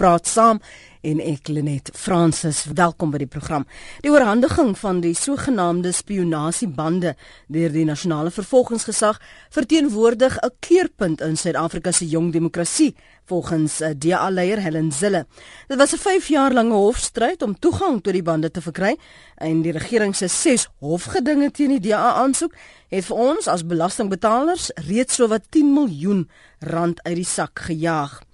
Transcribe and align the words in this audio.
praat 0.00 0.24
saam 0.24 0.62
en 1.04 1.18
ek 1.20 1.48
Lenet 1.52 1.90
Fransis 1.96 2.62
welkom 2.76 3.10
by 3.12 3.18
die 3.20 3.28
program. 3.28 3.66
Die 4.04 4.12
oorhandiging 4.12 4.72
van 4.80 5.02
die 5.04 5.12
sogenaamde 5.16 5.92
spionasiebande 5.96 7.14
deur 7.52 7.72
die 7.74 7.84
nasionale 7.88 8.32
vervolgingsgesag 8.32 9.20
verteenwoordig 9.52 10.38
'n 10.40 10.52
keerpunt 10.60 11.20
in 11.20 11.36
Suid-Afrika 11.36 11.92
se 11.92 12.08
jong 12.08 12.32
demokrasie 12.32 12.94
volgens 13.26 13.80
eh, 13.80 13.92
DA-leier 13.94 14.60
Helen 14.60 14.92
Zille. 14.92 15.26
Dit 15.68 15.78
was 15.78 15.92
'n 15.92 15.98
5 15.98 16.28
jaar 16.28 16.52
lange 16.52 16.74
hofstryd 16.74 17.42
om 17.42 17.58
toegang 17.58 18.00
tot 18.00 18.12
die 18.12 18.22
bande 18.22 18.50
te 18.50 18.60
verkry 18.60 18.96
en 19.36 19.62
die 19.62 19.72
regering 19.72 20.16
se 20.16 20.28
6 20.28 20.68
hofgedinge 20.80 21.50
teen 21.50 21.78
die 21.78 21.90
DA 21.90 22.14
aansoek 22.14 22.54
het 22.88 23.04
vir 23.04 23.16
ons 23.16 23.48
as 23.48 23.66
belastingbetalers 23.66 24.70
reeds 24.88 25.14
sowat 25.14 25.42
10 25.50 25.74
miljoen 25.74 26.28
rand 26.60 27.02
uit 27.02 27.16
die 27.16 27.24
sak 27.24 27.58
gejaag. 27.58 28.29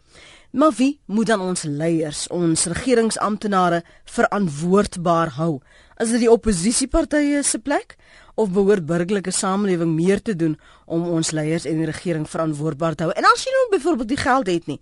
Maar 0.57 0.73
wie 0.77 1.01
moet 1.05 1.27
dan 1.27 1.41
ons 1.41 1.63
leiers, 1.63 2.29
ons 2.33 2.63
regeringsamptenare 2.65 3.83
verantwoordbaar 4.09 5.35
hou? 5.37 5.59
Is 6.01 6.15
dit 6.15 6.23
die 6.23 6.31
oppositiepartye 6.33 7.43
se 7.45 7.61
plek 7.61 7.99
of 8.41 8.55
behoort 8.57 8.87
burgerlike 8.89 9.35
samelewing 9.37 9.93
meer 9.99 10.23
te 10.25 10.33
doen 10.33 10.55
om 10.87 11.05
ons 11.13 11.35
leiers 11.37 11.69
en 11.69 11.83
die 11.83 11.91
regering 11.91 12.25
verantwoordbaar 12.25 12.97
te 12.97 13.05
hou? 13.05 13.13
En 13.13 13.29
as 13.29 13.45
jy 13.45 13.53
nou 13.53 13.67
byvoorbeeld 13.77 14.15
die 14.15 14.21
geld 14.23 14.49
het 14.55 14.73
nie, 14.73 14.79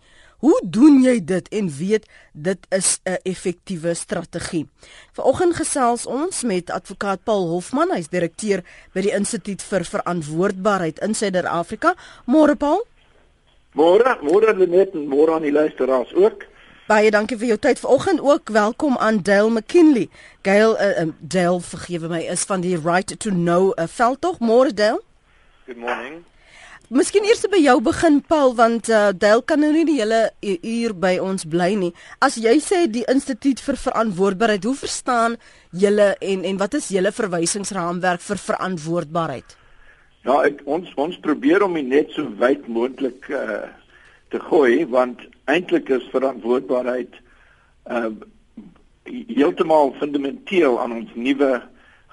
hoe 0.46 0.54
doen 0.62 1.02
jy 1.02 1.18
dit 1.26 1.50
en 1.58 1.74
weet 1.80 2.06
dit 2.32 2.70
is 2.70 3.00
'n 3.02 3.18
effektiewe 3.24 3.94
strategie? 3.94 4.68
Vanoggend 5.12 5.56
gesels 5.56 6.06
ons 6.06 6.42
met 6.42 6.70
advokaat 6.70 7.24
Paul 7.24 7.48
Hofman, 7.48 7.90
hy's 7.90 8.08
direkteur 8.08 8.62
by 8.92 9.00
die 9.00 9.14
Instituut 9.14 9.62
vir 9.62 9.84
Verantwoordbaarheid 9.84 10.98
in 10.98 11.14
Suid-Afrika. 11.14 11.96
Môre 12.26 12.54
Paul? 12.54 12.86
Môre, 13.74 14.06
môre 14.22 14.52
Lenet 14.54 14.92
en 14.94 15.08
môre 15.10 15.34
aan 15.34 15.42
die 15.42 15.50
luisteraars 15.50 16.12
ook. 16.14 16.44
Baie 16.86 17.10
dankie 17.10 17.34
vir 17.40 17.48
jou 17.48 17.56
tyd 17.58 17.80
vanoggend 17.82 18.20
ook. 18.22 18.52
Welkom 18.54 18.94
aan 19.02 19.18
Dale 19.26 19.50
McKinley. 19.50 20.06
Gail 20.46 20.76
uh, 20.78 20.90
uh, 21.02 21.08
Dale, 21.18 21.58
vergewe 21.60 22.10
my, 22.12 22.20
is 22.30 22.44
van 22.46 22.62
die 22.62 22.76
Right 22.78 23.10
to 23.18 23.32
Know 23.34 23.72
uh, 23.74 23.88
veldtog. 23.90 24.38
Môre 24.38 24.70
Dale. 24.70 25.02
Good 25.66 25.80
morning. 25.82 26.22
Miskien 26.94 27.26
eers 27.26 27.42
by 27.50 27.58
jou 27.64 27.80
begin 27.82 28.20
Paul 28.22 28.54
want 28.54 28.92
uh, 28.92 29.10
Dale 29.10 29.42
kan 29.42 29.64
nou 29.64 29.72
nie 29.74 29.82
die 29.88 29.98
hele 29.98 30.22
uur 30.44 30.94
by 30.94 31.16
ons 31.24 31.42
bly 31.42 31.72
nie. 31.80 31.90
As 32.22 32.38
jy 32.38 32.54
sê 32.62 32.84
die 32.86 33.02
instituut 33.10 33.58
vir 33.64 33.80
verantwoordbaarheid, 33.88 34.70
hoe 34.70 34.78
verstaan 34.84 35.34
julle 35.74 36.12
en 36.22 36.46
en 36.46 36.62
wat 36.62 36.78
is 36.78 36.92
julle 36.94 37.10
verwysingsraamwerk 37.10 38.22
vir 38.22 38.44
verantwoordbaarheid? 38.46 39.58
Ja, 40.24 40.38
ek, 40.40 40.62
ons 40.64 40.88
ons 40.96 41.16
probeer 41.20 41.60
om 41.66 41.74
dit 41.76 41.84
net 41.84 42.14
so 42.16 42.30
wyd 42.40 42.68
moontlik 42.72 43.26
uh 43.28 43.66
te 44.32 44.38
gooi 44.40 44.86
want 44.90 45.20
eintlik 45.52 45.90
is 45.92 46.06
verantwoordbaarheid 46.10 47.18
uh 47.92 48.08
heeltemal 49.04 49.92
fundamenteel 50.00 50.78
aan 50.80 50.94
ons 50.96 51.12
nuwe 51.12 51.50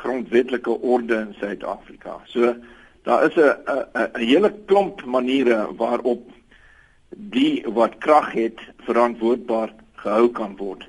grondwetlike 0.03 0.75
orde 0.83 1.21
in 1.21 1.31
Suid-Afrika. 1.39 2.19
So 2.27 2.51
daar 3.07 3.23
is 3.29 3.39
'n 3.39 3.55
'n 3.77 4.11
'n 4.19 4.27
hele 4.27 4.51
klomp 4.67 5.05
maniere 5.05 5.71
waarop 5.79 6.27
die 7.15 7.63
wat 7.65 7.97
krag 7.97 8.31
het 8.31 8.59
verantwoordbaar 8.83 9.71
gehou 10.03 10.27
kan 10.29 10.57
word. 10.57 10.83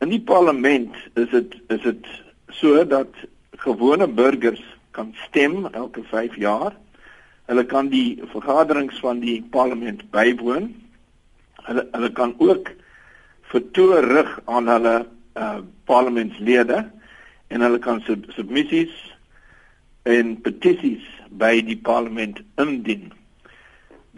In 0.00 0.08
die 0.08 0.22
parlement 0.22 0.94
is 1.14 1.30
dit 1.30 1.54
is 1.68 1.82
dit 1.82 2.06
so 2.48 2.86
dat 2.86 3.10
gewone 3.56 4.06
burgers 4.06 4.77
kan 4.98 5.14
stem 5.28 5.66
elke 5.72 6.02
5 6.10 6.36
jaar. 6.42 6.74
Hulle 7.48 7.64
kan 7.64 7.88
die 7.92 8.18
vergaderings 8.34 8.98
van 9.04 9.22
die 9.22 9.38
parlement 9.54 10.02
bywoon. 10.14 10.72
Hulle 11.68 11.86
hulle 11.94 12.10
kan 12.16 12.34
ook 12.42 12.72
vertoë 13.52 14.02
rig 14.08 14.34
aan 14.46 14.70
hulle 14.74 14.96
uh 15.38 15.58
parlementslede 15.88 16.82
en 17.48 17.62
hulle 17.64 17.78
kan 17.80 18.02
sub 18.04 18.26
submissies 18.36 18.92
en 20.04 20.34
petisies 20.44 21.06
by 21.40 21.54
die 21.64 21.78
parlement 21.86 22.42
indien. 22.60 23.06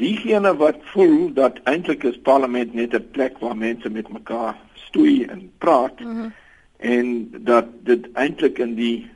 Diegene 0.01 0.51
wat 0.59 0.81
voel 0.95 1.31
dat 1.37 1.61
eintlik 1.71 2.03
is 2.09 2.19
parlement 2.27 2.75
net 2.75 2.95
'n 2.95 3.11
plek 3.15 3.39
waar 3.39 3.57
mense 3.57 3.91
met 3.91 4.09
mekaar 4.09 4.57
stoei 4.75 5.25
en 5.25 5.51
praat 5.59 6.01
mm 6.01 6.15
-hmm. 6.17 6.33
en 6.77 7.31
dat 7.45 7.67
dit 7.85 8.13
eintlik 8.13 8.59
in 8.59 8.75
die 8.75 9.11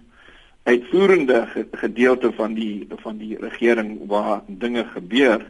uitvoerende 0.64 1.66
gedeelte 1.72 2.32
van 2.32 2.54
die 2.54 2.86
van 3.02 3.16
die 3.16 3.36
regering 3.38 4.06
waar 4.08 4.42
dinge 4.46 4.84
gebeur 4.84 5.46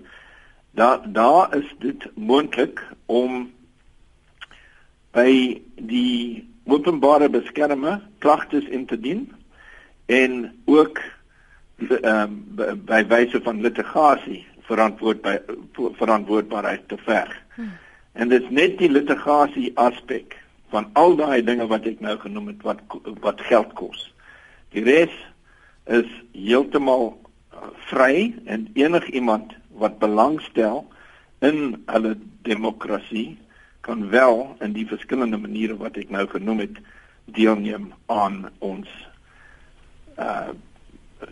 daar 0.71 1.13
daar 1.13 1.57
is 1.57 1.75
dit 1.79 2.09
moontlik 2.15 2.83
om 3.07 3.51
by 5.15 5.63
die 5.77 6.49
openbare 6.67 7.29
beskermer 7.29 8.01
klagtes 8.19 8.65
in 8.65 8.87
te 8.87 8.99
dien 9.01 9.29
en 10.07 10.55
ook 10.65 10.99
ehm 11.79 12.33
um, 12.59 12.83
by 12.87 13.03
wyse 13.11 13.41
van 13.43 13.61
litigasie 13.61 14.47
verantwoord 14.67 15.23
by 15.23 15.39
verantwoordbaarheid 15.99 16.89
te 16.89 16.97
verg. 16.97 17.35
Hmm. 17.55 17.73
En 18.13 18.29
dit 18.29 18.43
is 18.43 18.51
net 18.51 18.79
die 18.79 18.91
litigasie 18.91 19.73
aspek 19.75 20.39
van 20.71 20.87
al 20.93 21.17
daai 21.17 21.43
dinge 21.45 21.67
wat 21.67 21.87
ek 21.87 22.01
nou 22.01 22.17
genoem 22.19 22.47
het 22.53 22.63
wat 22.63 22.81
wat 23.21 23.41
geld 23.51 23.73
kos. 23.79 24.14
Die 24.75 24.83
res 24.83 25.13
is 25.87 26.11
heeltemal 26.35 27.13
uh, 27.55 27.71
vry 27.91 28.35
en 28.51 28.67
enigiemand 28.75 29.55
wat 29.79 30.01
belangstel 30.03 30.83
in 31.45 31.77
hulle 31.87 32.17
demokrasie 32.49 33.37
kan 33.85 34.09
wel 34.11 34.57
in 34.65 34.73
die 34.75 34.87
verskillende 34.89 35.39
maniere 35.39 35.77
wat 35.79 35.99
ek 36.01 36.11
nou 36.11 36.25
genoem 36.33 36.65
het 36.65 36.79
deelneem 37.37 37.93
aan 38.13 38.47
ons 38.59 38.91
uh 40.19 40.55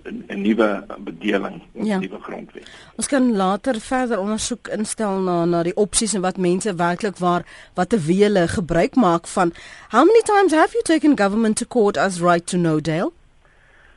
'n 0.08 0.40
nuwe 0.40 0.84
bedeling, 1.04 1.62
'n 1.74 1.84
ja. 1.84 1.98
nuwe 1.98 2.18
grondwet. 2.20 2.68
Ons 2.96 3.06
kan 3.06 3.36
later 3.36 3.80
verder 3.80 4.18
ondersoek 4.18 4.68
instel 4.68 5.20
na 5.20 5.44
na 5.44 5.62
die 5.62 5.76
opsies 5.76 6.14
en 6.14 6.20
wat 6.20 6.36
mense 6.36 6.74
werklik 6.74 7.16
waar 7.18 7.44
wat 7.74 7.92
'n 7.92 8.04
wele 8.06 8.48
gebruik 8.48 8.94
maak 8.94 9.26
van. 9.26 9.52
How 9.88 10.04
many 10.04 10.22
times 10.22 10.52
have 10.52 10.72
you 10.72 10.82
taken 10.82 11.18
government 11.18 11.56
to 11.56 11.66
court 11.66 11.96
as 11.96 12.20
right 12.20 12.46
to 12.46 12.56
know 12.56 12.80
Dale? 12.80 13.12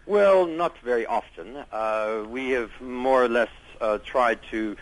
Well, 0.06 0.46
not 0.46 0.78
very 0.80 1.06
often. 1.06 1.64
Uh, 1.72 2.26
we 2.28 2.52
have 2.52 2.70
more 2.80 3.24
or 3.24 3.30
less 3.30 3.50
uh, 3.82 3.98
tried 4.00 4.40
to 4.52 4.78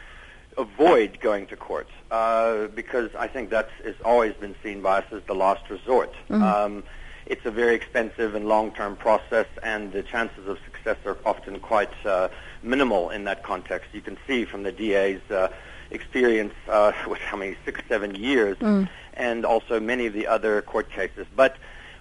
avoid 0.57 1.19
going 1.19 1.47
to 1.47 1.55
court 1.55 1.87
uh, 2.11 2.67
because 2.67 3.09
I 3.17 3.27
think 3.27 3.49
that 3.49 3.69
has 3.83 3.95
always 4.05 4.33
been 4.35 4.55
seen 4.61 4.81
by 4.81 4.99
us 4.99 5.05
as 5.11 5.21
the 5.27 5.33
last 5.33 5.69
resort. 5.69 6.13
Mm-hmm. 6.29 6.43
Um, 6.43 6.83
it's 7.25 7.45
a 7.45 7.51
very 7.51 7.73
expensive 7.73 8.35
and 8.35 8.47
long-term 8.47 8.97
process, 8.97 9.47
and 9.63 9.93
the 9.93 10.03
chances 10.03 10.45
of 10.47 10.57
success 10.65 10.97
are 11.05 11.17
often 11.25 11.59
quite 11.59 11.93
uh, 12.05 12.27
minimal 12.61 13.09
in 13.09 13.23
that 13.23 13.43
context. 13.43 13.89
You 13.93 14.01
can 14.01 14.17
see 14.27 14.43
from 14.43 14.63
the 14.63 14.71
DA's 14.73 15.21
uh, 15.31 15.47
experience, 15.89 16.53
uh, 16.67 16.91
with 17.07 17.19
how 17.19 17.37
many 17.37 17.55
six, 17.63 17.81
seven 17.87 18.15
years, 18.15 18.57
mm. 18.57 18.89
and 19.13 19.45
also 19.45 19.79
many 19.79 20.05
of 20.05 20.13
the 20.13 20.27
other 20.27 20.61
court 20.61 20.89
cases. 20.89 21.25
But 21.33 21.55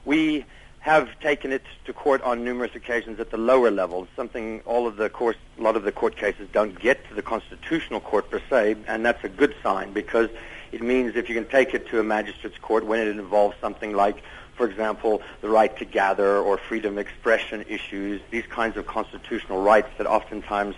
we 0.04 0.44
have 0.82 1.08
taken 1.20 1.52
it 1.52 1.62
to 1.84 1.92
court 1.92 2.20
on 2.22 2.44
numerous 2.44 2.74
occasions 2.74 3.20
at 3.20 3.30
the 3.30 3.36
lower 3.36 3.70
levels, 3.70 4.08
something 4.16 4.60
all 4.66 4.88
of 4.88 4.96
the 4.96 5.08
course, 5.08 5.36
a 5.56 5.62
lot 5.62 5.76
of 5.76 5.84
the 5.84 5.92
court 5.92 6.16
cases 6.16 6.48
don't 6.52 6.76
get 6.80 7.08
to 7.08 7.14
the 7.14 7.22
constitutional 7.22 8.00
court 8.00 8.28
per 8.28 8.42
se, 8.50 8.74
and 8.88 9.06
that's 9.06 9.22
a 9.22 9.28
good 9.28 9.54
sign 9.62 9.92
because 9.92 10.28
it 10.72 10.82
means 10.82 11.14
if 11.14 11.28
you 11.28 11.36
can 11.36 11.46
take 11.46 11.72
it 11.72 11.86
to 11.86 12.00
a 12.00 12.02
magistrate's 12.02 12.58
court 12.58 12.84
when 12.84 12.98
it 12.98 13.06
involves 13.06 13.56
something 13.60 13.94
like, 13.94 14.24
for 14.56 14.68
example, 14.68 15.22
the 15.40 15.48
right 15.48 15.76
to 15.78 15.84
gather 15.84 16.38
or 16.38 16.58
freedom 16.58 16.94
of 16.94 16.98
expression 16.98 17.64
issues, 17.68 18.20
these 18.32 18.46
kinds 18.46 18.76
of 18.76 18.84
constitutional 18.84 19.62
rights 19.62 19.88
that 19.98 20.08
oftentimes 20.08 20.74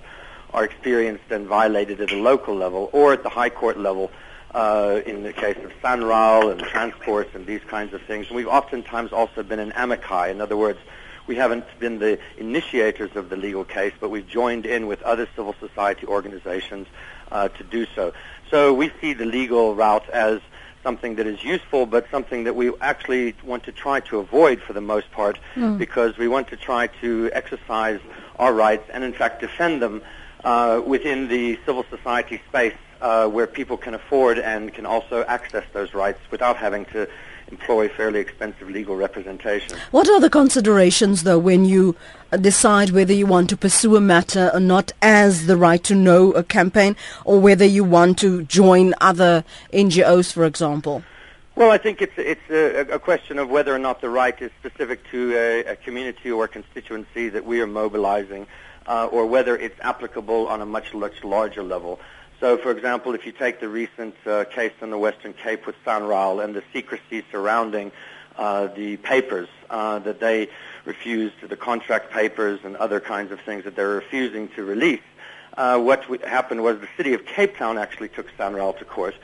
are 0.53 0.65
experienced 0.65 1.31
and 1.31 1.47
violated 1.47 2.03
at 2.03 2.13
a 2.13 2.17
local 2.17 2.55
level 2.55 2.91
or 2.93 3.15
at 3.15 3.23
the 3.23 3.31
high 3.31 3.49
court 3.49 3.79
level, 3.79 4.11
uh, 4.55 5.01
in 5.05 5.23
the 5.25 5.33
case 5.33 5.57
of 5.65 5.73
SANRAL 5.83 6.53
and 6.53 6.61
transports 6.61 7.35
and 7.35 7.47
these 7.47 7.63
kinds 7.67 7.93
of 7.93 8.01
things. 8.03 8.29
And 8.29 8.37
we've 8.37 8.49
oftentimes 8.49 9.13
also 9.13 9.43
been 9.43 9.59
an 9.59 9.73
amici. 9.77 10.31
In 10.31 10.41
other 10.41 10.57
words, 10.57 10.79
we 11.27 11.37
haven't 11.37 11.65
been 11.79 11.99
the 11.99 12.19
initiators 12.39 13.17
of 13.17 13.31
the 13.31 13.37
legal 13.37 13.65
case, 13.65 13.93
but 13.99 14.11
we've 14.11 14.29
joined 14.29 14.67
in 14.67 14.87
with 14.87 15.03
other 15.03 15.27
civil 15.35 15.55
society 15.59 16.07
organizations 16.07 16.87
uh, 17.33 17.49
to 17.49 17.65
do 17.65 17.87
so. 17.95 18.13
So 18.51 18.73
we 18.73 18.93
see 19.01 19.15
the 19.15 19.25
legal 19.25 19.75
route 19.75 20.09
as 20.11 20.41
something 20.83 21.17
that 21.17 21.27
is 21.27 21.43
useful, 21.43 21.87
but 21.87 22.07
something 22.11 22.45
that 22.45 22.55
we 22.55 22.71
actually 22.81 23.35
want 23.43 23.65
to 23.65 23.73
try 23.73 24.01
to 24.01 24.19
avoid 24.19 24.61
for 24.61 24.75
the 24.75 24.83
most 24.83 25.11
part, 25.11 25.39
mm. 25.55 25.79
because 25.79 26.19
we 26.19 26.29
want 26.29 26.47
to 26.49 26.57
try 26.57 26.87
to 27.01 27.31
exercise 27.33 28.01
our 28.39 28.53
rights 28.53 28.89
and, 28.93 29.03
in 29.03 29.15
fact, 29.15 29.41
defend 29.41 29.81
them 29.81 30.03
uh, 30.45 30.83
within 30.87 31.27
the 31.29 31.59
civil 31.65 31.87
society 31.89 32.41
space 32.49 32.75
uh, 33.05 33.29
where 33.29 33.47
people 33.47 33.77
can 33.77 33.93
afford 33.93 34.39
and 34.39 34.73
can 34.73 34.87
also 34.87 35.25
access 35.25 35.65
those 35.75 35.93
rights 35.93 36.19
without 36.31 36.57
having 36.57 36.87
to 36.87 37.07
employ 37.49 37.87
fairly 37.87 38.19
expensive 38.19 38.71
legal 38.71 38.97
representation. 38.97 39.77
What 39.91 40.09
are 40.09 40.19
the 40.21 40.31
considerations, 40.31 41.23
though, 41.23 41.39
when 41.39 41.67
you 41.67 41.95
decide 42.41 42.91
whether 42.91 43.13
you 43.13 43.27
want 43.27 43.51
to 43.51 43.59
pursue 43.59 43.97
a 43.97 44.01
matter 44.01 44.51
or 44.55 44.59
not 44.59 44.91
as 45.03 45.47
the 45.47 45.57
right 45.57 45.85
to 45.85 45.95
know 45.95 46.33
a 46.33 46.43
campaign 46.43 46.97
or 47.27 47.39
whether 47.39 47.67
you 47.67 47.85
want 47.85 48.19
to 48.21 48.43
join 48.45 48.95
other 49.03 49.45
NGOs, 49.71 50.33
for 50.33 50.47
example? 50.47 51.05
Well, 51.57 51.71
I 51.71 51.79
think 51.79 52.01
it's 52.01 52.15
it's 52.17 52.51
a, 52.51 52.95
a, 52.95 52.99
question 52.99 53.39
of 53.39 53.49
whether 53.49 53.73
or 53.73 53.79
not 53.79 54.01
the 54.01 54.09
right 54.09 54.37
is 54.43 54.51
specific 54.59 55.09
to 55.11 55.37
a, 55.37 55.65
a 55.75 55.77
community 55.77 56.33
or 56.33 56.47
a 56.47 56.49
constituency 56.49 57.29
that 57.29 57.45
we 57.45 57.61
are 57.61 57.67
mobilizing, 57.69 58.49
uh, 58.89 59.07
or 59.07 59.27
whether 59.27 59.57
it's 59.57 59.79
applicable 59.81 60.49
on 60.49 60.61
a 60.63 60.67
much 60.67 60.93
much 60.95 61.23
larger 61.23 61.63
level. 61.63 62.01
So, 62.41 62.59
for 62.59 62.71
example, 62.71 63.15
if 63.15 63.25
you 63.27 63.33
take 63.33 63.61
the 63.61 63.69
recent 63.69 64.15
uh, 64.27 64.45
case 64.45 64.73
in 64.81 64.91
the 64.91 64.99
Western 64.99 65.33
Cape 65.33 65.67
with 65.67 65.77
Sanral 65.85 66.43
and 66.45 66.55
the 66.55 66.63
secrecy 66.73 67.25
surrounding 67.31 67.93
uh, 68.37 68.67
the 68.69 68.97
papers 68.99 69.49
uh, 69.71 70.01
that 70.01 70.21
they 70.21 70.49
refused, 70.85 71.37
the 71.49 71.57
contract 71.57 72.11
papers 72.11 72.61
and 72.65 72.77
other 72.77 73.01
kinds 73.01 73.33
of 73.33 73.41
things 73.41 73.65
that 73.65 73.77
they're 73.77 73.89
refusing 73.89 74.49
to 74.49 74.65
release, 74.65 75.01
uh, 75.57 75.79
what 75.79 76.05
happened 76.23 76.63
was 76.63 76.81
the 76.81 76.89
city 76.97 77.15
of 77.15 77.25
Cape 77.25 77.57
Town 77.57 77.79
actually 77.79 78.09
took 78.09 78.27
Sanral 78.37 78.77
to 78.79 78.85
court 78.85 79.15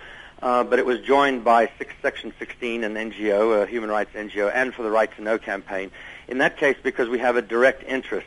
uh, 0.42 0.64
but 0.64 0.78
it 0.78 0.86
was 0.86 1.00
joined 1.00 1.44
by 1.44 1.70
six, 1.78 1.92
Section 2.00 2.32
16, 2.38 2.84
an 2.84 2.94
NGO, 2.94 3.62
a 3.62 3.66
human 3.66 3.90
rights 3.90 4.10
NGO, 4.14 4.50
and 4.54 4.72
for 4.72 4.82
the 4.82 4.90
Right 4.90 5.14
to 5.16 5.22
Know 5.22 5.38
campaign. 5.38 5.90
In 6.28 6.38
that 6.38 6.56
case, 6.56 6.76
because 6.82 7.08
we 7.08 7.18
have 7.18 7.36
a 7.36 7.42
direct 7.42 7.82
interest 7.84 8.26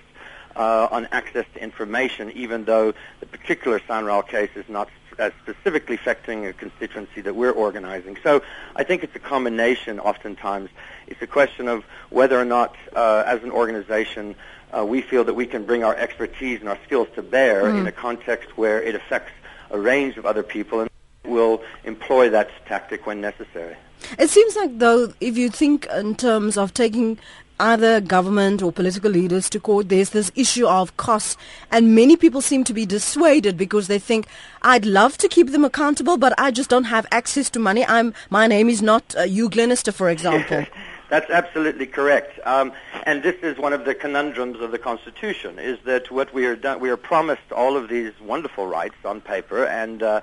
uh, 0.56 0.88
on 0.92 1.08
access 1.12 1.46
to 1.54 1.64
information, 1.64 2.32
even 2.32 2.66
though 2.66 2.94
the 3.20 3.26
particular 3.26 3.80
Sanral 3.80 4.28
case 4.28 4.50
is 4.56 4.68
not 4.68 4.90
as 5.20 5.32
specifically 5.44 5.96
affecting 5.96 6.48
a 6.48 6.54
constituency 6.54 7.22
that 7.22 7.36
we're 7.36 7.52
organizing. 7.52 8.18
So 8.24 8.42
I 8.76 8.84
think 8.84 9.04
it's 9.04 9.16
a 9.16 9.20
combination 9.20 10.00
oftentimes. 10.00 10.70
It's 11.06 11.22
a 11.22 11.28
question 11.28 11.68
of 11.68 11.84
whether 12.10 12.40
or 12.40 12.46
not, 12.46 12.76
uh, 12.96 13.24
as 13.26 13.44
an 13.44 13.52
organization, 13.52 14.36
uh, 14.76 14.84
we 14.84 15.02
feel 15.02 15.24
that 15.26 15.36
we 15.36 15.46
can 15.46 15.66
bring 15.66 15.84
our 15.84 15.96
expertise 15.96 16.62
and 16.62 16.70
our 16.70 16.80
skills 16.84 17.08
to 17.14 17.22
bear 17.22 17.64
mm. 17.66 17.82
in 17.82 17.88
a 17.88 17.92
context 17.92 18.58
where 18.58 18.82
it 18.82 18.96
affects 18.96 19.34
a 19.70 19.80
range 19.80 20.18
of 20.18 20.26
other 20.26 20.42
people. 20.42 20.80
And 20.80 20.90
will 21.26 21.62
employ 21.84 22.30
that 22.30 22.50
tactic 22.66 23.06
when 23.06 23.22
necessary. 23.22 23.76
It 24.20 24.30
seems 24.30 24.56
like, 24.56 24.78
though, 24.80 25.14
if 25.22 25.38
you 25.38 25.50
think 25.50 25.88
in 25.88 26.16
terms 26.16 26.58
of 26.58 26.74
taking 26.74 27.18
other 27.60 28.02
government 28.02 28.62
or 28.62 28.72
political 28.72 29.12
leaders 29.12 29.50
to 29.50 29.60
court, 29.60 29.90
there's 29.90 30.12
this 30.12 30.32
issue 30.36 30.68
of 30.68 30.96
costs, 30.98 31.38
and 31.72 31.96
many 31.96 32.16
people 32.16 32.42
seem 32.42 32.64
to 32.64 32.74
be 32.74 32.86
dissuaded 32.86 33.58
because 33.58 33.88
they 33.88 34.00
think, 34.00 34.28
I'd 34.62 34.86
love 34.86 35.18
to 35.20 35.28
keep 35.28 35.52
them 35.52 35.66
accountable, 35.66 36.18
but 36.18 36.34
I 36.38 36.52
just 36.52 36.70
don't 36.70 36.86
have 36.86 37.06
access 37.12 37.50
to 37.52 37.60
money. 37.60 37.86
I'm, 37.86 38.14
my 38.30 38.48
name 38.48 38.70
is 38.70 38.82
not 38.82 39.16
uh, 39.16 39.24
Hugh 39.24 39.50
Glenister, 39.50 39.92
for 39.92 40.10
example. 40.10 40.66
That's 41.10 41.30
absolutely 41.30 41.86
correct. 41.86 42.40
Um, 42.44 42.74
and 43.04 43.22
this 43.22 43.36
is 43.44 43.58
one 43.58 43.72
of 43.72 43.86
the 43.86 43.94
conundrums 43.94 44.60
of 44.62 44.72
the 44.72 44.80
Constitution, 44.80 45.60
is 45.60 45.78
that 45.86 46.10
what 46.10 46.34
we 46.34 46.46
are, 46.48 46.56
done, 46.56 46.80
we 46.80 46.90
are 46.90 46.98
promised 46.98 47.52
all 47.52 47.78
of 47.78 47.88
these 47.88 48.14
wonderful 48.20 48.66
rights 48.66 48.96
on 49.06 49.22
paper, 49.22 49.66
and 49.66 50.02
uh, 50.02 50.22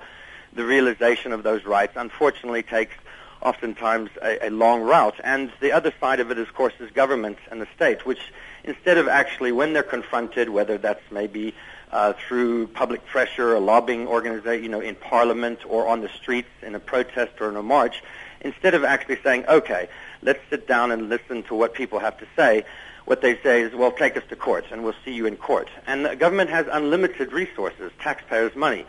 the 0.53 0.65
realization 0.65 1.31
of 1.31 1.43
those 1.43 1.63
rights, 1.63 1.93
unfortunately, 1.95 2.61
takes 2.61 2.95
oftentimes 3.41 4.09
a, 4.21 4.47
a, 4.47 4.49
long 4.49 4.81
route. 4.81 5.19
And 5.23 5.51
the 5.59 5.71
other 5.71 5.93
side 5.99 6.19
of 6.19 6.31
it, 6.31 6.37
of 6.37 6.53
course, 6.53 6.73
is 6.79 6.91
government 6.91 7.37
and 7.49 7.61
the 7.61 7.67
state, 7.75 8.05
which 8.05 8.31
instead 8.63 8.97
of 8.97 9.07
actually, 9.07 9.51
when 9.51 9.73
they're 9.73 9.83
confronted, 9.83 10.49
whether 10.49 10.77
that's 10.77 11.03
maybe 11.11 11.53
uh, 11.91 12.13
through 12.13 12.67
public 12.67 13.05
pressure, 13.05 13.53
a 13.53 13.59
lobbying 13.59 14.07
organization, 14.07 14.63
you 14.63 14.69
know, 14.69 14.79
in 14.79 14.95
parliament 14.95 15.59
or 15.67 15.87
on 15.87 16.01
the 16.01 16.09
streets 16.09 16.49
in 16.61 16.75
a 16.75 16.79
protest 16.79 17.33
or 17.41 17.49
in 17.49 17.55
a 17.55 17.63
march, 17.63 18.03
instead 18.41 18.73
of 18.73 18.83
actually 18.83 19.17
saying, 19.23 19.45
okay, 19.47 19.89
let's 20.21 20.39
sit 20.49 20.67
down 20.67 20.91
and 20.91 21.09
listen 21.09 21.43
to 21.43 21.55
what 21.55 21.73
people 21.73 21.99
have 21.99 22.17
to 22.17 22.27
say, 22.35 22.63
what 23.05 23.21
they 23.21 23.37
say 23.41 23.61
is, 23.61 23.73
well, 23.73 23.91
take 23.91 24.15
us 24.15 24.23
to 24.29 24.35
court 24.35 24.65
and 24.71 24.83
we'll 24.83 24.95
see 25.03 25.11
you 25.11 25.25
in 25.25 25.35
court. 25.35 25.69
And 25.87 26.05
the 26.05 26.15
government 26.15 26.49
has 26.49 26.67
unlimited 26.71 27.33
resources, 27.33 27.91
taxpayers' 27.99 28.55
money. 28.55 28.85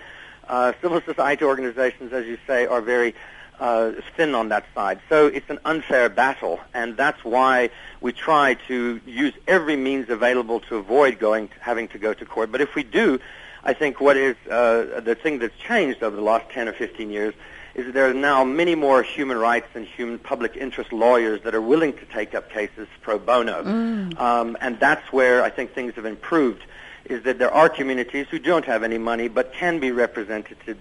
Uh, 0.48 0.72
civil 0.80 1.00
society 1.00 1.44
organizations, 1.44 2.12
as 2.12 2.26
you 2.26 2.36
say, 2.46 2.66
are 2.66 2.80
very 2.80 3.14
uh, 3.60 3.92
thin 4.16 4.34
on 4.34 4.48
that 4.48 4.64
side. 4.74 5.00
So 5.08 5.26
it's 5.26 5.48
an 5.50 5.58
unfair 5.64 6.08
battle, 6.08 6.60
and 6.74 6.96
that's 6.96 7.24
why 7.24 7.70
we 8.00 8.12
try 8.12 8.54
to 8.68 9.00
use 9.06 9.34
every 9.46 9.76
means 9.76 10.08
available 10.08 10.60
to 10.60 10.76
avoid 10.76 11.18
going, 11.18 11.50
having 11.60 11.88
to 11.88 11.98
go 11.98 12.12
to 12.14 12.24
court. 12.24 12.50
But 12.50 12.60
if 12.60 12.74
we 12.74 12.82
do, 12.82 13.20
I 13.64 13.72
think 13.72 14.00
what 14.00 14.16
is 14.16 14.36
uh, 14.50 15.00
the 15.04 15.14
thing 15.14 15.38
that's 15.38 15.56
changed 15.58 16.02
over 16.02 16.16
the 16.16 16.22
last 16.22 16.50
10 16.50 16.68
or 16.68 16.72
15 16.72 17.10
years 17.10 17.34
is 17.74 17.86
that 17.86 17.94
there 17.94 18.10
are 18.10 18.14
now 18.14 18.44
many 18.44 18.74
more 18.74 19.02
human 19.02 19.38
rights 19.38 19.68
and 19.74 19.86
human 19.86 20.18
public 20.18 20.56
interest 20.56 20.92
lawyers 20.92 21.40
that 21.42 21.54
are 21.54 21.62
willing 21.62 21.92
to 21.94 22.04
take 22.06 22.34
up 22.34 22.50
cases 22.50 22.86
pro 23.00 23.18
bono. 23.18 23.62
Mm. 23.62 24.20
Um, 24.20 24.56
and 24.60 24.78
that's 24.78 25.12
where 25.12 25.42
I 25.42 25.50
think 25.50 25.72
things 25.72 25.94
have 25.94 26.04
improved 26.04 26.64
is 27.04 27.22
that 27.24 27.38
there 27.38 27.52
are 27.52 27.68
communities 27.68 28.26
who 28.30 28.38
don't 28.38 28.64
have 28.64 28.82
any 28.82 28.98
money 28.98 29.28
but 29.28 29.52
can 29.52 29.78
be 29.78 29.90
represented 29.90 30.56
to 30.66 30.74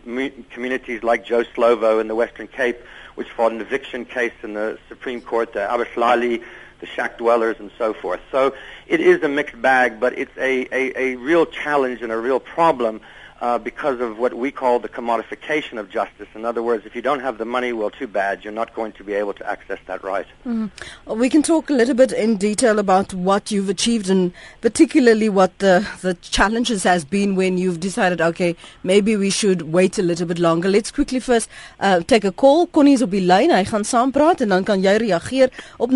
communities 0.51 1.03
like 1.03 1.25
Joe 1.25 1.43
Slovo 1.43 1.99
in 1.99 2.07
the 2.07 2.15
Western 2.15 2.47
Cape, 2.47 2.77
which 3.15 3.29
fought 3.29 3.51
an 3.51 3.61
eviction 3.61 4.05
case 4.05 4.33
in 4.43 4.53
the 4.53 4.77
Supreme 4.87 5.21
Court, 5.21 5.53
the 5.53 5.59
Abahlali, 5.59 6.43
the 6.79 6.85
shack 6.85 7.17
dwellers, 7.17 7.57
and 7.59 7.71
so 7.77 7.93
forth. 7.93 8.21
So 8.31 8.53
it 8.87 8.99
is 8.99 9.23
a 9.23 9.29
mixed 9.29 9.61
bag, 9.61 9.99
but 9.99 10.17
it's 10.17 10.35
a, 10.37 10.67
a, 10.71 10.99
a 10.99 11.15
real 11.15 11.45
challenge 11.45 12.01
and 12.01 12.11
a 12.11 12.17
real 12.17 12.39
problem 12.39 13.01
uh, 13.41 13.57
because 13.57 13.99
of 13.99 14.19
what 14.19 14.35
we 14.35 14.51
call 14.51 14.79
the 14.79 14.87
commodification 14.87 15.79
of 15.79 15.89
justice. 15.89 16.27
In 16.35 16.45
other 16.45 16.61
words, 16.61 16.85
if 16.85 16.95
you 16.95 17.01
don't 17.01 17.21
have 17.21 17.39
the 17.39 17.45
money, 17.45 17.73
well, 17.73 17.89
too 17.89 18.05
bad. 18.07 18.43
You're 18.43 18.53
not 18.53 18.75
going 18.75 18.91
to 18.93 19.03
be 19.03 19.13
able 19.13 19.33
to 19.33 19.49
access 19.49 19.79
that 19.87 20.03
right. 20.03 20.27
Mm. 20.45 20.69
We 21.07 21.27
can 21.27 21.41
talk 21.41 21.71
a 21.71 21.73
little 21.73 21.95
bit 21.95 22.11
in 22.11 22.37
detail 22.37 22.77
about 22.77 23.15
what 23.15 23.49
you've 23.51 23.69
achieved 23.69 24.11
and 24.11 24.31
particularly 24.61 25.27
what 25.27 25.57
the, 25.57 25.87
the 26.01 26.13
challenges 26.21 26.83
has 26.83 27.03
been 27.03 27.35
when 27.35 27.57
you've 27.57 27.79
decided, 27.79 28.21
okay, 28.21 28.55
maybe 28.83 29.15
we 29.17 29.31
should 29.31 29.63
wait 29.73 29.97
a 29.97 30.03
little 30.03 30.27
bit 30.27 30.37
longer. 30.37 30.69
Let's 30.69 30.91
quickly 30.91 31.19
first 31.19 31.49
uh, 31.79 32.01
take 32.01 32.23
a 32.23 32.31
call. 32.31 32.67
Connie 32.67 32.93
is 32.93 33.01
op 33.01 33.09
die 33.11 33.25
lyn. 33.25 33.49
Hy 33.49 33.63
gaan 33.65 33.83
saampraat 33.83 34.41
en 34.45 34.49
dan 34.53 34.63
kan 34.63 34.81
jy 34.85 34.97
reageer 35.01 35.49
op 35.81 35.89
0891104553 35.89 35.95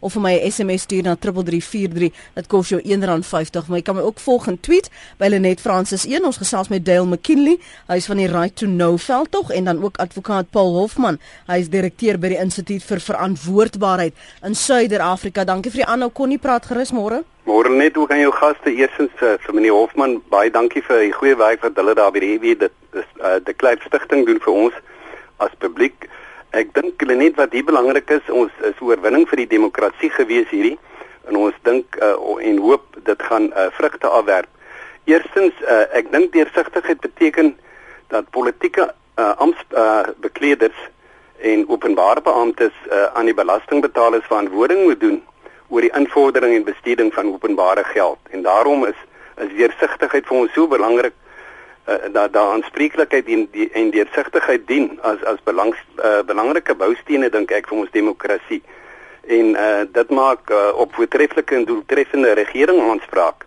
of 0.00 0.12
vir 0.14 0.22
my 0.22 0.38
'n 0.38 0.50
SMS 0.50 0.82
stuur 0.86 1.02
na 1.02 1.16
3343. 1.16 2.12
Dit 2.34 2.46
kos 2.46 2.68
jou 2.68 2.80
R1.50, 2.80 3.66
maar 3.66 3.78
jy 3.78 3.82
kan 3.82 3.96
my 3.96 4.02
ook 4.02 4.20
volg 4.20 4.46
in 4.46 4.60
Twitter 4.60 4.75
tweet 4.76 4.90
by 5.18 5.28
Lenet 5.32 5.60
Francis 5.60 6.04
1 6.06 6.24
ons 6.26 6.38
gesels 6.40 6.68
met 6.68 6.84
Dale 6.84 7.06
McKinley. 7.06 7.56
Hy 7.88 7.96
is 8.00 8.08
van 8.10 8.20
die 8.20 8.28
Right 8.28 8.56
to 8.60 8.66
Know 8.68 8.98
veldtog 9.00 9.50
en 9.54 9.70
dan 9.70 9.82
ook 9.82 9.96
advokaat 10.02 10.50
Paul 10.52 10.74
Hofman. 10.76 11.18
Hy 11.48 11.60
is 11.62 11.70
direkteur 11.72 12.18
by 12.20 12.34
die 12.34 12.40
Instituut 12.40 12.84
vir 12.84 13.00
Verantwoordbaarheid 13.00 14.26
in 14.44 14.56
Suider-Afrika. 14.58 15.46
Dankie 15.48 15.72
vir 15.72 15.84
die 15.84 15.88
aanhou. 15.88 16.10
Konnie 16.12 16.40
praat 16.42 16.68
gerus 16.68 16.92
môre. 16.92 17.22
Môre 17.46 17.70
net 17.72 17.96
ook 17.96 18.12
aan 18.12 18.24
jou 18.24 18.32
gaste? 18.34 18.72
Eersins 18.74 19.22
uh, 19.22 19.36
vir 19.46 19.56
meneer 19.56 19.76
Hofman 19.76 20.18
baie 20.32 20.50
dankie 20.52 20.82
vir 20.84 21.06
die 21.06 21.14
goeie 21.14 21.38
werk 21.38 21.64
wat 21.64 21.78
hulle 21.80 21.94
daar 21.96 22.12
by 22.12 22.24
die 22.24 22.34
EW 22.36 22.56
dit 22.66 23.00
is 23.00 23.08
uh, 23.22 23.38
die 23.46 23.54
klein 23.56 23.80
stigting 23.86 24.26
doen 24.28 24.42
vir 24.42 24.60
ons 24.66 24.82
as 25.44 25.54
publiek. 25.62 26.08
Ek 26.56 26.74
dink 26.76 27.00
net 27.06 27.38
wat 27.40 27.54
hier 27.54 27.64
belangrik 27.64 28.10
is 28.10 28.28
ons 28.32 28.52
is 28.66 28.76
oorwinning 28.82 29.24
vir 29.30 29.44
die 29.44 29.52
demokrasie 29.56 30.10
gewees 30.12 30.50
hierdie. 30.52 30.76
En 31.30 31.38
ons 31.40 31.56
dink 31.66 31.96
uh, 32.02 32.12
en 32.50 32.60
hoop 32.62 33.00
dit 33.06 33.24
gaan 33.30 33.48
uh, 33.54 33.70
vrugte 33.78 34.10
afwerp 34.10 34.50
Eerstens 35.06 35.54
uh, 35.62 35.84
ek 35.94 36.10
dink 36.10 36.32
deursigtigheid 36.34 37.00
beteken 37.00 37.54
dat 38.10 38.30
politieke 38.34 38.88
uh, 38.90 39.32
amptbekleders 39.38 40.78
uh, 40.82 41.50
en 41.52 41.68
openbare 41.68 42.22
beamptes 42.26 42.74
uh, 42.90 43.04
aan 43.14 43.28
die 43.30 43.34
belastingbetalers 43.34 44.26
verantwoording 44.26 44.82
moet 44.82 45.00
doen 45.00 45.20
oor 45.68 45.80
die 45.80 45.92
invordering 45.94 46.54
en 46.54 46.66
besteding 46.66 47.14
van 47.14 47.30
openbare 47.32 47.84
geld. 47.84 48.18
En 48.30 48.42
daarom 48.42 48.86
is 48.86 48.98
is 49.36 49.50
deursigtigheid 49.52 50.24
vir 50.24 50.36
ons 50.36 50.52
so 50.56 50.64
belangrik 50.66 51.12
uh, 51.12 51.96
dat 52.12 52.32
daar 52.32 52.54
aanspreeklikheid 52.54 53.26
en 53.28 53.42
die, 53.52 53.68
en 53.72 53.90
deursigtigheid 53.92 54.66
dien 54.66 54.86
as 55.02 55.22
as 55.28 55.42
belangs, 55.44 55.76
uh, 55.98 56.22
belangrike 56.24 56.74
boustene 56.74 57.28
dink 57.30 57.52
ek 57.52 57.68
vir 57.68 57.82
ons 57.82 57.92
demokrasie. 57.92 58.62
En 59.26 59.52
uh, 59.54 59.82
dit 59.92 60.10
maak 60.10 60.50
uh, 60.50 60.70
op 60.74 60.94
voortreffelike 60.94 61.54
en 61.54 61.68
doeltreffende 61.68 62.32
regering 62.32 62.80
aanspraak. 62.80 63.44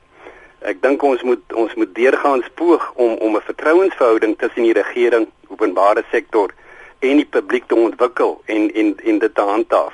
Ek 0.61 0.81
dink 0.83 1.03
ons 1.03 1.21
moet 1.23 1.53
ons 1.55 1.75
moet 1.79 1.95
deurgaans 1.95 2.47
poog 2.59 2.83
om 2.95 3.15
om 3.23 3.35
'n 3.35 3.47
vertrouensverhouding 3.47 4.37
tussen 4.37 4.63
die 4.63 4.73
regering, 4.73 5.27
openbare 5.47 6.03
sektor 6.11 6.51
en 6.99 7.15
die 7.17 7.25
publiek 7.25 7.67
te 7.67 7.75
ontwikkel 7.75 8.41
en 8.45 8.71
en 8.73 8.95
en 9.03 9.19
dit 9.19 9.35
te 9.35 9.41
handhaaf. 9.41 9.93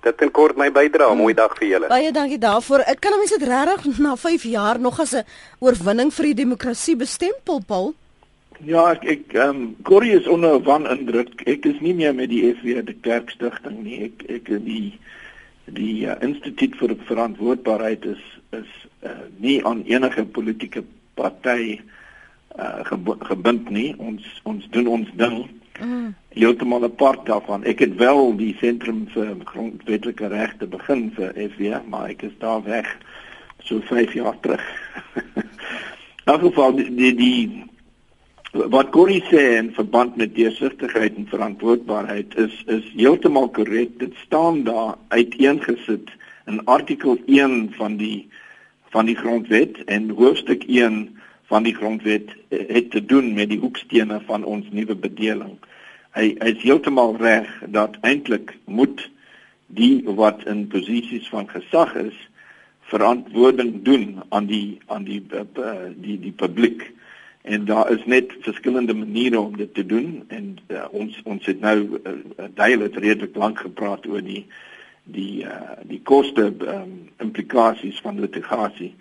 Dit 0.00 0.22
is 0.22 0.30
kort 0.32 0.56
my 0.56 0.70
bydrae. 0.72 1.14
Mooi 1.14 1.34
dag 1.34 1.54
vir 1.58 1.68
julle. 1.68 1.88
Baie 1.88 2.12
dankie 2.12 2.38
daarvoor. 2.38 2.80
Ek 2.88 3.00
kan 3.00 3.18
mense 3.18 3.38
dit 3.38 3.48
regtig 3.48 3.98
na 3.98 4.16
5 4.16 4.42
jaar 4.42 4.80
nog 4.80 5.00
as 5.00 5.14
'n 5.14 5.24
oorwinning 5.60 6.12
vir 6.12 6.24
die 6.24 6.34
demokrasie 6.34 6.96
bestempel, 6.96 7.60
Paul. 7.66 7.94
Ja, 8.64 8.90
ek 8.92 9.04
ek 9.04 9.34
ehm 9.34 9.48
um, 9.48 9.76
Corrie 9.82 10.16
is 10.18 10.26
onder 10.26 10.62
van 10.62 10.86
indruk. 10.86 11.28
Ek 11.46 11.64
is 11.66 11.80
nie 11.80 11.94
meer 11.94 12.14
met 12.14 12.28
die 12.28 12.54
FW 12.54 12.82
die 12.84 12.98
kerkstigting 13.00 13.82
nie. 13.84 14.04
Ek 14.04 14.24
ek 14.28 14.48
in 14.48 14.64
die 14.64 14.98
die 15.64 16.06
uh, 16.06 16.16
instituut 16.20 16.74
vir 16.76 16.96
verantwoordbaarheid 17.06 18.04
is 18.04 18.24
is 18.50 18.89
uh, 19.02 19.10
nie 19.36 19.58
aan 19.66 19.82
enige 19.88 20.24
politieke 20.24 20.84
party 21.14 21.80
uh, 22.58 22.80
gebind 23.18 23.70
nie. 23.70 23.94
Ons 23.98 24.26
ons 24.42 24.66
doen 24.70 24.86
ons 24.86 25.08
ding. 25.16 25.44
Mm. 25.80 26.14
Heeltemal 26.36 26.84
apart 26.84 27.24
daarvan. 27.26 27.64
Ek 27.64 27.80
het 27.84 27.96
wel 28.00 28.34
die 28.36 28.52
sentrum 28.60 29.06
vir 29.14 29.32
grondwetlike 29.48 30.28
regte 30.32 30.68
begin 30.70 31.08
vir 31.16 31.32
FW, 31.34 31.80
maar 31.88 32.12
ek 32.12 32.26
is 32.28 32.36
daar 32.42 32.62
weg 32.66 32.90
so 33.64 33.80
5 33.88 34.12
jaar 34.12 34.36
terug. 34.40 34.64
In 36.30 36.38
geval 36.40 36.76
die 36.76 37.14
die 37.16 37.42
wat 38.52 38.90
Corrie 38.90 39.22
sê 39.30 39.58
in 39.58 39.70
verband 39.74 40.16
met 40.18 40.34
deursigtigheid 40.34 41.16
en 41.16 41.26
verantwoordbaarheid 41.30 42.34
is 42.38 42.54
is 42.66 42.86
heeltemal 42.94 43.48
korrek. 43.54 43.98
Dit 43.98 44.14
staan 44.26 44.64
daar 44.66 44.96
uiteengesit 45.08 46.10
in 46.46 46.64
artikel 46.64 47.18
1 47.26 47.72
van 47.78 47.96
die 47.96 48.28
van 48.90 49.06
die 49.06 49.16
grondwet 49.16 49.84
en 49.84 50.08
hoofstuk 50.18 50.64
1 50.66 51.18
van 51.50 51.62
die 51.66 51.74
grondwet 51.74 52.34
eh, 52.48 52.66
het 52.68 52.90
te 52.90 53.04
doen 53.04 53.32
met 53.34 53.48
die 53.50 53.58
hoekstene 53.58 54.20
van 54.26 54.44
ons 54.44 54.66
nuwe 54.70 54.94
bedeling. 54.94 55.56
Hy 56.14 56.34
hy 56.42 56.54
is 56.56 56.62
heeltemal 56.62 57.16
reg 57.22 57.50
dat 57.70 57.96
eintlik 58.06 58.56
moet 58.66 59.06
die 59.66 60.02
wat 60.04 60.42
in 60.50 60.66
posisies 60.70 61.28
van 61.30 61.48
gesag 61.50 61.94
is 61.94 62.16
verantwoording 62.90 63.82
doen 63.86 64.22
aan 64.28 64.46
die 64.50 64.80
aan 64.86 65.04
die 65.06 65.22
die 65.26 65.46
eh, 65.62 65.90
die, 65.94 66.18
die 66.18 66.34
publiek 66.34 66.90
en 67.42 67.64
daar 67.64 67.90
is 67.90 68.02
net 68.04 68.32
verskillende 68.40 68.94
maniere 68.94 69.40
om 69.40 69.56
dit 69.56 69.74
te 69.74 69.86
doen 69.86 70.24
en 70.28 70.58
uh, 70.68 70.84
ons 70.90 71.20
ons 71.24 71.46
het 71.46 71.60
nou 71.60 71.76
uh, 71.80 72.12
duidelik 72.54 72.98
redelik 73.00 73.36
lank 73.36 73.62
gepraat 73.64 74.04
oor 74.06 74.20
die 74.20 74.44
die 75.12 75.44
uh, 75.44 75.78
die 75.88 76.00
koste 76.02 76.50
um, 76.74 77.08
implikasies 77.18 78.00
van 78.04 78.20
litigasie 78.20 78.94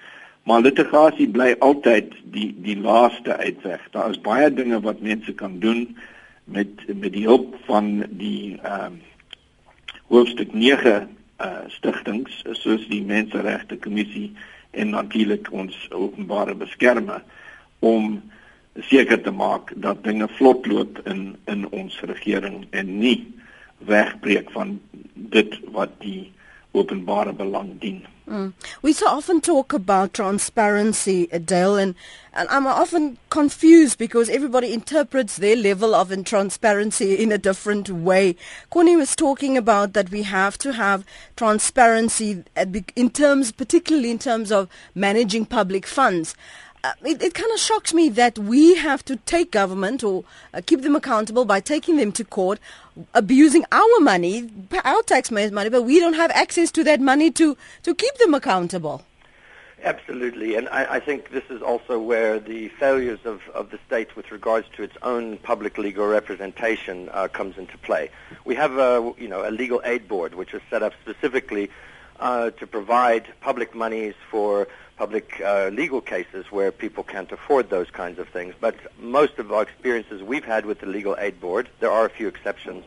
maar 0.49 0.61
litigasie 0.61 1.27
bly 1.29 1.53
altyd 1.59 2.13
die 2.33 2.49
die 2.63 2.77
laaste 2.79 3.35
uitweg. 3.37 3.83
Daar 3.91 4.09
is 4.09 4.21
baie 4.21 4.49
dinge 4.53 4.79
wat 4.81 5.01
mense 5.05 5.33
kan 5.33 5.59
doen 5.59 5.97
met 6.43 6.87
met 6.87 7.13
die 7.13 7.25
hulp 7.27 7.55
van 7.67 8.05
die 8.09 8.57
ehm 8.63 8.85
um, 8.85 9.01
hoofstuk 10.09 10.53
9 10.57 10.93
uh, 11.37 11.49
stigtings 11.67 12.39
soos 12.57 12.87
die 12.89 13.03
menseregte 13.05 13.77
kommissie 13.77 14.31
en 14.71 14.89
natuurlik 14.89 15.51
ons 15.53 15.75
openbare 15.93 16.55
beskermer 16.57 17.21
om 17.79 18.15
seker 18.89 19.21
te 19.21 19.31
maak 19.31 19.69
dat 19.75 20.01
dinge 20.03 20.27
vlot 20.39 20.65
loop 20.65 20.97
in 21.05 21.35
in 21.45 21.67
ons 21.69 21.99
regering 22.09 22.65
en 22.69 22.97
nie 22.99 23.19
wegbreek 23.85 24.51
van 24.51 24.79
dit 25.13 25.59
wat 25.71 25.89
die 25.99 26.31
openbare 26.71 27.33
belang 27.33 27.79
dien. 27.79 28.05
Mm. 28.29 28.53
We 28.83 28.93
so 28.93 29.07
often 29.07 29.41
talk 29.41 29.73
about 29.73 30.13
transparency, 30.13 31.27
Adele, 31.31 31.77
and, 31.77 31.95
and 32.31 32.47
I'm 32.51 32.67
often 32.67 33.17
confused 33.31 33.97
because 33.97 34.29
everybody 34.29 34.71
interprets 34.71 35.37
their 35.37 35.55
level 35.55 35.95
of 35.95 36.13
transparency 36.25 37.15
in 37.15 37.31
a 37.31 37.39
different 37.39 37.89
way. 37.89 38.35
Connie 38.69 38.95
was 38.95 39.15
talking 39.15 39.57
about 39.57 39.93
that 39.93 40.11
we 40.11 40.23
have 40.23 40.59
to 40.59 40.73
have 40.73 41.05
transparency 41.35 42.43
in 42.95 43.09
terms, 43.09 43.51
particularly 43.51 44.11
in 44.11 44.19
terms 44.19 44.51
of 44.51 44.69
managing 44.93 45.47
public 45.47 45.87
funds 45.87 46.35
uh, 46.35 46.68
it, 47.03 47.21
it 47.21 47.33
kind 47.33 47.51
of 47.51 47.59
shocks 47.59 47.93
me 47.93 48.09
that 48.09 48.37
we 48.39 48.75
have 48.75 49.03
to 49.05 49.17
take 49.17 49.51
government 49.51 50.03
or 50.03 50.23
uh, 50.53 50.61
keep 50.65 50.81
them 50.81 50.95
accountable 50.95 51.45
by 51.45 51.59
taking 51.59 51.97
them 51.97 52.11
to 52.13 52.23
court, 52.23 52.59
abusing 53.13 53.65
our 53.71 53.99
money, 53.99 54.49
our 54.83 55.01
taxpayers' 55.03 55.51
money, 55.51 55.69
but 55.69 55.83
we 55.83 55.99
don't 55.99 56.13
have 56.13 56.31
access 56.31 56.71
to 56.71 56.83
that 56.83 57.01
money 57.01 57.31
to, 57.31 57.57
to 57.83 57.93
keep 57.93 58.15
them 58.17 58.33
accountable. 58.33 59.03
Absolutely, 59.81 60.55
and 60.55 60.67
I, 60.69 60.95
I 60.95 60.99
think 60.99 61.31
this 61.31 61.45
is 61.49 61.61
also 61.61 61.99
where 61.99 62.37
the 62.37 62.67
failures 62.67 63.19
of, 63.23 63.41
of 63.53 63.71
the 63.71 63.79
state 63.87 64.13
with 64.13 64.29
regards 64.29 64.67
to 64.75 64.83
its 64.83 64.95
own 65.03 65.37
public 65.37 65.77
legal 65.77 66.05
representation 66.05 67.09
uh, 67.13 67.29
comes 67.29 67.57
into 67.57 67.77
play. 67.77 68.09
We 68.43 68.55
have 68.55 68.77
a, 68.77 69.13
you 69.17 69.29
know, 69.29 69.47
a 69.47 69.51
legal 69.51 69.81
aid 69.85 70.09
board 70.09 70.35
which 70.35 70.53
is 70.53 70.61
set 70.69 70.83
up 70.83 70.93
specifically 71.01 71.69
uh, 72.19 72.51
to 72.51 72.67
provide 72.67 73.27
public 73.39 73.73
monies 73.73 74.15
for 74.29 74.67
public 74.99 75.39
uh, 75.39 75.69
legal 75.69 76.01
cases 76.01 76.45
where 76.51 76.73
people 76.73 77.05
can't 77.05 77.31
afford 77.31 77.69
those 77.69 77.89
kinds 77.89 78.19
of 78.19 78.27
things. 78.27 78.53
But 78.59 78.75
most 78.99 79.39
of 79.39 79.49
our 79.49 79.61
experiences 79.61 80.21
we've 80.21 80.43
had 80.43 80.65
with 80.65 80.81
the 80.81 80.87
Legal 80.87 81.15
Aid 81.17 81.39
Board, 81.39 81.69
there 81.79 81.89
are 81.89 82.05
a 82.05 82.09
few 82.09 82.27
exceptions, 82.27 82.83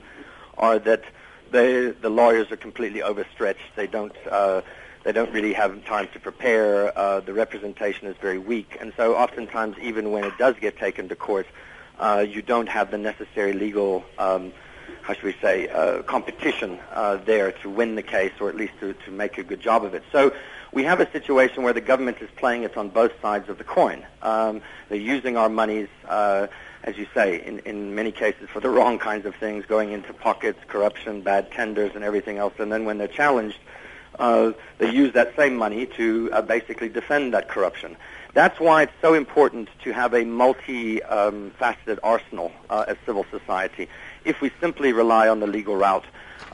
are 0.59 0.79
that 0.81 1.05
they, 1.51 1.91
the 1.91 2.11
lawyers 2.11 2.53
are 2.53 2.59
completely 2.59 3.03
overstretched. 3.03 3.69
They 3.77 3.87
don't 3.87 4.15
uh, 4.31 4.61
they 5.05 5.13
don't 5.13 5.33
really 5.33 5.55
have 5.55 5.73
time 5.87 6.07
to 6.13 6.21
prepare. 6.21 6.97
Uh, 6.97 7.21
the 7.21 7.33
representation 7.33 8.07
is 8.07 8.17
very 8.19 8.39
weak, 8.39 8.77
and 8.79 8.93
so 8.95 9.17
oftentimes, 9.17 9.77
even 9.81 10.11
when 10.13 10.25
it 10.25 10.37
does 10.37 10.55
get 10.61 10.77
taken 10.77 11.09
to 11.09 11.17
court, 11.17 11.47
uh, 11.99 12.25
you 12.29 12.43
don't 12.43 12.69
have 12.69 12.91
the 12.91 12.99
necessary 12.99 13.55
legal. 13.55 14.05
Um, 14.19 14.53
how 15.01 15.15
should 15.15 15.25
we 15.25 15.37
say, 15.41 15.69
uh, 15.69 16.03
competition 16.03 16.79
uh, 16.93 17.17
there 17.17 17.51
to 17.63 17.69
win 17.69 17.97
the 17.97 18.03
case 18.03 18.33
or 18.39 18.49
at 18.49 18.55
least 18.55 18.75
to, 18.79 18.93
to 19.05 19.11
make 19.11 19.37
a 19.37 19.43
good 19.43 19.61
job 19.61 19.85
of 19.85 19.95
it. 19.95 20.05
So 20.13 20.33
we 20.73 20.85
have 20.85 21.01
a 21.01 21.11
situation 21.13 21.63
where 21.63 21.73
the 21.73 21.81
government 21.81 22.19
is 22.21 22.31
playing 22.37 22.63
it 22.63 22.77
on 22.77 22.89
both 22.89 23.13
sides 23.21 23.49
of 23.49 23.59
the 23.59 23.65
coin. 23.65 24.05
Um, 24.23 24.63
they're 24.89 24.99
using 24.99 25.37
our 25.37 25.49
monies, 25.49 25.89
uh, 26.09 26.47
as 26.83 26.97
you 26.97 27.07
say, 27.15 27.45
in, 27.45 27.59
in 27.61 27.95
many 27.95 28.11
cases 28.11 28.49
for 28.49 28.61
the 28.61 28.71
wrong 28.71 28.99
kinds 28.99 29.27
of 29.27 29.35
things, 29.37 29.67
going 29.67 29.93
into 29.93 30.13
pockets, 30.15 30.59
corruption, 30.67 31.21
bad 31.21 31.51
tenders, 31.53 31.93
and 31.95 32.03
everything 32.03 32.39
else. 32.39 32.55
And 32.59 32.73
then 32.73 32.85
when 32.87 32.97
they're 32.99 33.07
challenged, 33.09 33.59
uh, 34.19 34.53
they 34.79 34.91
use 34.91 35.13
that 35.13 35.35
same 35.37 35.57
money 35.57 35.87
to 35.87 36.31
uh, 36.33 36.43
basically 36.43 36.89
defend 36.89 37.35
that 37.35 37.49
corruption. 37.49 37.97
That's 38.35 38.59
why 38.59 38.85
it's 38.85 38.93
so 39.03 39.13
important 39.13 39.69
to 39.85 39.93
have 39.93 40.15
a 40.15 40.25
multi-faceted 40.25 41.99
um, 41.99 42.01
arsenal 42.03 42.53
uh, 42.71 42.87
as 42.89 42.97
civil 43.05 43.27
society. 43.31 43.89
If 44.25 44.41
we 44.41 44.51
simply 44.61 44.93
rely 44.93 45.29
on 45.29 45.41
the 45.41 45.47
legal 45.47 45.77
route, 45.77 46.05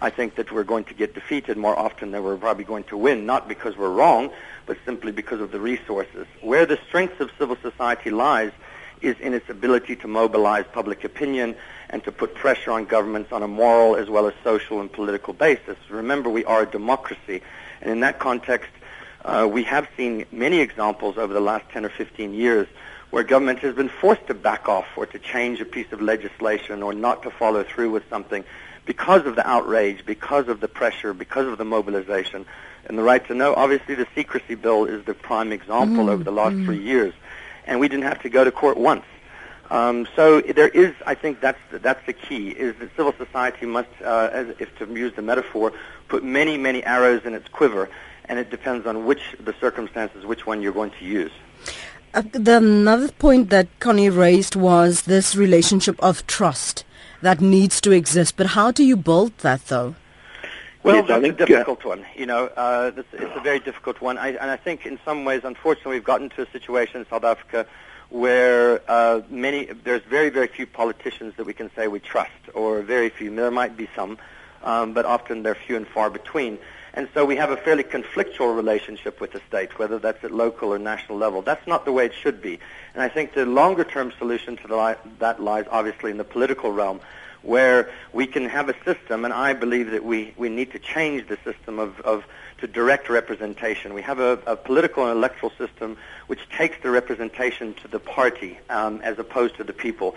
I 0.00 0.10
think 0.10 0.36
that 0.36 0.52
we're 0.52 0.64
going 0.64 0.84
to 0.84 0.94
get 0.94 1.14
defeated 1.14 1.56
more 1.56 1.76
often 1.78 2.12
than 2.12 2.22
we're 2.22 2.36
probably 2.36 2.64
going 2.64 2.84
to 2.84 2.96
win, 2.96 3.26
not 3.26 3.48
because 3.48 3.76
we're 3.76 3.90
wrong, 3.90 4.30
but 4.66 4.78
simply 4.84 5.12
because 5.12 5.40
of 5.40 5.50
the 5.50 5.60
resources. 5.60 6.26
Where 6.40 6.66
the 6.66 6.78
strength 6.88 7.20
of 7.20 7.30
civil 7.38 7.56
society 7.60 8.10
lies 8.10 8.52
is 9.00 9.18
in 9.20 9.34
its 9.34 9.48
ability 9.48 9.96
to 9.96 10.08
mobilize 10.08 10.64
public 10.72 11.04
opinion 11.04 11.56
and 11.90 12.02
to 12.04 12.12
put 12.12 12.34
pressure 12.34 12.70
on 12.70 12.84
governments 12.84 13.32
on 13.32 13.42
a 13.42 13.48
moral 13.48 13.96
as 13.96 14.08
well 14.08 14.26
as 14.26 14.34
social 14.44 14.80
and 14.80 14.92
political 14.92 15.32
basis. 15.32 15.76
Remember, 15.88 16.30
we 16.30 16.44
are 16.44 16.62
a 16.62 16.66
democracy, 16.66 17.42
and 17.80 17.90
in 17.90 18.00
that 18.00 18.18
context, 18.18 18.70
uh, 19.24 19.48
we 19.50 19.64
have 19.64 19.88
seen 19.96 20.26
many 20.30 20.60
examples 20.60 21.18
over 21.18 21.32
the 21.32 21.40
last 21.40 21.68
10 21.70 21.84
or 21.84 21.90
15 21.90 22.34
years 22.34 22.66
where 23.10 23.22
government 23.22 23.60
has 23.60 23.74
been 23.74 23.88
forced 23.88 24.26
to 24.26 24.34
back 24.34 24.68
off 24.68 24.86
or 24.96 25.06
to 25.06 25.18
change 25.18 25.60
a 25.60 25.64
piece 25.64 25.90
of 25.92 26.00
legislation 26.00 26.82
or 26.82 26.92
not 26.92 27.22
to 27.22 27.30
follow 27.30 27.62
through 27.62 27.90
with 27.90 28.08
something 28.10 28.44
because 28.84 29.26
of 29.26 29.36
the 29.36 29.46
outrage, 29.46 30.04
because 30.06 30.48
of 30.48 30.60
the 30.60 30.68
pressure, 30.68 31.12
because 31.12 31.46
of 31.46 31.58
the 31.58 31.64
mobilization, 31.64 32.46
and 32.86 32.98
the 32.98 33.02
right 33.02 33.26
to 33.26 33.34
know. 33.34 33.54
Obviously, 33.54 33.94
the 33.94 34.06
secrecy 34.14 34.54
bill 34.54 34.86
is 34.86 35.04
the 35.04 35.14
prime 35.14 35.52
example 35.52 36.06
mm 36.06 36.08
over 36.08 36.24
the 36.24 36.32
last 36.32 36.56
mm 36.56 36.64
three 36.64 36.82
years, 36.82 37.12
and 37.66 37.80
we 37.80 37.88
didn't 37.88 38.04
have 38.04 38.22
to 38.22 38.30
go 38.30 38.44
to 38.44 38.50
court 38.50 38.78
once. 38.78 39.04
Um, 39.70 40.08
so 40.16 40.40
there 40.40 40.68
is, 40.68 40.94
I 41.04 41.14
think 41.14 41.40
that's 41.40 41.58
the, 41.70 41.78
that's 41.78 42.04
the 42.06 42.14
key, 42.14 42.48
is 42.48 42.74
that 42.76 42.88
civil 42.96 43.12
society 43.12 43.66
must, 43.66 43.90
uh, 44.02 44.30
as 44.32 44.54
if 44.58 44.74
to 44.78 44.86
use 44.86 45.12
the 45.14 45.22
metaphor, 45.22 45.74
put 46.08 46.24
many, 46.24 46.56
many 46.56 46.82
arrows 46.82 47.26
in 47.26 47.34
its 47.34 47.48
quiver, 47.48 47.90
and 48.24 48.38
it 48.38 48.50
depends 48.50 48.86
on 48.86 49.04
which 49.04 49.36
the 49.38 49.54
circumstances, 49.60 50.24
which 50.24 50.46
one 50.46 50.62
you're 50.62 50.72
going 50.72 50.92
to 50.92 51.04
use. 51.04 51.32
Uh, 52.14 52.22
the 52.32 52.56
another 52.56 53.10
point 53.12 53.50
that 53.50 53.68
Connie 53.80 54.10
raised 54.10 54.56
was 54.56 55.02
this 55.02 55.36
relationship 55.36 55.96
of 56.02 56.26
trust 56.26 56.84
that 57.20 57.40
needs 57.40 57.80
to 57.82 57.90
exist. 57.90 58.36
But 58.36 58.48
how 58.48 58.70
do 58.70 58.84
you 58.84 58.96
build 58.96 59.36
that, 59.38 59.66
though? 59.66 59.94
Well, 60.82 60.96
yes, 60.96 61.08
that's 61.08 61.22
think, 61.22 61.40
a 61.40 61.46
difficult 61.46 61.84
one. 61.84 62.06
You 62.16 62.26
know, 62.26 62.46
uh, 62.56 62.90
this, 62.90 63.04
it's 63.12 63.36
a 63.36 63.40
very 63.40 63.58
difficult 63.58 64.00
one. 64.00 64.16
I, 64.16 64.28
and 64.28 64.50
I 64.50 64.56
think 64.56 64.86
in 64.86 64.98
some 65.04 65.24
ways, 65.24 65.42
unfortunately, 65.44 65.96
we've 65.96 66.04
gotten 66.04 66.30
to 66.30 66.42
a 66.42 66.50
situation 66.50 67.00
in 67.00 67.06
South 67.08 67.24
Africa 67.24 67.66
where 68.10 68.80
uh, 68.88 69.20
many 69.28 69.66
there's 69.84 70.00
very 70.08 70.30
very 70.30 70.46
few 70.46 70.66
politicians 70.66 71.34
that 71.36 71.44
we 71.44 71.52
can 71.52 71.70
say 71.76 71.88
we 71.88 72.00
trust, 72.00 72.30
or 72.54 72.80
very 72.80 73.10
few. 73.10 73.34
There 73.34 73.50
might 73.50 73.76
be 73.76 73.88
some, 73.94 74.16
um, 74.62 74.94
but 74.94 75.04
often 75.04 75.42
they're 75.42 75.54
few 75.54 75.76
and 75.76 75.86
far 75.86 76.08
between. 76.08 76.58
And 76.98 77.08
so 77.14 77.24
we 77.24 77.36
have 77.36 77.52
a 77.52 77.56
fairly 77.56 77.84
conflictual 77.84 78.56
relationship 78.56 79.20
with 79.20 79.30
the 79.30 79.40
state, 79.46 79.78
whether 79.78 80.00
that's 80.00 80.24
at 80.24 80.32
local 80.32 80.70
or 80.70 80.80
national 80.80 81.16
level. 81.16 81.42
That's 81.42 81.64
not 81.64 81.84
the 81.84 81.92
way 81.92 82.06
it 82.06 82.12
should 82.12 82.42
be. 82.42 82.58
And 82.92 83.00
I 83.00 83.08
think 83.08 83.34
the 83.34 83.46
longer 83.46 83.84
term 83.84 84.12
solution 84.18 84.56
to 84.56 84.76
li- 84.76 84.96
that 85.20 85.40
lies 85.40 85.66
obviously 85.70 86.10
in 86.10 86.16
the 86.16 86.24
political 86.24 86.72
realm, 86.72 86.98
where 87.42 87.88
we 88.12 88.26
can 88.26 88.48
have 88.48 88.68
a 88.68 88.74
system, 88.84 89.24
and 89.24 89.32
I 89.32 89.52
believe 89.52 89.92
that 89.92 90.02
we, 90.02 90.34
we 90.36 90.48
need 90.48 90.72
to 90.72 90.80
change 90.80 91.28
the 91.28 91.38
system 91.44 91.78
of, 91.78 92.00
of 92.00 92.24
to 92.58 92.66
direct 92.66 93.08
representation. 93.08 93.94
We 93.94 94.02
have 94.02 94.18
a, 94.18 94.40
a 94.44 94.56
political 94.56 95.06
and 95.06 95.16
electoral 95.16 95.52
system 95.56 95.98
which 96.26 96.40
takes 96.48 96.82
the 96.82 96.90
representation 96.90 97.74
to 97.74 97.86
the 97.86 98.00
party 98.00 98.58
um, 98.70 99.02
as 99.02 99.20
opposed 99.20 99.54
to 99.58 99.62
the 99.62 99.72
people 99.72 100.16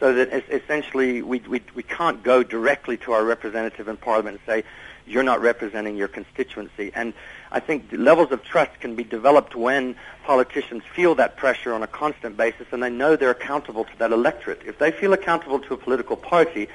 so 0.00 0.12
that 0.14 0.32
essentially 0.50 1.22
we, 1.22 1.40
we, 1.40 1.62
we 1.74 1.82
can't 1.82 2.24
go 2.24 2.42
directly 2.42 2.96
to 2.96 3.12
our 3.12 3.22
representative 3.22 3.86
in 3.86 3.96
Parliament 3.96 4.40
and 4.40 4.46
say, 4.46 4.68
you're 5.06 5.22
not 5.22 5.40
representing 5.40 5.96
your 5.96 6.08
constituency. 6.08 6.90
And 6.94 7.12
I 7.50 7.60
think 7.60 7.88
levels 7.92 8.32
of 8.32 8.42
trust 8.44 8.80
can 8.80 8.94
be 8.94 9.04
developed 9.04 9.54
when 9.54 9.96
politicians 10.24 10.82
feel 10.94 11.14
that 11.16 11.36
pressure 11.36 11.72
on 11.72 11.82
a 11.82 11.86
constant 11.86 12.36
basis 12.36 12.66
and 12.72 12.82
they 12.82 12.90
know 12.90 13.16
they're 13.16 13.30
accountable 13.30 13.84
to 13.84 13.98
that 13.98 14.12
electorate. 14.12 14.62
If 14.64 14.78
they 14.78 14.90
feel 14.90 15.12
accountable 15.12 15.60
to 15.60 15.74
a 15.74 15.76
political 15.76 16.16
party, 16.16 16.68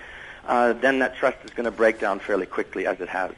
uh, 0.47 0.73
then 0.73 0.99
that 0.99 1.15
trust 1.15 1.37
is 1.43 1.51
going 1.51 1.65
to 1.65 1.71
break 1.71 1.99
down 1.99 2.19
fairly 2.19 2.45
quickly 2.45 2.85
as 2.85 2.99
it 3.01 3.09
has. 3.09 3.31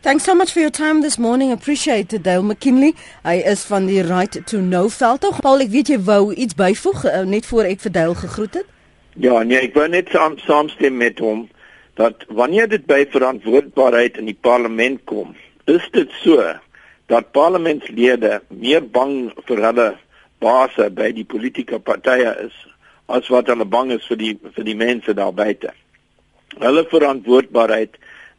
Thanks 0.00 0.22
so 0.22 0.34
much 0.34 0.52
for 0.52 0.60
your 0.60 0.70
time 0.70 1.02
this 1.02 1.18
morning. 1.18 1.50
Appreciate 1.50 2.12
it, 2.12 2.22
Dale 2.22 2.42
McKinley. 2.42 2.94
Hy 3.24 3.42
is 3.42 3.64
van 3.66 3.86
die 3.86 4.02
Right 4.02 4.46
to 4.46 4.60
Know 4.60 4.88
veld. 4.88 5.20
Tog 5.24 5.40
Paul, 5.42 5.64
ek 5.66 5.72
weet 5.72 5.90
jy 5.90 5.98
wou 6.06 6.30
iets 6.34 6.54
byvoeg 6.54 7.02
uh, 7.10 7.24
net 7.26 7.48
voor 7.50 7.66
ek 7.66 7.82
vir 7.82 7.94
Dale 7.96 8.14
gegroet 8.14 8.60
het. 8.60 8.68
Ja, 9.18 9.42
nee, 9.42 9.58
ek 9.58 9.74
wou 9.74 9.88
net 9.90 10.12
saam 10.14 10.38
saamstem 10.38 10.94
met 11.02 11.18
hom 11.18 11.48
dat 11.98 12.24
wanneer 12.28 12.68
dit 12.70 12.86
by 12.86 13.02
verantwoordbaarheid 13.10 14.20
in 14.20 14.30
die 14.30 14.38
parlement 14.38 15.02
kom, 15.10 15.34
is 15.66 15.82
dit 15.92 16.12
so 16.22 16.44
dat 17.10 17.32
parlementslede 17.34 18.38
meer 18.48 18.84
bang 18.86 19.32
vir 19.48 19.62
hulle 19.66 19.88
baase 20.38 20.86
by 20.94 21.10
die 21.16 21.26
politieke 21.26 21.80
partye 21.82 22.30
is 22.46 22.54
as 23.10 23.26
wat 23.32 23.50
hulle 23.50 23.66
bang 23.66 23.90
is 23.96 24.06
vir 24.06 24.20
die 24.20 24.34
vir 24.38 24.66
die 24.68 24.78
mense 24.78 25.14
daar 25.16 25.34
buite. 25.34 25.72
Hulle 26.62 26.84
verantwoordbaarheid 26.90 27.96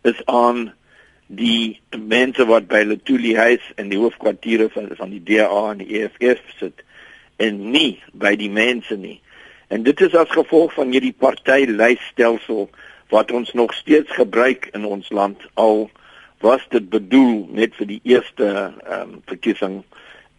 is 0.08 0.20
aan 0.32 0.70
die 1.28 1.80
mense 1.98 2.46
wat 2.50 2.70
by 2.70 2.86
Letuli 2.88 3.36
huis 3.38 3.66
in 3.82 3.92
die 3.92 4.00
hoofkwartiere 4.00 4.70
van 4.74 4.88
van 4.98 5.12
die 5.12 5.24
DA 5.26 5.64
en 5.74 5.82
die 5.84 6.00
EFF 6.00 6.46
sit 6.62 6.86
en 7.44 7.60
nie 7.74 8.00
by 8.14 8.38
die 8.40 8.52
mense 8.54 8.96
nie. 8.96 9.20
En 9.68 9.84
dit 9.84 10.02
is 10.02 10.16
as 10.18 10.32
gevolg 10.32 10.72
van 10.78 10.94
hierdie 10.96 11.14
partylysstelsel 11.14 12.70
wat 13.10 13.32
ons 13.32 13.54
nog 13.54 13.74
steeds 13.74 14.12
gebruik 14.12 14.70
in 14.74 14.86
ons 14.86 15.10
land 15.10 15.42
al 15.54 15.90
was 16.40 16.62
dit 16.70 16.90
bedoel 16.90 17.48
net 17.52 17.76
vir 17.76 17.88
die 17.96 18.02
eerste 18.04 18.48
ehm 18.50 19.02
um, 19.02 19.22
verkiesing 19.26 19.84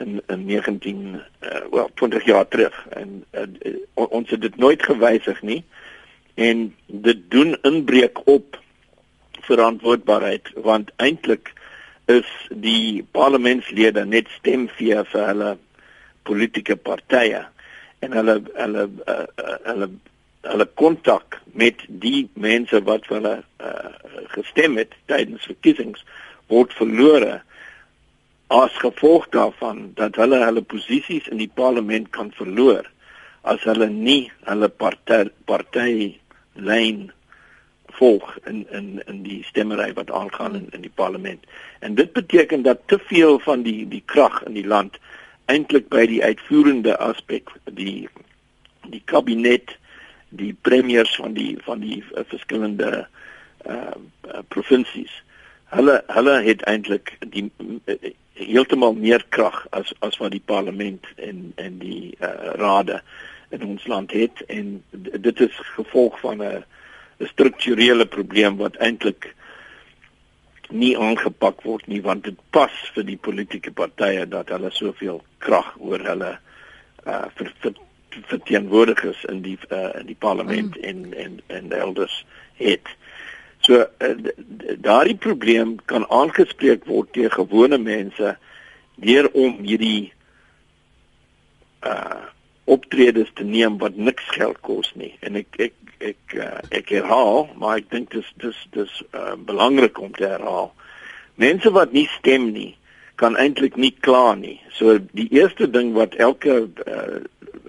in 0.00 0.22
in 0.26 0.44
19 0.46 1.20
uh, 1.40 1.60
wel 1.70 1.90
20 1.94 2.24
jaar 2.24 2.48
terug. 2.48 2.86
En 2.88 3.24
uh, 3.30 3.74
ons 3.94 4.30
het 4.30 4.40
dit 4.40 4.56
nooit 4.56 4.82
gewysig 4.82 5.42
nie. 5.42 5.64
En 6.34 6.74
dit 6.86 7.18
doen 7.28 7.56
inbreuk 7.62 8.26
op 8.26 8.60
verantwoordbaarheid 9.40 10.50
want 10.54 10.90
eintlik 10.96 11.52
is 12.04 12.28
die 12.50 13.06
parlementslede 13.12 14.04
net 14.04 14.28
stemvee 14.38 15.04
vir 15.12 15.26
hulle 15.26 15.50
politieke 16.22 16.76
partye. 16.76 17.44
En 17.98 18.16
hulle 18.16 18.40
hulle 18.54 18.88
uh, 19.06 19.24
hulle 19.68 19.90
hulle 20.48 20.66
kontak 20.80 21.40
met 21.52 21.84
die 21.88 22.28
mense 22.34 22.80
wat 22.88 23.06
hulle 23.12 23.40
uh, 23.60 23.92
gestem 24.36 24.78
het 24.80 24.94
tydens 25.10 25.44
verkiesings 25.50 26.04
word 26.52 26.72
verlore 26.78 27.40
as 28.50 28.74
gevolg 28.82 29.28
daarvan 29.34 29.90
dat 29.98 30.16
hulle 30.18 30.40
hulle 30.44 30.62
posisies 30.62 31.28
in 31.30 31.38
die 31.42 31.50
parlement 31.60 32.10
kan 32.16 32.32
verloor 32.38 32.88
as 33.42 33.62
hulle 33.68 33.88
nie 33.92 34.30
hulle 34.48 34.68
party 34.68 35.22
party 35.48 35.92
lyn 36.54 37.10
volg 38.00 38.38
in 38.46 38.64
in 38.78 39.02
in 39.06 39.22
die 39.22 39.42
stemmery 39.44 39.92
wat 39.94 40.10
aangaan 40.10 40.54
in 40.54 40.66
in 40.76 40.80
die 40.80 40.96
parlement. 41.02 41.44
En 41.80 41.94
dit 41.94 42.12
beteken 42.12 42.62
dat 42.62 42.80
te 42.86 42.98
veel 42.98 43.38
van 43.38 43.62
die 43.62 43.88
die 43.88 44.02
krag 44.06 44.42
in 44.42 44.54
die 44.58 44.66
land 44.66 44.98
eintlik 45.44 45.88
by 45.88 46.06
die 46.06 46.22
uitvoerende 46.24 46.96
aspek 46.98 47.50
die 47.64 48.08
die 48.90 49.02
kabinet 49.04 49.76
die 50.30 50.52
premiers 50.62 51.14
van 51.16 51.34
die 51.34 51.58
van 51.66 51.80
die 51.80 52.02
uh, 52.14 52.24
verskillende 52.26 53.06
uh, 53.66 53.74
uh 53.74 54.42
provinsies 54.48 55.12
hulle 55.74 56.02
hulle 56.06 56.36
het 56.42 56.62
eintlik 56.70 57.16
die 57.34 57.50
uh, 57.86 58.12
heeltemal 58.40 58.94
meer 58.94 59.24
krag 59.28 59.66
as 59.76 59.92
as 60.06 60.16
wat 60.22 60.32
die 60.34 60.44
parlement 60.52 61.06
en 61.16 61.52
en 61.56 61.78
die 61.82 62.14
uh, 62.18 62.54
rade 62.62 63.00
in 63.50 63.64
ons 63.66 63.86
land 63.86 64.12
het. 64.14 64.42
En 64.46 64.82
dit 65.26 65.40
is 65.40 65.60
gevolg 65.74 66.20
van 66.20 66.42
'n 66.42 66.64
'n 67.20 67.26
strukturele 67.26 68.06
probleem 68.06 68.56
wat 68.56 68.76
eintlik 68.76 69.34
nie 70.68 70.98
aangepak 70.98 71.62
word 71.62 71.86
nie 71.86 72.02
want 72.02 72.24
dit 72.24 72.38
pas 72.50 72.72
vir 72.94 73.04
die 73.04 73.16
politieke 73.16 73.72
partye 73.72 74.28
dat 74.28 74.48
hulle 74.48 74.70
soveel 74.70 75.22
krag 75.38 75.74
oor 75.78 75.98
hulle 75.98 76.38
uh 77.06 77.26
vir, 77.34 77.52
vir 77.60 77.74
verteenwoordigers 78.26 79.24
in 79.24 79.42
die 79.42 79.58
uh, 79.68 79.90
in 80.00 80.06
die 80.06 80.18
parlement 80.18 80.76
mm. 80.76 80.82
en 80.82 81.14
en 81.14 81.40
en 81.46 81.72
elders 81.72 82.24
het. 82.54 82.88
So 83.60 83.84
uh, 83.98 84.14
daardie 84.78 85.16
probleem 85.16 85.76
kan 85.84 86.08
aangespreek 86.08 86.84
word 86.84 87.12
deur 87.14 87.30
gewone 87.30 87.78
mense 87.78 88.36
deur 88.94 89.30
om 89.32 89.58
hierdie 89.64 90.12
uh 91.86 92.26
optredes 92.70 93.30
te 93.34 93.42
neem 93.42 93.78
wat 93.80 93.96
niks 93.96 94.28
geld 94.30 94.60
kos 94.62 94.92
nie. 94.94 95.16
En 95.26 95.34
ek 95.40 95.56
ek 95.58 95.72
ek 96.10 96.34
uh, 96.38 96.60
ek 96.70 96.92
herhaal, 96.94 97.48
maar 97.58 97.80
ek 97.80 97.88
dink 97.90 98.12
dis 98.14 98.28
dis 98.38 98.58
dis 98.76 98.92
uh, 99.10 99.34
belangrik 99.34 99.98
om 99.98 100.12
te 100.14 100.28
herhaal. 100.28 100.70
Mense 101.40 101.72
wat 101.74 101.96
nie 101.96 102.06
stem 102.18 102.52
nie 102.54 102.76
kan 103.20 103.36
eintlik 103.36 103.76
nie 103.76 103.92
kla 104.00 104.34
nie. 104.38 104.56
So 104.72 104.96
die 105.12 105.28
eerste 105.34 105.68
ding 105.68 105.92
wat 105.96 106.14
elke 106.16 106.62
uh, 106.86 107.20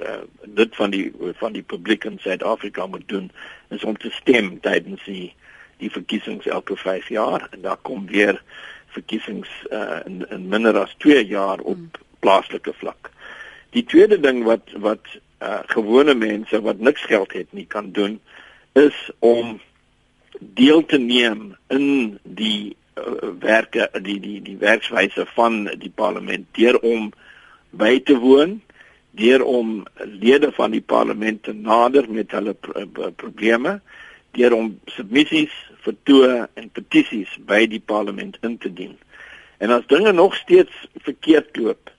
uh, 0.02 0.22
dit 0.46 0.76
van 0.76 0.90
die 0.90 1.12
van 1.40 1.54
die 1.54 1.64
publiek 1.64 2.06
in 2.06 2.20
Suid-Afrika 2.20 2.86
moet 2.86 3.08
doen 3.08 3.32
is 3.70 3.84
om 3.84 3.98
te 3.98 4.12
stem 4.12 4.60
tydens 4.60 5.04
die 5.06 5.34
die 5.82 5.92
verkiesings 5.92 6.46
elke 6.46 6.78
5 6.78 7.10
jaar 7.10 7.48
en 7.52 7.62
daar 7.62 7.80
kom 7.82 8.06
weer 8.08 8.42
verkiesings 8.94 9.50
uh, 9.72 10.00
in, 10.06 10.26
in 10.30 10.48
minder 10.48 10.78
as 10.78 10.94
2 10.98 11.26
jaar 11.26 11.60
op 11.60 11.78
hmm. 11.78 12.08
plaaslike 12.20 12.74
vlak. 12.78 13.10
Die 13.70 13.84
tweede 13.84 14.20
ding 14.20 14.44
wat 14.44 14.74
wat 14.78 15.08
uh, 15.42 15.60
gewone 15.74 16.14
mense 16.14 16.62
wat 16.62 16.80
niks 16.80 17.02
geld 17.10 17.34
het 17.34 17.54
nie 17.54 17.66
kan 17.66 17.92
doen 17.92 18.20
is 18.74 19.10
om 19.20 19.60
deel 20.40 20.86
te 20.86 20.98
neem 20.98 21.56
in 21.68 22.20
die 22.24 22.76
uh, 22.96 23.32
werke 23.40 23.90
die 24.02 24.20
die 24.20 24.42
die 24.42 24.58
werkswyse 24.58 25.26
van 25.36 25.64
die 25.78 25.94
parlement 25.96 26.46
deur 26.58 26.80
om 26.80 27.10
by 27.70 28.00
te 28.06 28.18
woon 28.20 28.60
deur 29.12 29.44
om 29.44 29.84
lede 29.96 30.52
van 30.52 30.72
die 30.72 30.82
parlement 30.82 31.44
te 31.44 31.54
nader 31.54 32.08
met 32.10 32.32
hulle 32.32 32.54
pro 32.54 33.12
probleme 33.16 33.80
deur 34.32 34.54
om 34.56 34.80
submissies 34.86 35.54
vertoë 35.84 36.48
en 36.54 36.70
petisies 36.70 37.32
by 37.48 37.66
die 37.68 37.82
parlement 37.84 38.38
in 38.48 38.58
te 38.58 38.70
dien. 38.74 38.94
En 39.60 39.74
as 39.76 39.88
dinge 39.92 40.12
nog 40.12 40.36
steeds 40.36 40.72
verkeerd 41.04 41.58
loop, 41.58 41.92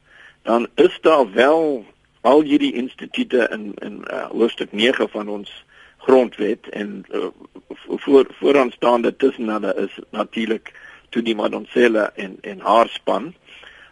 dan 0.42 0.66
is 0.75 0.98
daar 1.03 1.33
wel 1.33 1.85
al 2.20 2.42
hierdie 2.42 2.72
instituie 2.79 3.48
in 3.51 3.75
in 3.83 4.01
uh, 4.07 4.25
hoofstuk 4.31 4.72
9 4.72 5.09
van 5.09 5.29
ons 5.29 5.53
grondwet 6.07 6.68
en 6.68 7.05
uh, 7.11 7.27
voor 7.87 8.27
vooraanstaande 8.38 9.16
tussen 9.16 9.48
hulle 9.48 9.75
is 9.75 9.98
natuurlik 10.11 10.72
toe 11.09 11.22
die 11.22 11.35
Madonsela 11.35 12.11
en 12.14 12.38
en 12.40 12.61
haar 12.61 12.88
span, 12.88 13.35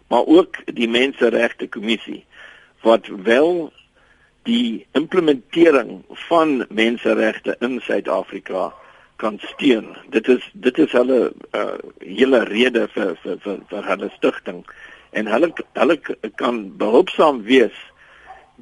maar 0.08 0.26
ook 0.26 0.56
die 0.64 0.88
menseregte 0.88 1.68
kommissie 1.68 2.24
wat 2.82 3.06
wel 3.06 3.72
die 4.42 4.86
implementering 4.92 6.02
van 6.28 6.64
menseregte 6.68 7.56
in 7.60 7.80
Suid-Afrika 7.80 8.72
kan 9.16 9.38
steun. 9.42 9.96
Dit 10.08 10.28
is 10.28 10.50
dit 10.52 10.78
is 10.78 10.92
hulle 10.92 11.32
uh, 11.52 11.76
hele 11.98 12.44
rede 12.48 12.86
vir 12.94 13.16
vir 13.22 13.36
vir, 13.44 13.60
vir 13.68 13.88
hulle 13.92 14.08
stigting 14.16 14.64
en 15.10 15.28
hulle 15.28 15.52
hulle 15.76 15.98
kan 16.40 16.62
behulpsaam 16.80 17.42
wees 17.44 17.76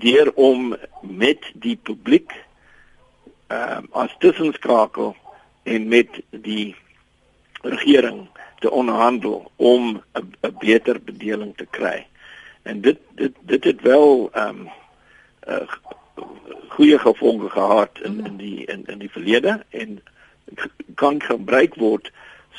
deur 0.03 0.33
om 0.35 0.75
met 1.03 1.47
die 1.55 1.77
publiek 1.77 2.35
uh, 3.53 3.81
as 3.93 4.15
tussenskakel 4.19 5.15
en 5.63 5.89
met 5.89 6.21
die 6.31 6.75
regering 7.63 8.27
te 8.59 8.71
onderhandel 8.71 9.51
om 9.57 10.03
'n 10.15 10.55
beter 10.59 10.99
bedeling 11.01 11.55
te 11.57 11.67
kry 11.71 12.07
en 12.69 12.81
dit 12.85 12.99
dit 13.21 13.35
dit 13.53 13.65
het 13.65 13.81
wel 13.83 14.31
ehm 14.33 14.49
um, 14.49 14.69
uh, 15.49 15.65
goeie 16.69 16.99
gevolge 16.99 17.49
gehad 17.51 17.99
in 18.07 18.25
in 18.27 18.37
die 18.37 18.65
in 18.65 18.85
in 18.87 18.99
die 18.99 19.11
verlede 19.11 19.63
en 19.71 20.01
kan 20.95 21.21
gebruik 21.23 21.75
word 21.75 22.11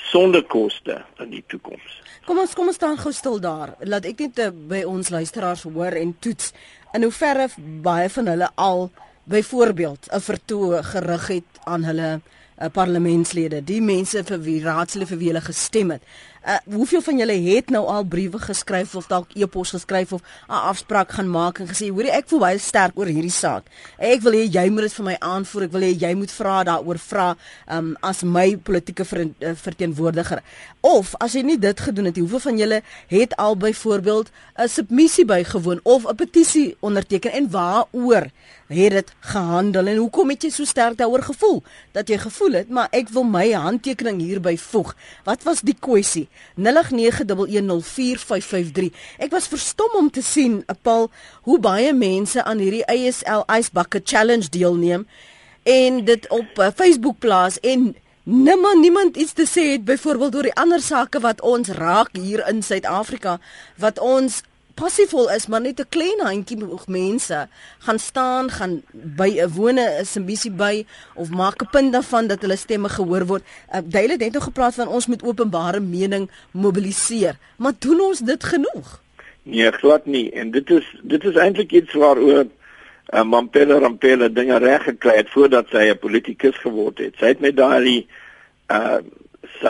sonder 0.09 0.43
koste 0.43 1.01
in 1.19 1.29
die 1.29 1.43
toekoms. 1.47 2.01
Kom 2.25 2.39
ons 2.41 2.55
kom 2.57 2.71
ons 2.71 2.79
staan 2.79 2.97
gou 2.97 3.13
stil 3.13 3.39
daar. 3.43 3.75
Laat 3.79 4.07
ek 4.09 4.25
net 4.25 4.41
uh, 4.45 4.49
by 4.73 4.81
ons 4.87 5.11
luisteraars 5.13 5.67
hoor 5.69 5.97
en 6.01 6.15
toets 6.19 6.51
in 6.97 7.05
hoeverre 7.05 7.49
baie 7.85 8.09
van 8.09 8.33
hulle 8.33 8.49
al 8.55 8.89
byvoorbeeld 9.29 10.09
'n 10.11 10.25
vertoë 10.25 10.83
gerig 10.91 11.27
het 11.27 11.63
aan 11.63 11.83
hulle 11.83 12.09
uh, 12.15 12.67
parlementslede, 12.73 13.63
die 13.63 13.81
mense 13.81 14.23
vir 14.23 14.39
wie 14.41 14.59
raadslede 14.63 15.09
vir 15.13 15.21
wie 15.21 15.31
hulle 15.31 15.45
gestem 15.45 15.91
het. 15.95 16.03
Uh, 16.47 16.55
hoeveel 16.75 17.01
van 17.01 17.17
julle 17.17 17.33
het 17.33 17.69
nou 17.69 17.85
al 17.87 18.03
briewe 18.03 18.39
geskryf 18.39 18.95
of 18.95 19.07
dalk 19.07 19.33
e-pos 19.35 19.69
geskryf 19.75 20.13
of 20.13 20.21
'n 20.47 20.51
afspraak 20.51 21.11
gaan 21.11 21.29
maak 21.29 21.59
en 21.59 21.67
gesê 21.67 21.89
hoorie 21.89 22.11
ek 22.11 22.27
voel 22.27 22.39
baie 22.39 22.57
sterk 22.57 22.97
oor 22.97 23.05
hierdie 23.05 23.31
saak. 23.31 23.63
Ek 23.97 24.21
wil 24.21 24.33
hê 24.33 24.49
jy 24.51 24.69
moet 24.69 24.81
dit 24.81 24.93
vir 24.93 25.05
my 25.05 25.15
aanvoer. 25.19 25.63
Ek 25.63 25.71
wil 25.71 25.81
hê 25.81 25.99
jy 25.99 26.13
moet 26.15 26.31
vra 26.31 26.63
daaroor 26.63 26.97
vra 26.97 27.35
um, 27.71 27.97
as 28.01 28.23
my 28.23 28.57
politieke 28.57 29.05
ver, 29.05 29.29
uh, 29.39 29.51
verteenwoordiger. 29.55 30.41
Of 30.81 31.15
as 31.19 31.33
jy 31.33 31.41
nie 31.41 31.59
dit 31.59 31.79
gedoen 31.79 32.05
het, 32.05 32.17
hoeveel 32.17 32.39
van 32.39 32.57
julle 32.57 32.81
het 33.07 33.35
al 33.35 33.55
byvoorbeeld 33.57 34.31
'n 34.57 34.67
submissie 34.67 35.25
bygewoon 35.25 35.79
of 35.83 36.05
'n 36.07 36.15
petisie 36.15 36.77
onderteken 36.79 37.31
en 37.31 37.51
waaroor 37.51 38.27
het 38.67 38.91
dit 38.91 39.11
gehandel 39.19 39.87
en 39.87 39.97
hoekom 39.97 40.29
het 40.29 40.43
jy 40.43 40.49
so 40.49 40.63
sterk 40.63 40.97
daaroor 40.97 41.23
gevoel 41.23 41.63
dat 41.91 42.07
jy 42.07 42.17
gevoel 42.17 42.39
voel 42.39 42.55
dit, 42.59 42.69
maar 42.73 42.87
ek 42.95 43.11
wil 43.13 43.25
my 43.27 43.49
handtekening 43.51 44.21
hierby 44.23 44.55
voeg. 44.57 44.93
Wat 45.27 45.43
was 45.47 45.61
die 45.65 45.75
kwessie? 45.75 46.28
0891104553. 46.57 46.63
Ek 49.17 49.31
was 49.31 49.47
verstom 49.47 49.89
om 49.97 50.11
te 50.11 50.21
sien, 50.21 50.65
Paul, 50.81 51.09
hoe 51.47 51.59
baie 51.59 51.93
mense 51.93 52.43
aan 52.43 52.57
hierdie 52.57 52.87
ASL 52.87 53.43
Ice 53.57 53.69
Bucket 53.73 54.09
Challenge 54.09 54.49
deelneem 54.49 55.07
en 55.63 56.05
dit 56.05 56.29
op 56.29 56.59
uh, 56.59 56.67
Facebook 56.75 57.19
plaas 57.19 57.59
en 57.59 57.95
nimmer 58.23 58.79
niemand 58.79 59.17
iets 59.17 59.33
te 59.33 59.47
sê 59.47 59.71
het 59.71 59.85
byvoorbeeld 59.85 60.35
oor 60.35 60.49
die 60.49 60.59
ander 60.59 60.81
sake 60.81 61.19
wat 61.19 61.41
ons 61.41 61.67
raak 61.77 62.09
hier 62.17 62.47
in 62.47 62.63
Suid-Afrika 62.63 63.39
wat 63.81 63.99
ons 63.99 64.41
passiefvol 64.79 65.27
is 65.35 65.47
maar 65.51 65.61
net 65.61 65.79
'n 65.79 65.89
klein 65.95 66.19
handjie 66.23 66.57
mense 66.87 67.47
gaan 67.85 67.99
staan 67.99 68.49
gaan 68.49 68.81
by 68.91 69.29
'n 69.35 69.51
wone 69.55 69.81
'n 69.81 70.05
simbisie 70.05 70.51
by 70.51 70.85
of 71.15 71.29
maak 71.29 71.61
'n 71.61 71.69
punt 71.71 71.93
daarvan 71.93 72.27
dat 72.27 72.41
hulle 72.41 72.55
stemme 72.55 72.89
gehoor 72.89 73.25
word. 73.25 73.43
Uh, 73.43 73.79
Duile 73.83 74.11
het 74.11 74.19
net 74.19 74.33
nog 74.33 74.43
gepraat 74.43 74.75
van 74.75 74.87
ons 74.87 75.07
met 75.07 75.23
openbare 75.23 75.79
mening 75.79 76.29
mobiliseer, 76.51 77.35
maar 77.57 77.73
doen 77.79 77.99
ons 77.99 78.19
dit 78.19 78.43
genoeg? 78.43 79.01
Nee, 79.43 79.71
glad 79.71 80.05
nie 80.05 80.31
en 80.31 80.51
dit 80.51 80.69
is 80.69 80.85
dit 81.01 81.23
is 81.23 81.35
eintlik 81.35 81.71
iets 81.71 81.93
waaroor 81.93 82.45
uh, 83.13 83.23
Mampela 83.23 83.79
Rampela 83.79 84.27
dinge 84.27 84.57
reg 84.57 84.83
gekry 84.83 85.15
het 85.15 85.29
voordat 85.29 85.67
sy 85.69 85.89
'n 85.89 85.99
politikus 85.99 86.57
geword 86.57 86.97
het. 86.97 87.13
Sy 87.17 87.25
het 87.25 87.39
met 87.39 87.55
daai 87.55 88.07
uh 88.67 88.99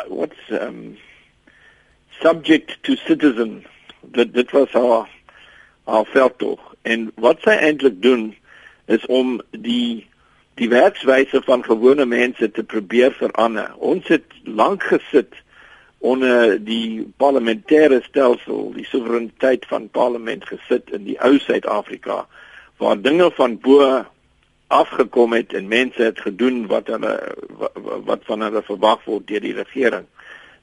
what's 0.08 0.50
um 0.50 0.98
subject 2.22 2.78
to 2.84 2.96
citizen 2.96 3.64
dit 4.02 4.34
dit 4.34 4.52
was 4.52 4.72
haar 4.72 5.10
haar 5.84 6.06
veldtog 6.06 6.76
en 6.82 7.12
wat 7.16 7.42
sy 7.42 7.56
eintlik 7.58 8.02
doen 8.02 8.36
is 8.86 9.06
om 9.06 9.40
die 9.52 10.08
die 10.60 10.70
werkswyse 10.70 11.42
van 11.46 11.64
gewone 11.64 12.06
mense 12.06 12.52
te 12.52 12.64
probeer 12.64 13.14
verander. 13.16 13.72
Ons 13.78 14.08
het 14.12 14.26
lank 14.44 14.84
gesit 14.84 15.38
onder 16.00 16.58
die 16.64 17.08
parlementêre 17.18 18.02
stelsel, 18.04 18.74
die 18.76 18.86
soewereiniteit 18.88 19.66
van 19.72 19.88
parlement 19.96 20.44
gesit 20.48 20.92
in 20.96 21.06
die 21.08 21.16
ou 21.24 21.38
Suid-Afrika 21.40 22.26
waar 22.80 23.02
dinge 23.02 23.32
van 23.36 23.58
bo 23.60 24.06
afgekom 24.68 25.34
het 25.34 25.54
en 25.54 25.68
mense 25.68 26.02
het 26.02 26.20
gedoen 26.24 26.68
wat 26.68 26.88
hulle 26.88 27.16
wat 28.06 28.24
van 28.28 28.46
hulle 28.46 28.62
verwag 28.64 29.04
word 29.08 29.28
deur 29.28 29.44
die 29.44 29.56
regering. 29.58 30.06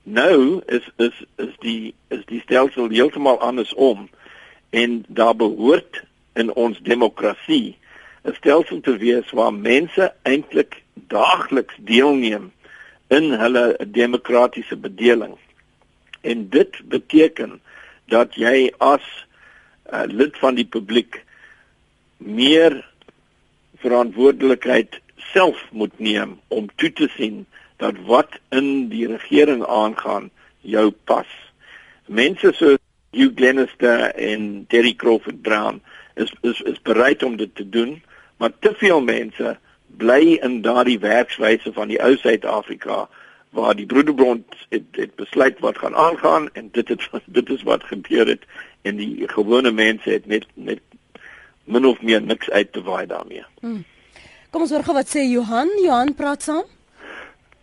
Nou 0.09 0.63
is 0.67 0.85
is 0.97 1.25
is 1.37 1.55
die 1.59 1.95
is 2.15 2.21
die 2.31 2.41
stelsel 2.41 2.93
heeltemal 2.95 3.41
andersom 3.43 4.09
en 4.71 5.05
daar 5.09 5.35
behoort 5.35 5.99
in 6.39 6.53
ons 6.55 6.79
demokrasie 6.79 7.77
'n 8.23 8.35
stelsel 8.35 8.81
te 8.81 8.97
wees 9.03 9.31
waar 9.31 9.55
mense 9.55 10.15
eintlik 10.23 10.83
daagliks 10.95 11.75
deelneem 11.79 12.53
in 13.09 13.33
hulle 13.33 13.79
demokratiese 13.87 14.77
bedeling. 14.77 15.35
En 16.21 16.49
dit 16.49 16.81
beteken 16.85 17.61
dat 18.05 18.35
jy 18.35 18.73
as 18.79 19.03
uh, 19.93 20.03
lid 20.07 20.39
van 20.39 20.55
die 20.55 20.67
publiek 20.67 21.25
meer 22.17 22.79
verantwoordelikheid 23.83 25.01
self 25.17 25.67
moet 25.71 25.99
neem 25.99 26.41
om 26.49 26.71
toe 26.75 26.93
te 26.93 27.11
sien 27.19 27.47
dat 27.77 27.95
wat 28.07 28.39
in 28.49 28.89
die 28.89 29.07
regering 29.07 29.65
aangaan 29.67 30.31
jou 30.61 30.91
pas. 30.91 31.29
Mense 32.07 32.53
so 32.55 32.77
Hugh 33.11 33.35
Glenister 33.35 34.15
en 34.15 34.65
Terry 34.69 34.95
Crawford 34.95 35.43
Brown 35.43 35.83
is 36.15 36.33
is 36.41 36.61
is 36.61 36.83
bereid 36.83 37.23
om 37.23 37.37
dit 37.37 37.55
te 37.55 37.69
doen, 37.69 38.03
maar 38.37 38.53
te 38.59 38.75
veel 38.77 39.01
mense 39.01 39.59
bly 39.97 40.39
in 40.43 40.61
daardie 40.63 40.99
werkswyse 40.99 41.73
van 41.73 41.89
die 41.89 42.01
ou 42.03 42.17
Suid-Afrika 42.17 43.07
waar 43.57 43.77
die 43.77 43.87
broederbond 43.87 44.45
het, 44.69 44.85
het 44.91 45.15
besluit 45.15 45.59
wat 45.65 45.79
gaan 45.79 45.97
aangaan 45.97 46.49
en 46.53 46.69
dit 46.73 46.89
het 46.89 47.09
dit 47.39 47.51
is 47.51 47.63
wat 47.63 47.85
gebeur 47.85 48.27
het 48.27 48.45
en 48.83 48.97
die 48.97 49.29
gewone 49.29 49.71
mense 49.71 50.11
het 50.11 50.27
net 50.27 50.47
net 50.55 50.81
min 51.65 51.87
of 51.87 52.03
meer 52.03 52.23
niks 52.23 52.51
uit 52.51 52.73
te 52.73 52.83
waai 52.83 53.07
daarmee. 53.07 53.45
Hmm. 53.61 53.85
Kom 54.51 54.63
ons 54.63 54.71
hoor 54.71 54.85
gou 54.87 54.95
wat 54.95 55.11
sê 55.11 55.25
Johan. 55.27 55.71
Johan 55.83 56.15
praat 56.15 56.43
saam. 56.43 56.76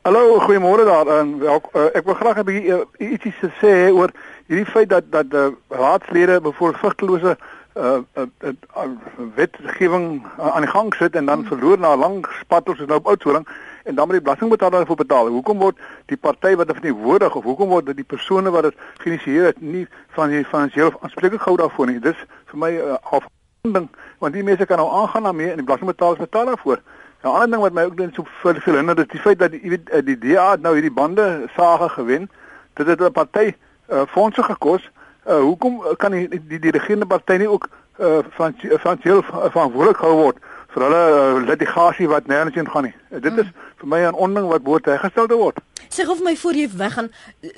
Hallo, 0.04 0.40
goeiemôre 0.40 0.84
daar. 0.84 1.08
En 1.08 1.40
welk, 1.40 1.70
uh, 1.72 1.86
ek 1.96 2.04
wil 2.04 2.14
graag 2.14 2.38
'n 2.38 2.44
bietjie 2.44 2.72
uh, 2.76 3.12
ietsie 3.12 3.52
sê 3.62 3.88
oor 3.88 4.12
hierdie 4.52 4.72
feit 4.72 4.90
dat 4.90 5.06
dat 5.12 5.30
die 5.32 5.40
uh, 5.40 5.52
raadslede 5.68 6.42
bevoorsigtelose 6.42 7.38
uh, 7.38 8.02
uh, 8.20 8.26
uh, 8.44 8.88
wetgewing 9.36 10.26
uh, 10.26 10.56
aan 10.56 10.66
die 10.68 10.70
gang 10.70 10.94
sit 10.94 11.16
en 11.16 11.26
dan 11.26 11.40
hmm. 11.40 11.48
verloor 11.48 11.80
na 11.80 11.96
lang 11.96 12.26
spattels 12.40 12.80
is 12.80 12.90
nou 12.92 12.98
op 13.00 13.08
oudsoring 13.08 13.48
en 13.84 13.96
dan 13.96 14.06
moet 14.08 14.20
die 14.20 14.26
belastingbetaler 14.26 14.78
daarvoor 14.78 15.00
betaal. 15.06 15.28
Hoekom 15.28 15.58
word 15.58 15.80
die 16.06 16.18
party 16.18 16.56
wat 16.56 16.68
dit 16.68 16.76
verteenwoordig 16.76 17.36
of 17.36 17.44
hoekom 17.44 17.70
word 17.70 17.96
die 17.96 18.10
persone 18.16 18.52
wat 18.52 18.64
dit 18.64 18.76
geïnisieer 19.06 19.46
het 19.46 19.62
nie 19.62 19.88
van 20.20 20.36
die 20.36 20.44
finansiële 20.44 20.92
aanspreeklik 21.00 21.42
gehou 21.48 21.58
daarvoor 21.64 21.88
nie? 21.88 22.00
Dis 22.04 22.20
vir 22.52 22.60
my 22.60 22.74
uh, 22.76 23.24
ding 23.72 23.88
want 24.20 24.36
die 24.36 24.44
mense 24.44 24.66
kan 24.66 24.84
nou 24.84 24.90
aangaan 24.92 25.24
daarmee 25.32 25.52
en 25.52 25.64
die 25.64 25.66
belastingbetalers 25.72 26.20
betaal 26.20 26.52
daarvoor. 26.52 26.84
'n 27.24 27.28
ander 27.28 27.50
ding 27.50 27.62
wat 27.62 27.74
my 27.74 27.84
ook 27.84 27.96
net 27.96 28.16
so 28.16 28.24
veel 28.42 28.60
veel 28.60 28.76
hinder 28.76 29.00
is 29.00 29.08
die 29.08 29.20
feit 29.20 29.40
dat 29.40 29.52
die 29.52 29.70
weet 29.70 30.06
die 30.06 30.18
DA 30.18 30.56
nou 30.60 30.74
hierdie 30.74 30.92
bande 30.92 31.48
sage 31.56 31.90
gewen. 31.90 32.30
Dit 32.74 32.88
het 32.88 33.00
'n 33.00 33.12
party 33.12 33.54
uh, 33.90 34.02
fondse 34.08 34.44
gekos. 34.44 34.92
Uh, 35.28 35.40
hoekom 35.40 35.84
kan 35.98 36.12
die 36.12 36.28
die, 36.48 36.60
die 36.60 36.72
regerende 36.72 37.06
party 37.06 37.34
nie 37.34 37.50
ook 37.50 37.68
uh, 38.00 38.18
van 38.30 38.56
van 38.60 38.98
heel 39.02 39.24
verantwoordelik 39.24 39.98
gehou 39.98 40.16
word 40.16 40.38
vir 40.74 40.86
hulle 40.88 41.02
uh, 41.18 41.44
litigasie 41.48 42.08
wat 42.10 42.28
nêrens 42.32 42.56
heen 42.58 42.70
gaan 42.70 42.88
nie. 42.90 42.96
Uh, 43.12 43.22
dit 43.22 43.32
is 43.38 43.46
hmm. 43.46 43.70
vir 43.82 43.92
my 43.94 44.02
'n 44.08 44.20
onding 44.26 44.48
wat 44.50 44.64
behoort 44.64 44.86
herstel 44.86 45.28
te 45.28 45.38
word. 45.38 45.62
Sê 45.94 46.08
of 46.10 46.24
my 46.26 46.36
voor 46.36 46.58
jy 46.58 46.68
weggaan 46.78 47.10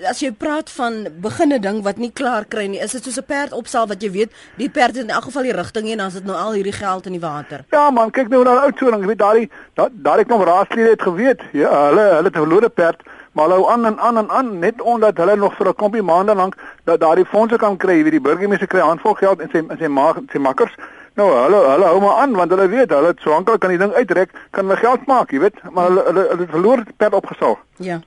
as 0.10 0.20
jy 0.20 0.32
praat 0.32 0.70
van 0.70 1.08
beginne 1.24 1.60
ding 1.60 1.84
wat 1.84 1.98
nie 1.98 2.12
klaar 2.12 2.46
kry 2.46 2.68
nie, 2.68 2.80
is 2.80 2.92
dit 2.92 3.04
soos 3.04 3.20
'n 3.20 3.28
perd 3.28 3.54
opsaal 3.54 3.88
wat 3.88 4.02
jy 4.02 4.12
weet, 4.12 4.32
die 4.58 4.70
perd 4.70 4.98
in 4.98 5.10
elk 5.10 5.30
geval 5.30 5.44
die 5.44 5.56
rigting 5.56 5.90
en 5.92 5.98
dan 5.98 6.08
is 6.08 6.20
dit 6.20 6.26
nou 6.26 6.36
al 6.36 6.54
hierdie 6.54 6.76
geld 6.76 7.06
in 7.06 7.14
die 7.14 7.26
water. 7.28 7.66
Ja 7.72 7.92
man, 7.92 8.12
kyk 8.12 8.28
nou 8.30 8.44
na 8.44 8.58
oud 8.66 8.78
so 8.78 8.90
lank, 8.90 9.02
jy 9.02 9.08
weet 9.08 9.24
daai 9.24 9.50
daai 9.92 10.26
kom 10.26 10.42
raadslede 10.42 10.90
het 10.90 11.02
geweet. 11.02 11.42
Ja, 11.54 11.72
hulle 11.90 12.06
hulle 12.20 12.30
het 12.30 12.36
'n 12.36 12.44
verlore 12.44 12.70
perd 12.70 13.02
maar 13.36 13.50
hou 13.50 13.70
aan 13.70 13.86
en 13.86 14.00
aan 14.00 14.18
en 14.18 14.30
aan 14.30 14.60
net 14.60 14.82
omdat 14.82 15.18
hulle 15.18 15.36
nog 15.36 15.56
vir 15.56 15.68
'n 15.68 15.76
klompie 15.76 16.02
maande 16.02 16.36
lank 16.36 16.56
dat 16.84 17.00
daardie 17.00 17.26
fondse 17.26 17.58
kan 17.58 17.78
kry, 17.78 18.04
wie 18.04 18.12
die 18.12 18.22
burgemeester 18.22 18.68
kry 18.68 18.80
handvol 18.80 19.14
geld 19.14 19.40
en 19.40 19.50
sy 19.52 19.62
sy 19.80 19.88
maak 19.88 20.18
sy 20.32 20.38
makkers 20.38 20.76
Nou, 21.16 21.30
hulle 21.32 21.62
hulle 21.64 21.88
hou 21.88 22.02
maar 22.04 22.18
aan 22.24 22.36
want 22.36 22.52
hulle 22.52 22.68
weet, 22.68 22.92
hulle 22.92 23.14
so 23.24 23.32
aanklik 23.36 23.62
kan 23.64 23.72
die 23.72 23.80
ding 23.80 23.94
uitrek, 23.96 24.34
kan 24.52 24.68
hulle 24.68 24.80
geld 24.82 25.06
maak, 25.08 25.32
jy 25.32 25.40
weet, 25.46 25.62
maar 25.72 25.88
hulle 25.88 26.04
hulle 26.10 26.26
hulle 26.34 26.48
verloor 26.52 26.84
per 27.00 27.16
opgesaal. 27.16 27.56
Ja. 27.80 28.02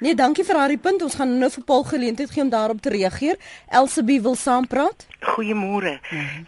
Nee, 0.00 0.14
dankie 0.16 0.46
vir 0.48 0.56
daardie 0.56 0.80
punt. 0.80 1.02
Ons 1.04 1.18
gaan 1.20 1.34
nou 1.38 1.50
vir 1.52 1.64
Paul 1.68 1.84
geleentheid 1.84 2.30
gee 2.32 2.42
om 2.42 2.52
daarop 2.52 2.80
te 2.80 2.92
reageer. 2.94 3.36
Elsabie 3.68 4.20
wil 4.24 4.36
saampraat. 4.40 5.06
Goeiemôre. 5.34 5.98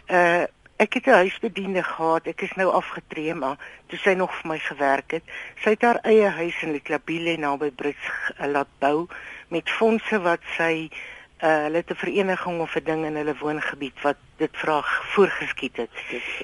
Uh 0.09 0.45
ek 0.77 0.93
het 0.93 1.07
'n 1.07 1.25
huisbediende 1.25 1.83
gehad. 1.83 2.27
Ek 2.27 2.41
is 2.41 2.53
nou 2.53 2.69
afgetree, 2.69 3.33
maar 3.33 3.57
toe 3.89 3.97
sy 3.97 4.13
nog 4.13 4.29
vir 4.41 4.51
my 4.51 4.59
gewerk 4.59 5.11
het, 5.11 5.23
sy 5.63 5.69
het 5.69 5.81
haar 5.81 5.99
eie 6.03 6.29
huis 6.29 6.53
in 6.61 6.71
Leklabile 6.71 7.37
naby 7.37 7.71
Brits 7.71 8.05
laat 8.37 8.67
bou 8.79 9.07
met 9.47 9.69
fondse 9.69 10.21
wat 10.21 10.39
sy 10.57 10.89
uh 10.91 11.16
hulle 11.37 11.77
het 11.77 11.91
'n 11.91 11.95
vereniging 11.95 12.59
of 12.59 12.75
'n 12.75 12.83
ding 12.83 13.05
in 13.05 13.15
hulle 13.15 13.35
woongebied 13.37 14.01
wat 14.01 14.17
dit 14.37 14.49
vraag 14.51 15.05
voorgeskiet 15.13 15.77
het. 15.77 15.89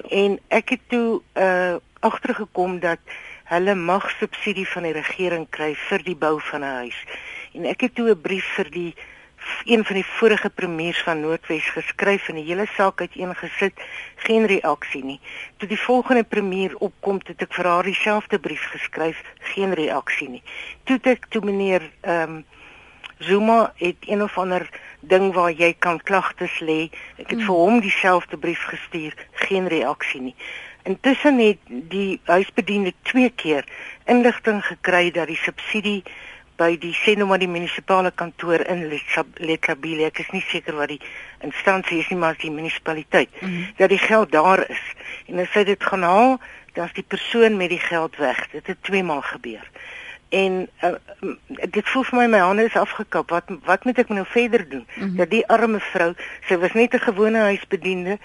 En 0.08 0.40
ek 0.48 0.68
het 0.68 0.80
toe 0.86 1.22
uh 1.34 1.74
agtergekom 2.00 2.80
dat 2.80 2.98
hulle 3.44 3.74
mag 3.74 4.10
subsidie 4.10 4.68
van 4.68 4.82
die 4.82 4.92
regering 4.92 5.46
kry 5.50 5.74
vir 5.74 6.02
die 6.02 6.16
bou 6.16 6.40
van 6.40 6.60
'n 6.60 6.76
huis. 6.84 7.04
En 7.52 7.64
ek 7.64 7.80
het 7.80 7.94
toe 7.94 8.10
'n 8.10 8.20
brief 8.20 8.44
vir 8.44 8.70
die 8.70 8.94
een 9.64 9.84
van 9.84 9.94
die 9.94 10.06
vorige 10.06 10.50
premiers 10.50 11.02
van 11.02 11.20
Noordwes 11.20 11.68
geskryf 11.68 12.28
en 12.28 12.34
die 12.34 12.44
hele 12.44 12.66
saak 12.66 13.00
uiteengesit, 13.00 13.72
geen 14.16 14.46
reaksie 14.46 15.04
nie. 15.04 15.20
Toe 15.56 15.68
die 15.68 15.80
volgende 15.80 16.24
premier 16.24 16.76
opkom, 16.76 17.20
het 17.24 17.42
ek 17.42 17.54
vir 17.54 17.68
haar 17.68 17.82
dieselfde 17.82 18.38
brief 18.38 18.64
geskryf, 18.72 19.22
geen 19.54 19.74
reaksie 19.74 20.28
nie. 20.28 20.42
Toe 20.84 20.98
ek 21.02 21.26
toe 21.28 21.44
meneer 21.44 21.90
ehm 22.00 22.22
um, 22.30 22.44
Zuma 23.18 23.72
het 23.76 23.96
een 24.00 24.22
of 24.22 24.38
ander 24.38 24.68
ding 25.00 25.32
waar 25.32 25.52
jy 25.52 25.74
kan 25.78 26.00
klagtes 26.02 26.58
lê. 26.60 26.90
Ek 27.16 27.30
het 27.30 27.38
hmm. 27.38 27.46
vir 27.46 27.54
hom 27.54 27.80
dieselfde 27.80 28.36
brief 28.36 28.62
gestuur, 28.70 29.14
geen 29.46 29.68
reaksie 29.68 30.20
nie. 30.20 30.34
Intussen 30.84 31.38
het 31.38 31.58
die 31.66 32.20
huisbediende 32.24 32.92
twee 33.02 33.30
keer 33.30 33.64
inligting 34.04 34.60
gekry 34.64 35.10
dat 35.10 35.30
die 35.32 35.40
subsidie 35.40 36.02
by 36.60 36.74
die 36.78 36.92
Senoma 36.94 37.38
die 37.40 37.50
munisipale 37.50 38.12
kantoor 38.14 38.62
in 38.70 38.84
Lekabile, 39.42 40.06
ek 40.06 40.20
is 40.22 40.30
nie 40.30 40.44
seker 40.50 40.76
wat 40.78 40.92
die 40.92 41.00
instansie 41.42 41.98
is 42.02 42.10
nie, 42.12 42.18
maar 42.20 42.36
die 42.38 42.52
munisipaliteit, 42.52 43.30
mm 43.40 43.48
-hmm. 43.48 43.72
dat 43.76 43.88
die 43.90 43.98
geld 43.98 44.30
daar 44.32 44.62
is. 44.70 44.84
En 45.26 45.38
as 45.42 45.50
hy 45.54 45.64
dit 45.64 45.84
gaan 45.84 46.02
haal, 46.02 46.38
dan 46.74 46.86
is 46.86 46.94
die 46.94 47.06
persoon 47.08 47.56
met 47.56 47.68
die 47.68 47.80
geld 47.80 48.16
weg. 48.16 48.50
Dit 48.50 48.66
het 48.66 48.82
twee 48.82 49.02
maal 49.02 49.22
gebeur 49.22 49.66
en 50.34 50.54
uh, 50.82 50.94
dit 51.76 51.88
voel 51.92 52.06
vir 52.08 52.18
my 52.18 52.26
my 52.34 52.40
hande 52.42 52.64
is 52.66 52.76
afgekap 52.80 53.30
wat 53.34 53.52
wat 53.68 53.84
moet 53.84 54.00
ek 54.02 54.10
nou 54.14 54.24
verder 54.26 54.64
doen 54.68 54.86
mm 54.86 55.02
-hmm. 55.02 55.16
dat 55.16 55.30
die 55.30 55.46
arme 55.56 55.80
vrou 55.80 56.14
sy 56.48 56.56
was 56.56 56.72
net 56.72 56.94
'n 56.94 57.06
gewone 57.08 57.38
huisbediende 57.50 58.18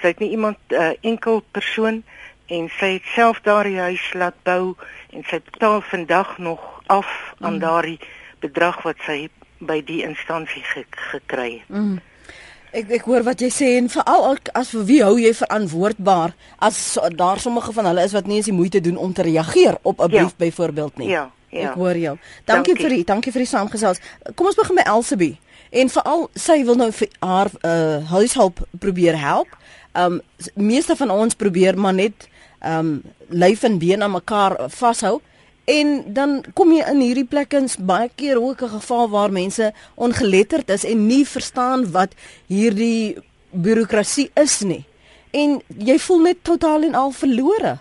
sy 0.00 0.06
het 0.12 0.18
nie 0.18 0.30
iemand 0.30 0.58
uh, 0.68 0.92
enkel 1.00 1.42
persoon 1.50 2.02
en 2.46 2.68
sy 2.78 2.92
het 2.98 3.06
self 3.14 3.40
daardie 3.42 3.78
huis 3.78 4.12
laat 4.14 4.36
bou 4.42 4.74
en 5.10 5.24
sy 5.30 5.40
betaal 5.50 5.80
vandag 5.80 6.38
nog 6.38 6.60
af 6.86 7.34
aan 7.40 7.58
mm. 7.58 7.58
daardie 7.64 8.00
bedrag 8.40 8.82
wat 8.82 9.00
sy 9.06 9.28
by 9.58 9.80
die 9.86 10.02
instansie 10.04 10.62
ge 10.62 10.84
gekry 11.10 11.50
het. 11.58 11.68
Mm. 11.68 11.98
Ek 12.76 12.90
ek 12.98 13.06
hoor 13.08 13.24
wat 13.24 13.40
jy 13.40 13.48
sê 13.54 13.68
en 13.78 13.88
veral 13.88 14.36
as 14.52 14.70
vir 14.74 14.84
wie 14.90 14.98
hou 15.02 15.14
jy 15.18 15.32
verantwoordbaar 15.34 16.34
as 16.58 16.98
daar 17.16 17.40
sommige 17.40 17.72
van 17.72 17.88
hulle 17.88 18.04
is 18.04 18.12
wat 18.12 18.26
nie 18.28 18.36
eens 18.36 18.50
die 18.50 18.56
moeite 18.56 18.82
doen 18.84 18.98
om 19.00 19.14
te 19.16 19.24
reageer 19.24 19.78
op 19.82 20.02
'n 20.02 20.10
brief 20.12 20.34
ja. 20.36 20.40
byvoorbeeld 20.44 20.98
nie. 20.98 21.08
Ja, 21.08 21.30
ja. 21.56 21.70
Ek 21.70 21.74
hoor 21.80 21.96
jou. 21.96 22.16
Dankie, 22.44 22.74
dankie. 22.74 22.82
vir 22.82 22.96
die 22.96 23.04
dankie 23.04 23.32
vir 23.32 23.44
die 23.44 23.50
saamgesels. 23.50 24.00
Kom 24.34 24.46
ons 24.46 24.58
begin 24.58 24.76
by 24.76 24.86
Elsabie. 24.92 25.36
En 25.70 25.90
veral 25.90 26.28
sy 26.38 26.62
wil 26.64 26.78
nou 26.78 26.90
vir 26.92 27.08
haar 27.20 27.50
uh 27.62 28.00
huishulp 28.12 28.62
probeer 28.78 29.18
help. 29.18 29.48
Um 29.94 30.20
meeste 30.54 30.96
van 30.96 31.10
ons 31.10 31.34
probeer 31.34 31.78
maar 31.78 31.94
net 31.94 32.28
um 32.64 33.02
lyf 33.28 33.62
en 33.62 33.78
been 33.78 34.02
aan 34.02 34.14
mekaar 34.14 34.56
vashou. 34.68 35.20
En 35.66 36.02
dan 36.14 36.44
kom 36.54 36.70
jy 36.72 36.84
in 36.86 37.00
hierdie 37.02 37.26
plekke 37.26 37.64
baie 37.82 38.10
keer 38.14 38.38
ook 38.38 38.62
'n 38.62 38.78
geval 38.78 39.08
waar 39.10 39.32
mense 39.32 39.72
ongeletterd 39.94 40.70
is 40.70 40.84
en 40.84 41.06
nie 41.06 41.26
verstaan 41.26 41.90
wat 41.90 42.14
hierdie 42.46 43.16
bureaukrasie 43.50 44.30
is 44.34 44.60
nie. 44.60 44.84
En 45.30 45.60
jy 45.78 45.98
voel 45.98 46.20
net 46.20 46.36
totaal 46.42 46.82
en 46.82 46.94
al 46.94 47.10
verlore. 47.10 47.78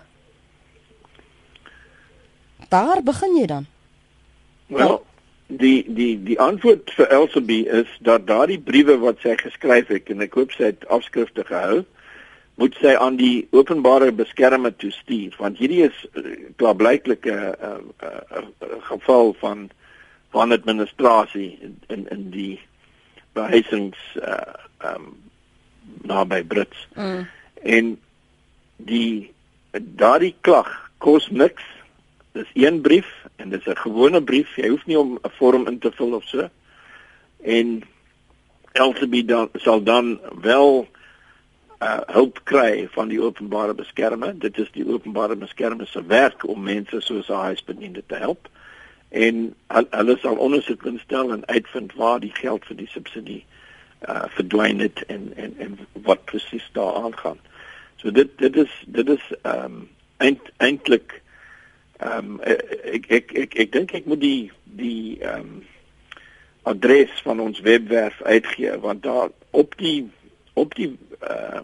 Daar 2.75 3.03
begin 3.03 3.35
jy 3.39 3.45
dan. 3.47 3.65
Wel, 4.67 4.95
die 5.47 5.85
die 5.88 6.13
die 6.23 6.39
antwoord 6.41 6.91
vir 6.97 7.11
Elsabie 7.17 7.63
is 7.81 7.91
dat 7.99 8.27
daardie 8.27 8.59
briewe 8.59 8.97
wat 9.03 9.21
sy 9.23 9.35
geskryf 9.39 9.91
het 9.93 10.09
en 10.11 10.25
ek 10.25 10.35
hoop 10.35 10.55
sy 10.55 10.71
het 10.71 10.88
afskrifte 10.91 11.45
gehou, 11.47 11.83
moet 12.59 12.75
sy 12.81 12.95
aan 12.99 13.19
die 13.19 13.47
openbare 13.55 14.11
beskermer 14.15 14.73
toestuur 14.81 15.35
want 15.39 15.59
hierdie 15.59 15.83
is 15.88 15.97
eh, 16.15 16.47
klaarblyklike 16.59 17.35
'n 17.35 17.55
uh, 17.69 17.79
uh, 18.09 18.21
uh, 18.39 18.45
uh, 18.67 18.79
geval 18.91 19.35
van 19.39 19.69
van 20.35 20.51
administrasie 20.51 21.57
in 21.61 21.77
in, 21.88 22.07
in 22.11 22.29
die 22.31 22.59
behuisings 23.35 24.01
uh 24.15 24.63
um 24.85 25.13
naby 26.03 26.43
Brits. 26.43 26.88
Mm. 26.95 27.27
En 27.63 27.99
die 28.77 29.31
daardie 29.71 30.35
klag 30.41 30.69
kos 30.97 31.29
niks. 31.29 31.63
Dis 32.35 32.49
een 32.53 32.81
brief 32.81 33.07
en 33.35 33.49
dis 33.49 33.65
'n 33.65 33.77
gewone 33.77 34.23
brief. 34.23 34.55
Jy 34.55 34.67
hoef 34.67 34.85
nie 34.85 34.99
om 34.99 35.19
'n 35.23 35.29
vorm 35.39 35.67
in 35.67 35.79
te 35.79 35.91
vul 35.91 36.13
of 36.13 36.23
so. 36.23 36.49
En 37.41 37.83
Elsabie 38.71 39.25
dan 39.25 39.49
sal 39.53 39.83
dan 39.83 40.19
wel 40.41 40.87
uh, 41.79 41.99
hulp 42.05 42.39
kry 42.43 42.87
van 42.91 43.07
die 43.07 43.21
openbare 43.21 43.73
beskermer. 43.73 44.39
Dit 44.39 44.57
is 44.57 44.71
die 44.71 44.87
openbare 44.87 45.35
beskermer 45.35 45.87
se 45.87 46.05
werk 46.05 46.47
om 46.47 46.63
mense 46.63 47.01
soos 47.01 47.27
hy 47.27 47.33
huisbediende 47.33 48.03
te 48.05 48.15
help. 48.15 48.49
En 49.09 49.55
hulle 49.89 50.17
sal 50.17 50.35
ondersoek 50.35 50.85
instel 50.85 51.31
en 51.31 51.47
uitvind 51.47 51.93
waar 51.93 52.19
die 52.19 52.33
geld 52.33 52.65
vir 52.65 52.75
die 52.75 52.91
subsidie 52.91 53.45
uh 54.09 54.23
verdwyn 54.27 54.79
het 54.79 55.05
en 55.07 55.31
en 55.35 55.55
en 55.57 55.77
wat 56.03 56.25
presies 56.25 56.69
daar 56.71 56.95
aangaan. 57.03 57.39
So 57.95 58.11
dit 58.11 58.37
dit 58.37 58.55
is 58.55 58.83
dit 58.85 59.09
is 59.09 59.31
ehm 59.41 59.63
um, 59.63 59.89
eind, 60.17 60.41
eintlik 60.57 61.21
ehm 61.97 62.17
um, 62.17 62.41
ek 62.41 63.05
ek 63.08 63.31
ek 63.31 63.55
ek 63.55 63.71
dink 63.71 63.93
ek 63.93 64.05
moet 64.05 64.21
die 64.21 64.51
die 64.63 65.19
ehm 65.21 65.39
um, 65.39 65.63
adres 66.65 67.21
van 67.23 67.39
ons 67.39 67.60
webwerf 67.60 68.21
uitgee 68.21 68.77
want 68.81 69.03
daar 69.03 69.29
op 69.51 69.77
die 69.77 70.10
op 70.53 70.75
die 70.75 70.97
uh 71.21 71.62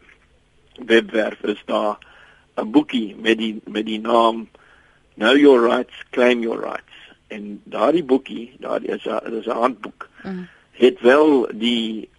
webwerf 0.85 1.43
is 1.43 1.61
daar 1.65 1.97
'n 2.55 2.71
boekie 2.71 3.15
met 3.15 3.37
die 3.37 3.61
met 3.65 3.85
die 3.85 3.99
naam 3.99 4.47
Know 5.15 5.35
Your 5.35 5.61
Rights, 5.61 5.93
Claim 6.11 6.41
Your 6.41 6.59
Rights. 6.59 6.95
En 7.27 7.61
daardie 7.63 8.03
boekie, 8.03 8.55
daar 8.59 8.83
is 8.83 9.05
'n 9.05 9.33
is 9.33 9.45
'n 9.45 9.59
handboek. 9.63 10.09
Mm. 10.23 10.47
Het 10.71 10.99
wel 10.99 11.47
die 11.53 12.09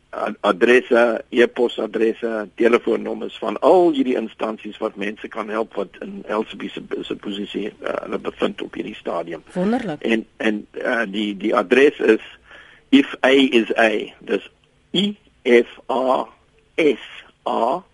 adresse, 0.40 1.24
e-posadresse, 1.28 2.48
telefoonnommers 2.54 3.38
van 3.38 3.58
al 3.60 3.90
hierdie 3.96 4.16
instansies 4.16 4.76
wat 4.78 4.96
mense 5.00 5.28
kan 5.28 5.48
help 5.48 5.74
wat 5.74 5.96
in 6.04 6.20
Elsabie 6.28 6.70
se 6.70 6.82
se 7.00 7.16
posisie 7.16 7.70
uh, 7.70 7.94
hulle 8.02 8.18
bevind 8.18 8.62
op 8.62 8.74
hierdie 8.74 8.94
stadium. 8.94 9.42
Wonderlik. 9.54 10.02
En 10.02 10.26
en 10.36 10.66
uh, 10.72 11.02
die 11.08 11.36
die 11.36 11.54
adres 11.56 11.98
is 11.98 12.20
if 12.90 13.14
a 13.24 13.32
is 13.32 13.72
a. 13.78 14.12
Dis 14.20 14.50
i 14.92 15.16
f 15.48 15.80
a 15.88 16.28
s 16.76 17.08
a.org. 17.48 17.84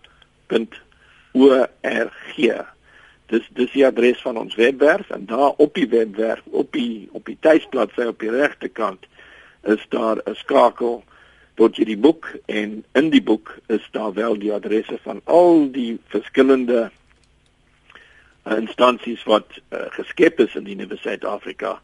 Dis 3.29 3.47
dis 3.53 3.71
die 3.71 3.85
adres 3.85 4.21
van 4.21 4.37
ons 4.37 4.55
webwerf 4.55 5.09
en 5.09 5.25
daar 5.25 5.53
op 5.55 5.73
die 5.73 5.87
webwerf 5.87 6.41
op 6.51 6.71
die 6.73 7.09
op 7.11 7.25
die 7.25 7.37
tuisbladsy 7.39 8.09
op 8.11 8.19
die 8.19 8.31
regterkant 8.33 9.07
is 9.63 9.85
daar 9.89 10.17
'n 10.25 10.35
skakel 10.35 11.03
tot 11.59 11.75
hierdie 11.75 11.99
boek 11.99 12.31
en 12.47 12.79
in 12.95 13.11
die 13.11 13.23
boek 13.23 13.51
is 13.67 13.83
daar 13.91 14.13
wel 14.15 14.37
die 14.39 14.53
adresse 14.55 14.97
van 15.03 15.21
al 15.25 15.67
die 15.75 15.99
verskillende 16.13 16.87
instansies 18.57 19.23
wat 19.29 19.59
uh, 19.69 19.85
geskep 19.93 20.39
is 20.39 20.55
in 20.55 20.65
die 20.65 20.75
Nuwe 20.79 20.97
Suid-Afrika 20.97 21.75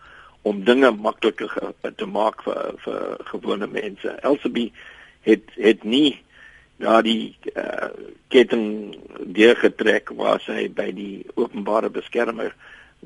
om 0.47 0.63
dinge 0.63 0.91
makliker 0.91 1.51
te 1.97 2.05
maak 2.05 2.43
vir 2.45 2.77
vir 2.83 3.01
gewone 3.31 3.67
mense. 3.67 4.13
Elsabie 4.21 4.69
het 5.25 5.51
het 5.57 5.83
nie 5.83 6.21
ja 6.81 6.99
die 7.05 7.35
uh, 7.55 7.89
ketting 8.33 8.95
deurgetrek 9.38 10.11
waar 10.19 10.41
sy 10.45 10.67
by 10.69 10.91
die 10.95 11.25
openbare 11.35 11.89
beskermer 11.89 12.53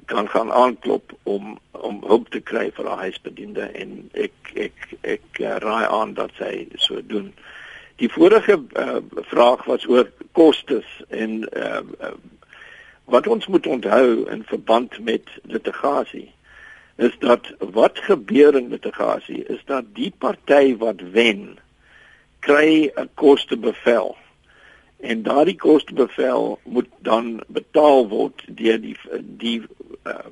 kan 0.06 0.30
gaan 0.30 0.52
aanklop 0.52 1.12
om 1.24 1.60
om 1.72 2.04
hulp 2.04 2.30
te 2.30 2.40
kry 2.40 2.72
vir 2.76 2.88
haar 2.88 3.06
huisbediende 3.08 3.70
en 3.82 4.10
ek 4.14 4.52
ek 4.56 4.88
ek 5.02 5.40
uh, 5.40 5.56
raai 5.64 5.86
aan 5.88 6.14
dat 6.14 6.32
sy 6.38 6.68
so 6.76 7.02
doen. 7.08 7.32
Die 8.00 8.10
vorige 8.12 8.60
uh, 8.60 9.00
vraag 9.32 9.64
was 9.66 9.88
oor 9.88 10.10
kostes 10.32 10.88
en 11.08 11.46
uh, 11.56 11.80
uh, 12.02 12.12
wat 13.10 13.28
ons 13.28 13.48
moet 13.48 13.68
onthou 13.68 14.28
in 14.30 14.44
verband 14.44 15.00
met 15.04 15.32
litigasie 15.44 16.30
is 17.00 17.16
dat 17.20 17.48
wat 17.60 18.00
gebeur 18.04 18.56
in 18.56 18.70
litigasie 18.70 19.44
is 19.44 19.62
dat 19.66 19.88
die 19.96 20.12
party 20.18 20.76
wat 20.78 21.02
wen 21.16 21.58
kry 22.40 22.92
'n 22.96 23.10
kostebevel. 23.14 24.18
En 25.00 25.24
daardie 25.24 25.56
kostebevel 25.56 26.60
moet 26.64 26.88
dan 27.00 27.40
betaal 27.48 28.08
word 28.08 28.44
deur 28.48 28.82
die 28.82 28.98
die 29.20 29.62
uh, 30.04 30.28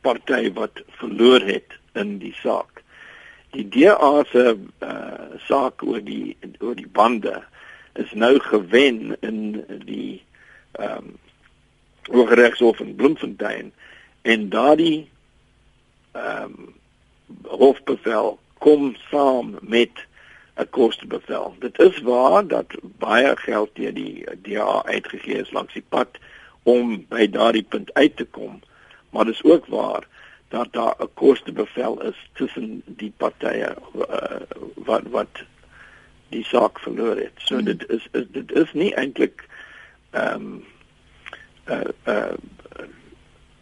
party 0.00 0.52
wat 0.52 0.80
verloor 1.00 1.44
het 1.44 1.76
in 1.92 2.16
die 2.18 2.34
saak. 2.40 2.82
Die 3.52 3.68
DA 3.68 4.24
se 4.30 4.56
uh, 4.56 5.36
saak 5.48 5.84
oor 5.84 6.00
die 6.04 6.36
oor 6.60 6.76
die 6.76 6.88
bande 6.88 7.42
is 7.96 8.12
nou 8.12 8.38
gewen 8.40 9.16
in 9.20 9.64
die 9.84 10.22
ehm 10.72 10.96
um, 10.96 11.14
Hooggeregshof 12.06 12.78
in 12.80 12.94
Bloemfontein 12.94 13.72
en 14.22 14.48
daardie 14.48 15.08
ehm 16.12 16.42
um, 16.42 16.74
hofbevel 17.42 18.38
kom 18.58 18.94
saam 19.10 19.56
met 19.60 20.06
'n 20.56 20.70
kostebevel. 20.70 21.54
Dit 21.58 21.78
is 21.78 22.00
waar 22.00 22.46
dat 22.46 22.66
baie 22.82 23.36
geld 23.36 23.70
deur 23.74 23.94
die 23.94 24.24
DA 24.42 24.84
uitgegee 24.84 25.34
is 25.40 25.50
langs 25.50 25.72
die 25.72 25.84
pad 25.88 26.08
om 26.62 27.04
by 27.08 27.28
daardie 27.30 27.62
punt 27.62 27.94
uit 27.94 28.16
te 28.16 28.24
kom, 28.24 28.60
maar 29.10 29.24
dit 29.24 29.34
is 29.34 29.44
ook 29.44 29.66
waar 29.66 30.06
dat 30.48 30.72
daar 30.72 30.94
'n 30.98 31.14
kostebevel 31.14 32.02
is 32.02 32.30
tussen 32.32 32.82
die 32.84 33.12
partye 33.16 33.76
uh, 33.96 34.40
wat 34.74 35.02
wat 35.02 35.44
die 36.28 36.44
saak 36.44 36.78
verloor 36.78 37.16
het. 37.16 37.32
So 37.36 37.58
mm. 37.58 37.64
dit 37.64 37.88
is, 37.88 38.08
is 38.10 38.24
dit 38.28 38.52
is 38.52 38.72
nie 38.72 38.94
eintlik 38.94 39.44
ehm 40.10 40.34
um, 40.34 40.64
uh 41.66 41.80
uh 42.04 42.34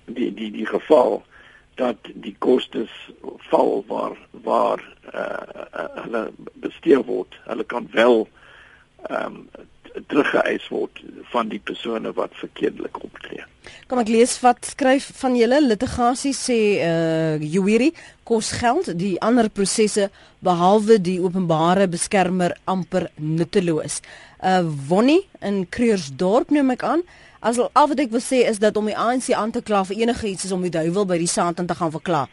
die 0.05 0.35
die 0.35 0.51
die 0.51 0.67
geval 0.67 1.25
dat 1.75 1.97
die 2.15 2.37
kostes 2.39 2.93
val 3.51 3.85
waar 3.87 4.17
waar 4.31 4.83
uh, 5.15 6.03
hulle 6.03 6.31
bestee 6.53 6.99
word. 7.05 7.39
Hulle 7.45 7.65
kan 7.65 7.89
wel 7.93 8.29
ehm 9.03 9.35
um, 9.35 9.49
teruggeëis 10.09 10.69
word 10.73 11.03
van 11.33 11.49
die 11.49 11.61
persone 11.63 12.13
wat 12.17 12.35
verkeerdelik 12.39 12.99
optree. 13.03 13.45
Kom 13.89 14.01
ek 14.03 14.11
lees 14.13 14.35
wat 14.43 14.67
skryf 14.69 15.07
van 15.21 15.37
julle 15.39 15.61
litigasie 15.65 16.35
sê 16.37 16.59
eh 16.83 16.89
uh, 16.89 17.45
Juwiri 17.55 17.93
kos 18.25 18.53
geld 18.61 18.91
die 18.99 19.15
ander 19.21 19.49
prosesse 19.51 20.11
behalwe 20.45 20.99
die 21.01 21.21
openbare 21.21 21.89
beskermer 21.89 22.57
amper 22.65 23.11
nutteloos. 23.17 24.01
Uh 24.43 24.65
Wonnie 24.89 25.23
in 25.41 25.65
Kreursdorp 25.69 26.51
noem 26.51 26.75
ek 26.77 26.83
aan. 26.83 27.07
As 27.45 27.59
al 27.61 27.89
wat 27.91 28.01
ek 28.01 28.13
wil 28.13 28.25
sê 28.25 28.45
is 28.49 28.59
dat 28.59 28.77
om 28.81 28.87
die 28.89 28.97
ANC 28.97 29.31
aan 29.37 29.51
te 29.53 29.61
kla 29.63 29.85
vir 29.85 29.99
enige 30.05 30.29
iets 30.29 30.47
is 30.49 30.53
om 30.53 30.63
die 30.65 30.73
duiwel 30.73 31.05
by 31.05 31.19
die 31.21 31.29
saand 31.29 31.61
te 31.61 31.77
gaan 31.77 31.93
verkla. 31.93 32.27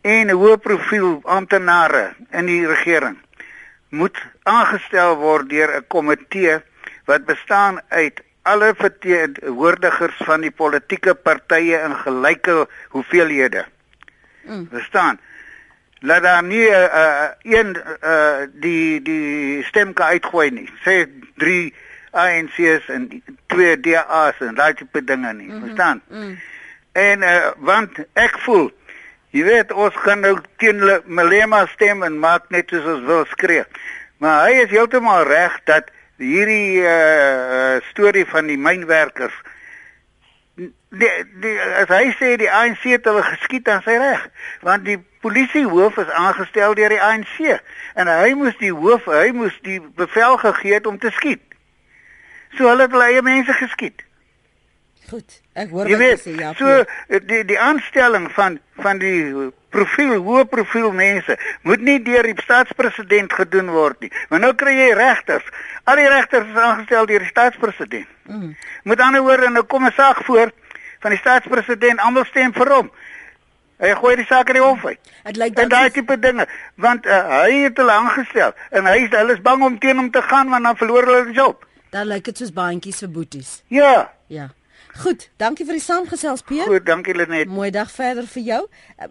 en 0.00 0.32
hoë 0.32 0.56
profiel 0.56 1.18
amptenare 1.28 2.14
in 2.32 2.48
die 2.48 2.64
regering 2.64 3.20
moet 3.90 4.16
aangestel 4.42 5.16
word 5.16 5.48
deur 5.48 5.76
'n 5.76 5.86
komitee 5.88 6.60
wat 7.04 7.24
bestaan 7.24 7.80
uit 7.88 8.22
alle 8.42 8.74
verteenwoordigers 8.76 10.16
van 10.24 10.40
die 10.40 10.50
politieke 10.50 11.14
partye 11.14 11.80
in 11.84 11.94
gelyke 11.94 12.68
hoeveelhede. 12.88 13.64
Mm. 14.42 14.68
Verstaan? 14.70 15.20
Laat 16.00 16.22
daar 16.22 16.42
nie 16.42 16.68
'n 16.68 16.72
uh, 16.72 16.94
uh, 16.94 17.28
een 17.42 17.76
uh, 18.04 18.46
die 18.52 19.02
die 19.02 19.64
stem 19.64 19.92
kan 19.92 20.06
uitgooi 20.06 20.50
nie. 20.50 20.68
Sê 20.84 21.06
3 21.36 21.74
ANC's 22.10 22.88
en 22.88 23.22
2 23.46 23.80
DA's 23.80 24.34
en 24.38 24.54
daai 24.54 24.74
tipe 24.74 25.04
dinge 25.04 25.32
nie. 25.32 25.46
Mm 25.46 25.52
-hmm. 25.52 25.60
Verstaan? 25.60 26.02
Mm. 26.08 26.38
En 26.92 27.22
uh, 27.22 27.50
want 27.56 27.90
ek 28.12 28.38
voel 28.38 28.72
Jy 29.30 29.44
weet 29.46 29.72
ons 29.72 29.94
kan 30.02 30.24
nou 30.24 30.32
teen 30.58 30.80
Malema 31.06 31.66
stem 31.70 32.02
en 32.02 32.18
maak 32.18 32.48
net 32.50 32.72
soos 32.72 32.86
ons 32.96 33.04
wil 33.06 33.26
skree. 33.30 33.62
Maar 34.20 34.44
hy 34.48 34.60
is 34.66 34.72
heeltemal 34.74 35.24
reg 35.24 35.56
dat 35.64 35.88
hierdie 36.20 36.84
uh 36.84 37.80
storie 37.88 38.26
van 38.28 38.50
die 38.50 38.58
mynwerkers 38.60 39.36
die, 40.90 41.10
die 41.40 41.54
as 41.80 41.88
hy 41.88 42.10
sê 42.18 42.34
die 42.40 42.50
ANC 42.52 42.82
het 42.90 43.06
hulle 43.08 43.22
geskiet 43.24 43.68
aan 43.72 43.80
sy 43.86 43.96
reg 44.00 44.26
want 44.66 44.84
die 44.84 44.98
polisiehoof 45.24 45.96
is 46.02 46.12
aangestel 46.12 46.76
deur 46.76 46.92
die 46.92 47.00
ANC 47.00 47.38
en 47.94 48.10
hy 48.10 48.34
moes 48.36 48.58
die 48.60 48.72
hoof 48.74 49.08
hy 49.08 49.30
moes 49.36 49.56
die 49.64 49.80
bevel 49.80 50.36
gegee 50.44 50.76
het 50.76 50.86
om 50.86 50.98
te 51.00 51.12
skiet. 51.16 51.42
So 52.56 52.68
hulle 52.68 52.86
het 52.86 52.94
hulle 52.94 53.08
eie 53.12 53.22
mense 53.22 53.54
geskiet. 53.56 54.04
Goed, 55.08 55.40
ek 55.58 55.70
hoor 55.70 55.88
wat 55.88 56.02
jy 56.04 56.16
sê 56.20 56.34
ja. 56.38 56.52
So 56.58 56.84
die 57.08 57.44
die 57.44 57.58
aanstelling 57.58 58.28
van 58.36 58.60
van 58.80 59.00
die 59.02 59.50
profiel 59.70 60.16
hoë 60.26 60.44
profiel 60.50 60.92
mense 60.92 61.36
moet 61.62 61.82
nie 61.86 61.98
deur 62.02 62.26
die 62.26 62.36
staatspresident 62.42 63.32
gedoen 63.32 63.70
word 63.74 64.00
nie. 64.00 64.10
Want 64.30 64.46
nou 64.46 64.52
kry 64.54 64.74
jy 64.76 64.90
regters. 64.98 65.46
Al 65.84 66.00
die 66.00 66.08
regters 66.10 66.48
is 66.50 66.58
aangestel 66.58 67.06
deur 67.10 67.24
die 67.24 67.30
staatspresident. 67.30 68.08
Mm. 68.30 68.56
Met 68.84 69.00
ander 69.00 69.22
woorde, 69.26 69.50
nou 69.50 69.64
kom 69.64 69.86
'n 69.86 69.92
saak 69.96 70.24
voor 70.24 70.52
van 71.00 71.10
die 71.10 71.18
staatspresident, 71.18 72.00
almal 72.00 72.24
stem 72.24 72.52
vir 72.52 72.74
hom. 72.74 72.90
Hy 73.80 73.94
gooi 73.96 74.16
die 74.16 74.26
saak 74.28 74.50
in 74.52 74.58
die 74.58 74.62
hof 74.62 74.84
uit. 74.84 75.00
Dit 75.24 75.36
lyk 75.40 75.54
dan 75.56 75.70
daai 75.72 75.90
tipe 75.90 76.18
dinge, 76.20 76.44
want 76.76 77.06
uh, 77.06 77.20
hy 77.46 77.62
het 77.64 77.78
hulle 77.80 77.92
aangestel 77.92 78.52
en 78.76 78.84
hy 78.84 79.06
is 79.06 79.14
hulle 79.14 79.32
is 79.32 79.40
bang 79.40 79.62
om 79.64 79.78
teen 79.78 79.96
hom 79.96 80.10
te 80.12 80.22
gaan 80.22 80.50
want 80.52 80.68
dan 80.68 80.76
verloor 80.76 81.08
hulle 81.08 81.24
die 81.30 81.38
job. 81.38 81.64
Dan 81.90 82.06
lyk 82.06 82.24
dit 82.28 82.42
soos 82.42 82.52
baantjies 82.52 82.98
vir 82.98 83.10
boeties. 83.10 83.62
Ja. 83.68 84.10
Ja. 84.28 84.50
Goed, 85.00 85.30
dankie 85.40 85.64
vir 85.64 85.78
die 85.78 85.80
saamgesels 85.80 86.42
Piet. 86.44 86.66
Goed, 86.68 86.84
dankie 86.84 87.14
Lenet. 87.16 87.48
Mooi 87.48 87.70
dag 87.72 87.88
verder 87.88 88.26
vir 88.28 88.42
jou. 88.44 88.58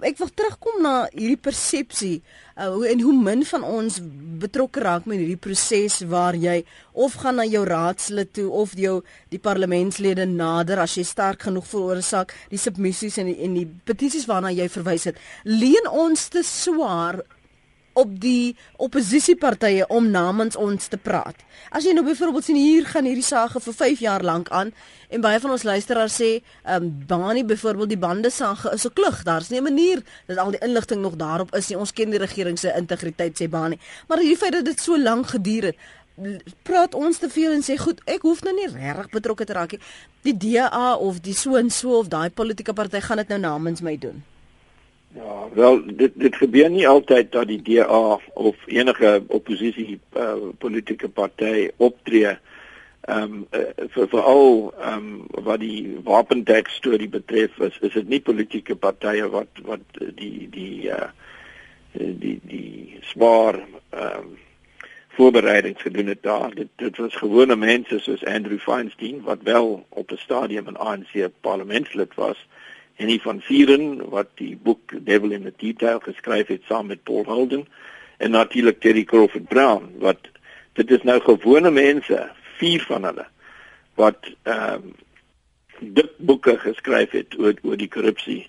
Ek 0.05 0.19
wil 0.19 0.29
terugkom 0.37 0.83
na 0.85 0.91
hierdie 1.15 1.39
persepsie 1.41 2.19
uh, 2.19 2.67
hoe 2.75 2.83
en 2.91 3.01
hoe 3.01 3.15
min 3.17 3.41
van 3.49 3.65
ons 3.65 3.97
betrokke 4.43 4.83
raak 4.85 5.07
met 5.09 5.17
hierdie 5.17 5.39
proses 5.41 6.03
waar 6.11 6.37
jy 6.37 6.59
of 6.93 7.17
gaan 7.23 7.39
na 7.41 7.47
jou 7.49 7.63
raadslid 7.65 8.29
toe 8.37 8.45
of 8.61 8.75
jou 8.77 8.99
die 9.33 9.41
parlementslede 9.41 10.27
nader 10.29 10.83
as 10.83 10.93
jy 10.99 11.07
sterk 11.09 11.47
genoeg 11.47 11.65
veroorsaak 11.71 12.37
die 12.53 12.61
submissies 12.61 13.17
en 13.17 13.31
die, 13.31 13.39
en 13.47 13.57
die 13.57 13.65
petisies 13.89 14.29
waarna 14.29 14.53
jy 14.53 14.69
verwys 14.69 15.09
het. 15.09 15.17
Leen 15.49 15.89
ons 15.89 16.29
te 16.29 16.45
swaar 16.45 17.23
op 17.99 18.15
die 18.21 18.55
oppositiepartye 18.77 19.87
om 19.87 20.09
namens 20.13 20.55
ons 20.55 20.87
te 20.87 20.97
praat. 20.97 21.43
As 21.75 21.85
jy 21.85 21.93
nou 21.95 22.05
byvoorbeeld 22.07 22.47
sien 22.47 22.59
hier 22.59 22.87
gaan 22.87 23.07
hierdie 23.09 23.25
saak 23.25 23.57
vir 23.59 23.75
5 23.81 24.03
jaar 24.05 24.23
lank 24.23 24.49
aan 24.55 24.71
en 25.09 25.21
baie 25.21 25.39
van 25.43 25.53
ons 25.55 25.65
luisteraars 25.67 26.15
sê, 26.21 26.31
ehm 26.63 26.87
um, 26.87 26.91
Bani 27.09 27.43
byvoorbeeld 27.45 27.89
die 27.89 27.99
bande 27.99 28.29
saak 28.29 28.63
is 28.73 28.85
'n 28.85 28.93
klug. 28.93 29.23
Daar's 29.23 29.49
nie 29.49 29.59
'n 29.59 29.63
manier 29.63 30.03
dat 30.27 30.37
al 30.37 30.51
die 30.51 30.63
inligting 30.63 31.01
nog 31.01 31.15
daarop 31.15 31.55
is 31.55 31.67
nie. 31.67 31.77
Ons 31.77 31.93
ken 31.93 32.09
die 32.09 32.19
regering 32.19 32.59
se 32.59 32.73
integriteit 32.75 33.41
sê 33.41 33.49
Bani. 33.49 33.79
Maar 34.07 34.17
die 34.17 34.37
feit 34.37 34.51
dat 34.51 34.65
dit 34.65 34.79
so 34.79 34.97
lank 34.97 35.27
geduur 35.27 35.63
het, 35.63 35.75
praat 36.63 36.93
ons 36.93 37.17
te 37.17 37.29
veel 37.29 37.51
en 37.51 37.63
sê 37.63 37.77
goed, 37.79 38.01
ek 38.05 38.21
hoef 38.27 38.41
nou 38.43 38.53
nie 38.55 38.67
regtig 38.67 39.09
betrokke 39.09 39.45
te 39.45 39.53
raak 39.53 39.71
nie. 39.71 39.81
Die 40.27 40.35
DA 40.37 40.95
of 40.95 41.21
die 41.25 41.33
so 41.33 41.55
en 41.55 41.69
so 41.69 41.99
of 41.99 42.07
daai 42.07 42.29
politieke 42.29 42.73
party 42.73 42.99
gaan 42.99 43.17
dit 43.17 43.27
nou 43.27 43.39
namens 43.39 43.81
my 43.81 43.97
doen. 43.97 44.23
Ja, 45.15 45.49
wel 45.53 45.95
dit 45.95 46.11
dit 46.15 46.35
gebeur 46.35 46.69
nie 46.69 46.87
altyd 46.87 47.31
dat 47.31 47.47
die 47.47 47.61
DA 47.61 48.19
of 48.33 48.55
enige 48.65 49.23
oppositie 49.27 49.99
uh, 50.17 50.33
politieke 50.57 51.09
party 51.09 51.69
optree 51.77 52.37
ehm 53.01 53.23
um, 53.23 53.47
uh, 53.51 53.87
vir 53.95 54.07
veral 54.11 54.73
ehm 54.77 54.97
um, 54.97 55.45
wat 55.47 55.59
die 55.59 55.97
wapentyd 56.03 56.69
storie 56.69 57.09
betref 57.09 57.57
is 57.57 57.79
is 57.79 57.93
dit 57.93 58.07
nie 58.07 58.21
politieke 58.21 58.75
partye 58.75 59.29
wat 59.29 59.63
wat 59.65 59.97
die 59.97 60.47
die 60.51 60.91
uh, 60.93 61.09
die 61.93 62.37
die 62.43 62.99
swaar 63.01 63.57
ehm 63.89 64.19
um, 64.19 64.37
voorbereidings 65.19 65.81
gedoen 65.81 66.07
het 66.07 66.23
daar. 66.23 66.53
Dit 66.55 66.67
dit 66.75 66.97
was 66.97 67.15
gewone 67.15 67.55
mense 67.55 67.99
soos 67.99 68.25
Andrew 68.25 68.59
Feinstein 68.59 69.21
wat 69.21 69.41
wel 69.43 69.85
op 69.89 70.11
'n 70.11 70.17
stadium 70.17 70.69
'n 70.69 70.77
ANC 70.77 71.29
parlementslid 71.41 72.13
was 72.15 72.47
Henny 72.99 73.19
van 73.23 73.39
Vieren 73.41 74.09
wat 74.11 74.31
die 74.41 74.57
boek 74.59 74.91
Devil 75.07 75.31
in 75.31 75.47
the 75.47 75.53
Detail 75.57 76.01
geskryf 76.03 76.51
het 76.51 76.67
saam 76.67 76.91
met 76.91 77.03
Paul 77.07 77.23
Holden 77.23 77.67
en 78.17 78.31
natuurlik 78.35 78.79
Terry 78.83 79.03
Crawford 79.03 79.47
Brown 79.47 79.91
wat 80.03 80.27
dit 80.73 80.91
is 80.91 81.03
nou 81.07 81.19
gewone 81.23 81.71
mense, 81.71 82.19
vier 82.59 82.83
van 82.87 83.07
hulle 83.07 83.27
wat 83.99 84.31
ehm 84.43 84.89
um, 84.89 84.97
dik 85.79 86.11
boeke 86.17 86.57
geskryf 86.59 87.13
het 87.15 87.37
oor 87.39 87.55
oor 87.63 87.77
die 87.79 87.87
korrupsie 87.87 88.41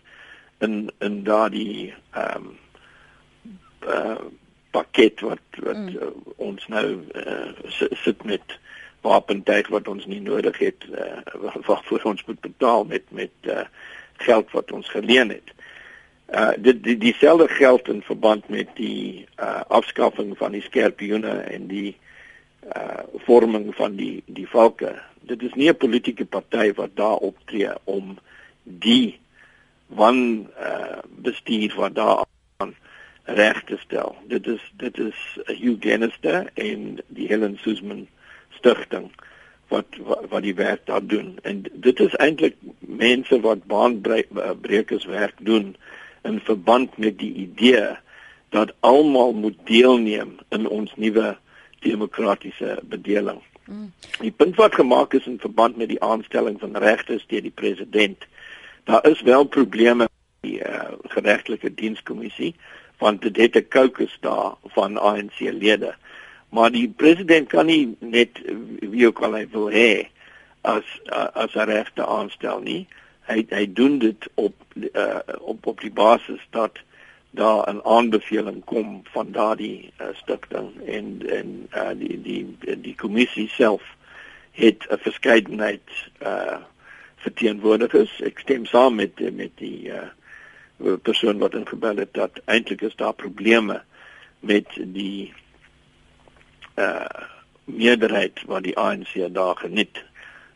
in 0.66 0.90
in 0.98 1.22
daardie 1.26 1.94
ehm 2.10 2.48
um, 2.50 2.56
uh, 3.86 4.18
pakket 4.74 5.22
wat 5.26 5.60
wat 5.62 5.78
mm. 5.78 5.94
uh, 5.94 6.10
ons 6.36 6.66
nou 6.66 6.86
uh, 7.14 7.86
sit 8.02 8.24
met 8.24 8.58
wapentuig 9.06 9.70
wat 9.74 9.88
ons 9.88 10.06
nie 10.06 10.20
nodig 10.20 10.58
het 10.58 10.86
uh, 10.90 11.22
waarvoor 11.66 12.02
ons 12.12 12.24
moet 12.26 12.40
betaal 12.40 12.84
met 12.84 13.06
met 13.10 13.50
uh, 13.54 13.64
geld 14.22 14.50
wat 14.50 14.72
ons 14.72 14.88
geleen 14.88 15.28
het. 15.28 15.52
Uh 16.30 16.52
dit 16.58 16.82
die 16.84 16.96
dieselfde 16.98 17.48
geld 17.48 17.88
in 17.88 18.02
verband 18.02 18.48
met 18.48 18.68
die 18.74 19.26
uh 19.36 19.60
afskaffing 19.68 20.36
van 20.38 20.52
die 20.52 20.62
skerpioene 20.62 21.36
en 21.50 21.66
die 21.66 21.96
uh 22.74 23.02
vorming 23.26 23.74
van 23.74 23.96
die 23.96 24.22
die 24.26 24.48
valke. 24.48 24.94
Dit 25.20 25.42
is 25.42 25.54
nie 25.54 25.70
'n 25.70 25.76
politieke 25.76 26.24
party 26.24 26.72
wat 26.74 26.94
daar 26.94 27.16
optree 27.30 27.72
om 27.84 28.18
die 28.62 29.18
wan 29.86 30.48
uh 30.58 30.98
bestuur 31.08 31.74
wat 31.76 31.94
daar 31.94 32.24
aan 32.56 32.74
reg 33.24 33.64
te 33.64 33.76
stel. 33.76 34.16
Dit 34.26 34.46
is 34.46 34.72
dit 34.76 34.98
is 34.98 35.38
Hugh 35.46 35.80
Gennister 35.80 36.50
en 36.54 36.98
die 37.06 37.26
Helen 37.26 37.58
Suzman 37.62 38.06
stigting 38.50 39.10
wat, 39.10 39.30
wat 39.70 39.86
wat 40.04 40.42
die 40.42 40.54
werk 40.54 40.86
daar 40.86 41.06
doen. 41.06 41.38
En 41.42 41.64
dit 41.72 42.00
is 42.00 42.14
eintlik 42.14 42.56
mense 42.78 43.40
wat 43.40 43.64
baanbrekers 43.70 45.04
werk 45.04 45.34
doen 45.38 45.76
in 46.22 46.40
verband 46.44 46.96
met 46.98 47.18
die 47.18 47.32
idee 47.34 47.96
dat 48.48 48.74
almal 48.80 49.32
moet 49.32 49.56
deelneem 49.64 50.36
in 50.48 50.68
ons 50.68 50.92
nuwe 50.96 51.36
demokratiese 51.80 52.78
bedeling. 52.82 53.38
Mm. 53.64 53.92
Die 54.20 54.34
punt 54.34 54.56
wat 54.56 54.74
gemaak 54.74 55.14
is 55.14 55.26
in 55.26 55.38
verband 55.40 55.76
met 55.76 55.88
die 55.88 56.02
aanstelling 56.02 56.58
van 56.60 56.76
regters 56.76 57.26
deur 57.30 57.42
die 57.42 57.54
president, 57.54 58.26
daar 58.84 59.06
is 59.06 59.22
wel 59.22 59.44
probleme 59.44 60.08
met 60.08 60.50
die 60.50 60.58
uh, 60.58 60.90
geregtelike 61.14 61.74
dienskommissie 61.74 62.54
want 63.00 63.22
dit 63.22 63.36
het 63.36 63.56
'n 63.56 63.68
caucus 63.68 64.18
daar 64.20 64.52
van 64.64 64.98
ANC 64.98 65.38
lede. 65.38 65.94
Maar 66.50 66.70
die 66.70 66.88
president 66.88 67.48
kan 67.48 67.66
nie 67.66 67.96
net 67.98 68.40
wie 68.80 69.06
ook 69.06 69.22
al 69.22 69.36
hy 69.38 69.46
wil 69.52 69.70
hê 69.70 70.08
as 70.66 70.84
as 71.32 71.54
'n 71.54 71.68
regte 71.70 72.06
aanstel 72.06 72.60
nie. 72.60 72.86
Hy 73.30 73.46
hy 73.48 73.72
doen 73.72 73.98
dit 73.98 74.28
op 74.34 74.54
uh, 74.74 75.18
op 75.38 75.66
op 75.66 75.80
die 75.80 75.92
basis 75.92 76.42
dat 76.50 76.78
daar 77.30 77.74
'n 77.74 77.80
aanbeveling 77.84 78.64
kom 78.64 79.02
van 79.04 79.32
daardie 79.32 79.92
uh, 80.00 80.06
stigting 80.14 80.86
en 80.86 81.22
en 81.28 81.68
uh, 81.74 81.90
die 81.94 82.20
die 82.22 82.56
die 82.80 82.94
kommissie 82.94 83.48
self 83.48 83.82
het 84.50 84.86
'n 84.88 84.98
verskeidenheid 84.98 85.88
uh 86.22 86.58
verteenwoordigers. 87.20 88.20
Ek 88.20 88.38
stem 88.38 88.64
saam 88.64 88.94
met 88.94 89.34
met 89.36 89.50
die 89.54 89.88
uh 89.88 90.08
persoon 91.02 91.38
wat 91.38 91.54
ingebel 91.54 91.96
het 91.96 92.14
dat 92.14 92.40
eintlik 92.44 92.80
is 92.80 92.96
daar 92.96 93.14
probleme 93.14 93.82
met 94.40 94.66
die 94.76 95.32
uh 96.80 97.28
meerderheid 97.70 98.40
wat 98.50 98.64
die 98.66 98.76
ANC 98.78 99.14
daar 99.34 99.56
geniet. 99.56 100.02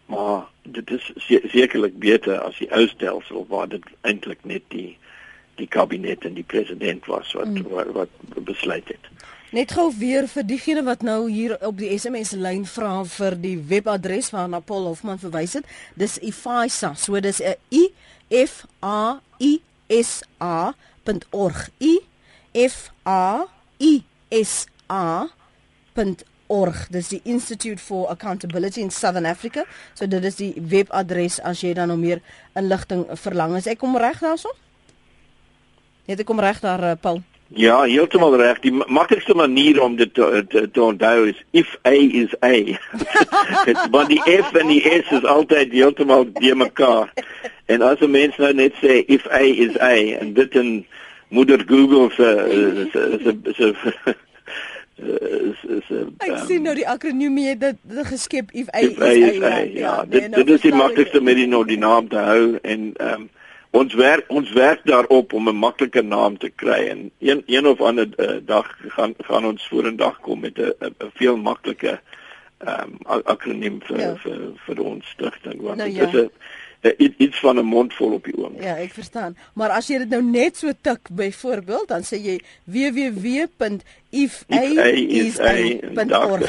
Maar 0.07 0.47
dit 0.63 0.91
is 0.91 1.13
sekerlik 1.51 1.99
beter 1.99 2.41
as 2.41 2.59
die 2.59 2.71
ou 2.73 2.87
stelsel 2.89 3.47
waar 3.49 3.69
dit 3.69 3.85
eintlik 4.01 4.43
net 4.43 4.63
die 4.69 4.99
die 5.55 5.69
kabinet 5.71 6.25
en 6.27 6.35
die 6.35 6.47
president 6.47 7.07
was 7.07 7.33
wat 7.39 7.47
mm. 7.47 7.69
wat, 7.71 7.93
wat 7.95 8.45
besluit 8.45 8.89
het. 8.91 9.11
Net 9.55 9.71
gou 9.77 9.87
weer 9.99 10.27
vir 10.27 10.43
diegene 10.43 10.83
wat 10.83 11.05
nou 11.07 11.29
hier 11.31 11.55
op 11.63 11.79
die 11.79 11.93
SMS 11.95 12.33
lyn 12.35 12.65
vra 12.67 13.05
vir 13.07 13.37
die 13.39 13.55
webadres 13.71 14.33
waarna 14.35 14.59
Paul 14.59 14.89
Hofman 14.91 15.21
verwys 15.23 15.55
het. 15.61 15.69
Dis 15.95 16.19
ifisa. 16.19 16.95
So 16.99 17.21
dis 17.21 17.39
'n 17.39 17.55
i 17.71 17.85
f 18.35 18.65
a 18.83 19.21
i 19.39 19.61
s 19.89 20.25
a.org. 20.43 21.71
i 21.79 21.95
f 22.53 22.91
a 23.07 23.47
i 23.79 24.03
s 24.31 24.67
a.org. 25.99 26.87
Dis 26.91 27.09
die 27.09 27.21
Institute 27.25 27.79
for 27.79 28.09
Accountability 28.09 28.81
in 28.81 28.91
Southern 28.91 29.27
Africa. 29.27 29.65
So 29.95 30.07
dit 30.07 30.25
is 30.25 30.37
die 30.37 30.55
webadres 30.57 31.41
as 31.43 31.63
jy 31.63 31.75
dan 31.75 31.89
nog 31.89 31.99
meer 31.99 32.21
inligting 32.55 33.07
verlang. 33.19 33.57
Is 33.57 33.67
ek 33.71 33.79
kom 33.79 33.97
reg 33.97 34.21
daarso? 34.23 34.53
Het 36.07 36.21
ek 36.21 36.29
kom 36.29 36.43
reg 36.43 36.61
daar 36.61 36.83
uh, 36.85 36.99
Paul? 37.01 37.23
Ja, 37.55 37.85
heeltemal 37.85 38.35
reg. 38.41 38.59
Die 38.65 38.73
maklikste 38.73 39.35
manier 39.37 39.79
om 39.83 39.97
dit 39.97 40.11
te, 40.15 40.45
te, 40.51 40.65
te 40.71 40.83
onthou 40.83 41.29
is 41.31 41.39
if 41.53 41.77
A 41.87 41.93
is 41.95 42.35
A. 42.43 42.53
Dit 43.69 43.79
want 43.95 44.11
die 44.11 44.21
F 44.25 44.57
en 44.59 44.73
die 44.73 44.83
S 44.83 45.13
is 45.15 45.29
altyd 45.29 45.73
heeltemal 45.73 46.27
die 46.41 46.55
mekaar. 46.57 47.13
En 47.71 47.85
as 47.85 48.01
'n 48.01 48.11
mens 48.11 48.37
nou 48.37 48.53
net 48.53 48.75
sê 48.83 49.05
if 49.07 49.29
A 49.31 49.45
is 49.45 49.79
A 49.81 49.95
en 50.19 50.35
dit 50.35 50.55
in 50.55 50.87
moeder 51.29 51.63
Google 51.67 52.11
se 52.17 52.89
se 52.93 53.39
se 53.55 54.17
Ek 54.95 56.37
sien 56.47 56.63
nou 56.63 56.75
die 56.75 56.87
akroniem 56.89 57.37
het 57.43 57.61
dit 57.61 57.79
geskep 58.07 58.53
if 58.53 58.69
A 58.75 58.83
if 58.87 58.99
is 58.99 59.03
A. 59.03 59.11
Is 59.11 59.43
A. 59.43 59.49
Ja, 59.49 59.65
ja, 59.65 59.95
dit 60.05 60.21
nee, 60.21 60.29
nou 60.29 60.45
dit 60.45 60.55
is 60.55 60.61
die 60.61 60.75
maklikste 60.75 61.21
manier 61.21 61.57
om 61.59 61.67
die 61.67 61.79
naam 61.79 62.09
te 62.09 62.21
hou 62.23 62.59
en 62.63 62.93
ehm 62.97 63.25
um, 63.25 63.31
ons 63.75 63.95
werk 63.99 64.29
ons 64.31 64.53
werk 64.55 64.85
daarop 64.87 65.33
om 65.33 65.49
'n 65.51 65.57
maklike 65.59 66.03
naam 66.03 66.39
te 66.39 66.51
kry 66.51 66.87
en 66.89 67.11
een 67.19 67.43
een 67.47 67.67
of 67.67 67.81
ander 67.81 68.07
uh, 68.17 68.39
dag 68.47 68.71
gaan 68.95 69.15
gaan 69.19 69.45
ons 69.45 69.67
vorendag 69.69 70.21
kom 70.21 70.41
met 70.41 70.59
'n 70.59 70.95
veel 71.15 71.37
makliker 71.37 72.01
ehm 72.59 72.95
um, 73.11 73.23
akroniem 73.25 73.83
vir, 73.83 74.01
ja. 74.01 74.15
vir 74.17 74.39
vir 74.67 74.81
ons 74.81 75.09
stigting 75.09 75.61
want 75.61 75.77
nou, 75.77 75.89
dit 75.89 75.97
ja. 75.97 76.07
is 76.07 76.15
'n 76.15 76.31
iets 76.93 77.41
van 77.41 77.57
'n 77.59 77.65
mond 77.65 77.95
vol 77.95 78.13
op 78.13 78.25
die 78.25 78.37
oom. 78.37 78.53
Ja, 78.61 78.77
ek 78.77 78.93
verstaan. 78.93 79.37
Maar 79.55 79.71
as 79.71 79.87
jy 79.89 79.99
dit 79.99 80.09
nou 80.09 80.23
net 80.23 80.57
so 80.57 80.73
tik 80.81 81.09
byvoorbeeld, 81.11 81.89
dan 81.89 82.03
sê 82.03 82.17
jy 82.21 82.41
www.ifai.org 82.65 83.85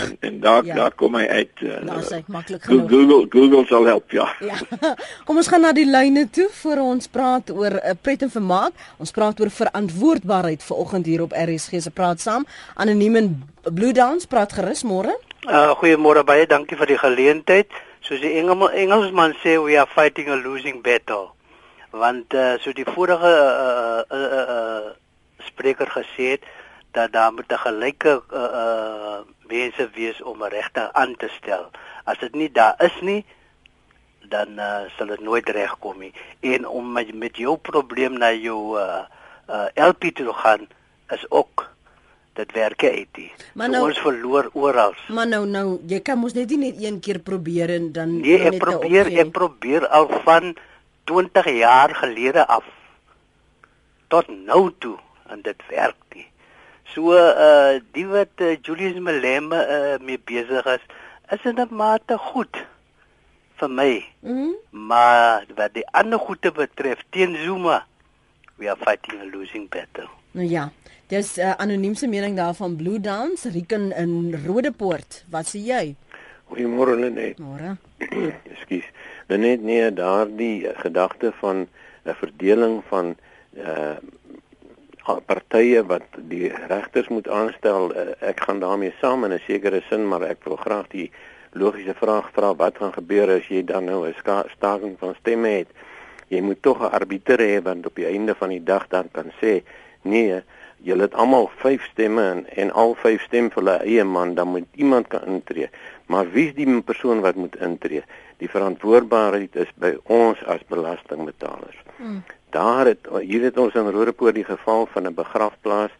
en, 0.09 0.17
en 0.19 0.39
daar 0.39 0.65
ja. 0.65 0.75
daar 0.75 0.91
kom 0.91 1.15
hy 1.15 1.27
uit. 1.27 1.61
Uh, 1.61 1.79
nou 1.83 2.01
sê 2.03 2.23
maklik 2.27 2.63
genoeg. 2.63 2.89
Google 2.89 3.25
Google 3.29 3.65
sal 3.65 3.85
help, 3.85 4.11
ja. 4.11 4.35
ja. 4.39 4.55
Kom 5.25 5.37
ons 5.37 5.47
gaan 5.47 5.61
na 5.61 5.71
die 5.71 5.85
lyne 5.87 6.29
toe 6.29 6.49
vir 6.51 6.81
ons 6.81 7.07
praat 7.07 7.49
oor 7.49 7.71
'n 7.71 7.89
uh, 7.89 7.95
pret 8.01 8.21
en 8.21 8.29
vermaak. 8.29 8.73
Ons 8.97 9.11
praat 9.11 9.39
oor 9.39 9.49
verantwoordbaarheid 9.49 10.63
vanoggend 10.63 11.05
hier 11.05 11.21
op 11.21 11.31
RSG 11.31 11.81
se 11.81 11.91
praat 11.91 12.19
saam. 12.19 12.45
Anoniem 12.75 13.43
Blue 13.73 13.93
Dance 13.93 14.27
praat 14.27 14.53
gerus 14.53 14.83
môre. 14.83 15.15
Uh 15.47 15.71
goeiemôre 15.79 16.23
baie, 16.25 16.47
dankie 16.47 16.77
vir 16.77 16.87
die 16.87 16.97
geleentheid 16.97 17.67
soos 18.05 18.21
die 18.21 18.35
Engel, 18.37 18.69
Engelsman 18.69 19.33
sê 19.41 19.55
we 19.57 19.77
are 19.81 19.89
fighting 19.89 20.29
a 20.29 20.35
losing 20.35 20.83
battle. 20.85 21.33
Want 21.91 22.33
uh, 22.33 22.57
so 22.61 22.73
die 22.75 22.85
vorige 22.85 23.31
uh, 23.31 24.03
uh, 24.13 24.29
uh, 24.39 24.45
uh, 24.55 24.91
spreker 25.47 25.89
gesê 25.89 26.35
het 26.35 26.45
dat 26.93 27.11
daar 27.11 27.33
moet 27.33 27.49
'n 27.49 27.57
gelyke 27.57 28.21
uh, 28.29 28.51
uh, 28.61 29.19
mense 29.49 29.89
wees 29.95 30.21
om 30.21 30.43
'n 30.43 30.53
regter 30.53 30.91
aan 30.93 31.15
te 31.17 31.29
stel. 31.37 31.71
As 32.03 32.17
dit 32.19 32.35
nie 32.35 32.51
daar 32.51 32.75
is 32.77 33.01
nie 33.01 33.25
dan 34.29 34.59
uh, 34.59 34.85
sal 34.97 35.07
dit 35.07 35.19
nooit 35.19 35.49
regkom 35.49 35.99
nie. 35.99 36.13
En 36.39 36.67
om 36.67 36.91
met, 36.91 37.13
met 37.13 37.37
jou 37.37 37.57
probleem 37.57 38.17
na 38.17 38.31
jou 38.33 38.79
uh, 38.79 39.05
uh, 39.49 39.65
LP 39.73 40.03
toe 40.13 40.33
gaan 40.33 40.67
is 41.09 41.25
ook 41.29 41.74
dit 42.35 42.51
werk 42.55 42.83
uit 42.83 43.17
nie. 43.17 43.31
Maar 43.53 43.69
nou, 43.69 43.83
ons 43.87 43.99
verloor 44.03 44.49
oral. 44.53 44.95
Maar 45.07 45.27
nou 45.27 45.43
nou, 45.47 45.65
jy 45.87 45.99
kan 46.05 46.19
mos 46.19 46.35
net 46.35 46.51
nie 46.53 46.59
net 46.65 46.81
een 46.83 46.99
keer 46.99 47.19
probeer 47.23 47.73
en 47.77 47.91
dan 47.95 48.17
Nee, 48.19 48.39
ek 48.51 48.59
probeer, 48.63 49.11
ek 49.23 49.31
probeer 49.35 49.87
al 49.87 50.09
van 50.27 50.55
20 51.11 51.49
jaar 51.57 51.95
gelede 51.95 52.45
af 52.47 52.67
tot 54.13 54.29
nou 54.29 54.69
toe 54.79 54.97
en 55.31 55.41
dit 55.45 55.67
werk 55.69 55.99
nie. 56.15 56.27
So 56.93 57.15
uh 57.15 57.79
die 57.95 58.05
wat 58.07 58.43
uh, 58.43 58.55
Julius 58.61 58.99
Malema 58.99 59.63
uh, 59.65 59.97
mee 59.99 60.19
besig 60.19 60.65
is, 60.75 60.85
is 61.31 61.45
in 61.51 61.59
'n 61.59 61.75
mate 61.75 62.17
goed 62.17 62.63
vir 63.59 63.69
my. 63.69 64.05
Mm 64.21 64.55
maar 64.75 65.45
wat 65.55 65.73
die 65.73 65.85
ander 65.91 66.19
goede 66.19 66.51
betref 66.51 66.99
teen 67.09 67.35
Zuma, 67.43 67.85
we 68.55 68.69
are 68.69 68.77
fighting 68.83 69.21
a 69.21 69.25
losing 69.25 69.69
battle. 69.69 70.09
Nou 70.31 70.47
ja. 70.47 70.71
Dis 71.07 71.35
'n 71.37 71.41
uh, 71.41 71.51
anoniemse 71.61 72.07
mening 72.07 72.35
daarvan 72.35 72.75
Blue 72.75 72.99
Dance 72.99 73.49
Riken 73.49 73.91
in 73.91 74.33
Rodepoort. 74.45 75.25
Wat 75.29 75.45
sê 75.45 75.59
jy? 75.61 75.95
Goeiemôre 76.49 76.95
Lenet. 76.97 77.37
Môre. 77.37 77.77
Ekskuus. 78.53 78.87
Lenet 79.29 79.61
nee, 79.61 79.93
daardie 79.93 80.65
gedagte 80.81 81.29
van 81.41 81.67
'n 82.05 82.15
verdeling 82.21 82.81
van 82.89 83.15
uh 83.53 83.97
partye 85.25 85.85
wat 85.85 86.09
die 86.17 86.49
regters 86.49 87.07
moet 87.13 87.29
aanstel, 87.29 87.93
uh, 87.93 88.17
ek 88.19 88.41
gaan 88.41 88.59
daarmee 88.59 88.93
saam 89.01 89.23
in 89.23 89.33
'n 89.33 89.45
sekere 89.45 89.81
sin, 89.89 90.07
maar 90.07 90.21
ek 90.21 90.43
wil 90.43 90.57
graag 90.57 90.87
die 90.89 91.11
logiese 91.51 91.93
vraag 91.93 92.31
vra 92.33 92.55
wat 92.55 92.77
gaan 92.77 92.93
gebeur 92.93 93.29
as 93.29 93.47
jy 93.47 93.61
dan 93.63 93.85
nou 93.85 94.07
'n 94.07 94.15
staking 94.57 94.97
van 94.99 95.15
stemme 95.19 95.47
het? 95.47 95.67
Jy 96.27 96.41
moet 96.41 96.61
tog 96.61 96.81
'n 96.81 96.93
arbiter 96.97 97.37
hê 97.37 97.61
wat 97.61 97.85
op 97.85 97.95
die 97.95 98.09
einde 98.09 98.35
van 98.35 98.49
die 98.49 98.63
dag 98.63 98.87
dan 98.87 99.05
kan 99.11 99.31
sê 99.41 99.61
nee, 100.01 100.41
julle 100.85 101.07
het 101.07 101.15
almal 101.17 101.49
5 101.61 101.83
stemme 101.91 102.23
en, 102.29 102.45
en 102.61 102.71
al 102.71 102.93
5 103.01 103.25
stem 103.25 103.49
vir 103.53 103.63
hulle 103.63 103.75
eie 103.81 104.05
man, 104.05 104.35
dan 104.37 104.51
moet 104.53 104.67
iemand 104.77 105.09
kan 105.09 105.25
intree. 105.25 105.69
Maar 106.11 106.29
wie 106.31 106.47
is 106.51 106.55
die 106.57 106.81
persoon 106.85 107.23
wat 107.25 107.35
moet 107.35 107.55
intree? 107.57 108.03
Die 108.37 108.49
verantwoordbaarheid 108.51 109.55
is 109.55 109.71
by 109.81 109.95
ons 110.03 110.41
as 110.45 110.61
belastingbetalers. 110.69 111.77
Hmm. 111.97 112.21
Daar 112.53 112.91
het 112.91 113.07
hier 113.21 113.47
het 113.47 113.57
ons 113.57 113.73
in 113.73 113.89
Rodepoort 113.89 114.37
die 114.37 114.45
geval 114.45 114.85
van 114.93 115.07
'n 115.07 115.15
begrafplaas 115.15 115.91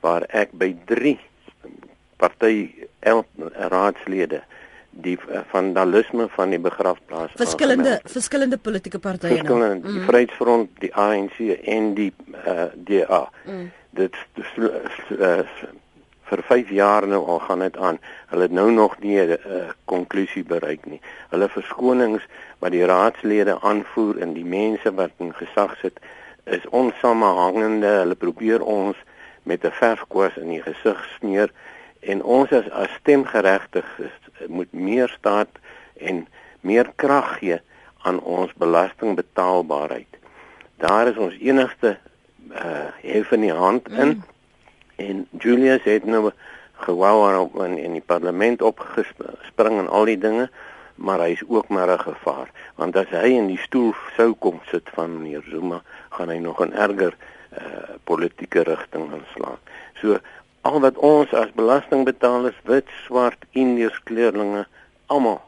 waar 0.00 0.26
ek 0.28 0.50
by 0.52 0.74
3 0.86 1.18
party 2.16 2.70
raadslede 3.70 4.42
die 4.90 5.18
eh, 5.30 5.40
vandalisme 5.48 6.28
van 6.28 6.50
die 6.50 6.58
begrafplaas 6.58 7.30
verskillende 7.40 8.00
verskillende 8.04 8.58
politieke 8.58 8.98
partye 8.98 9.28
nou 9.28 9.38
verskillende 9.38 9.88
die 9.88 10.00
mm. 10.00 10.04
Vryheidsfront 10.08 10.70
die 10.84 10.94
ANC 10.94 11.38
en 11.64 11.94
die 11.94 12.12
uh, 12.34 12.50
eh, 12.52 12.68
DA 12.76 13.22
mm 13.46 13.70
dit 13.96 14.16
uh, 14.56 15.40
vir 16.32 16.42
5 16.48 16.70
jaar 16.70 17.06
nou 17.06 17.20
al 17.26 17.38
gaan 17.38 17.58
dit 17.64 17.76
aan. 17.76 17.98
Hulle 18.32 18.42
het 18.48 18.56
nou 18.56 18.70
nog 18.72 18.98
nie 18.98 19.20
'n 19.20 19.30
uh, 19.30 19.70
konklusie 19.84 20.44
bereik 20.44 20.84
nie. 20.86 21.00
Hulle 21.28 21.48
verskonings 21.48 22.24
wat 22.58 22.70
die 22.72 22.84
raadslede 22.84 23.60
aanvoer 23.60 24.18
en 24.18 24.32
die 24.32 24.44
mense 24.44 24.94
wat 24.94 25.10
in 25.18 25.34
gesag 25.34 25.76
sit 25.80 26.00
is 26.44 26.68
onsamehangende. 26.68 27.86
Hulle 27.86 28.14
probeer 28.14 28.62
ons 28.62 28.96
met 29.42 29.64
'n 29.64 29.70
verfkwas 29.70 30.36
in 30.36 30.48
die 30.48 30.62
gesig 30.62 31.08
smeer 31.18 31.50
en 32.00 32.22
ons 32.22 32.52
as 32.52 32.70
as 32.70 32.90
stemgeregtiges 33.00 34.16
moet 34.48 34.72
meer 34.72 35.08
staat 35.08 35.48
en 35.96 36.26
meer 36.60 36.92
krag 36.96 37.38
gee 37.38 37.60
aan 38.02 38.20
ons 38.20 38.52
belastingbetaalbaarheid. 38.54 40.18
Daar 40.76 41.06
is 41.08 41.16
ons 41.16 41.38
enigste 41.38 41.98
uh 42.54 42.90
hef 43.02 43.32
in 43.32 43.40
die 43.40 43.52
hand 43.52 43.88
in 43.88 44.08
mm. 44.08 44.22
en 44.96 45.26
Julius 45.38 45.84
het 45.84 46.04
nou 46.04 46.30
gewou 46.82 47.38
op 47.38 47.56
in, 47.64 47.78
in 47.78 47.92
die 47.92 48.04
parlement 48.06 48.62
opgespring 48.62 49.78
en 49.78 49.88
al 49.88 50.04
die 50.04 50.18
dinge 50.18 50.50
maar 50.94 51.20
hy 51.24 51.32
is 51.32 51.42
ook 51.48 51.68
maar 51.68 51.88
'n 51.88 51.98
gevaar 51.98 52.50
want 52.74 52.96
as 52.96 53.10
hy 53.10 53.28
in 53.38 53.46
die 53.46 53.58
stoel 53.58 53.94
sou 54.16 54.34
kom 54.34 54.60
sit 54.70 54.90
van 54.94 55.22
meneer 55.22 55.42
Zuma 55.50 55.82
gaan 56.10 56.28
hy 56.28 56.38
nog 56.38 56.60
'n 56.60 56.72
erger 56.72 57.16
uh 57.52 57.96
politieke 58.04 58.62
rigting 58.62 59.12
inslaan. 59.12 59.58
So 60.00 60.18
al 60.60 60.80
wat 60.80 60.96
ons 60.96 61.32
as 61.34 61.52
belastingbetalers 61.58 62.58
wit, 62.64 62.88
swart, 63.04 63.44
indiërs, 63.50 63.98
kleurlinge 64.08 64.66
almal 65.06 65.40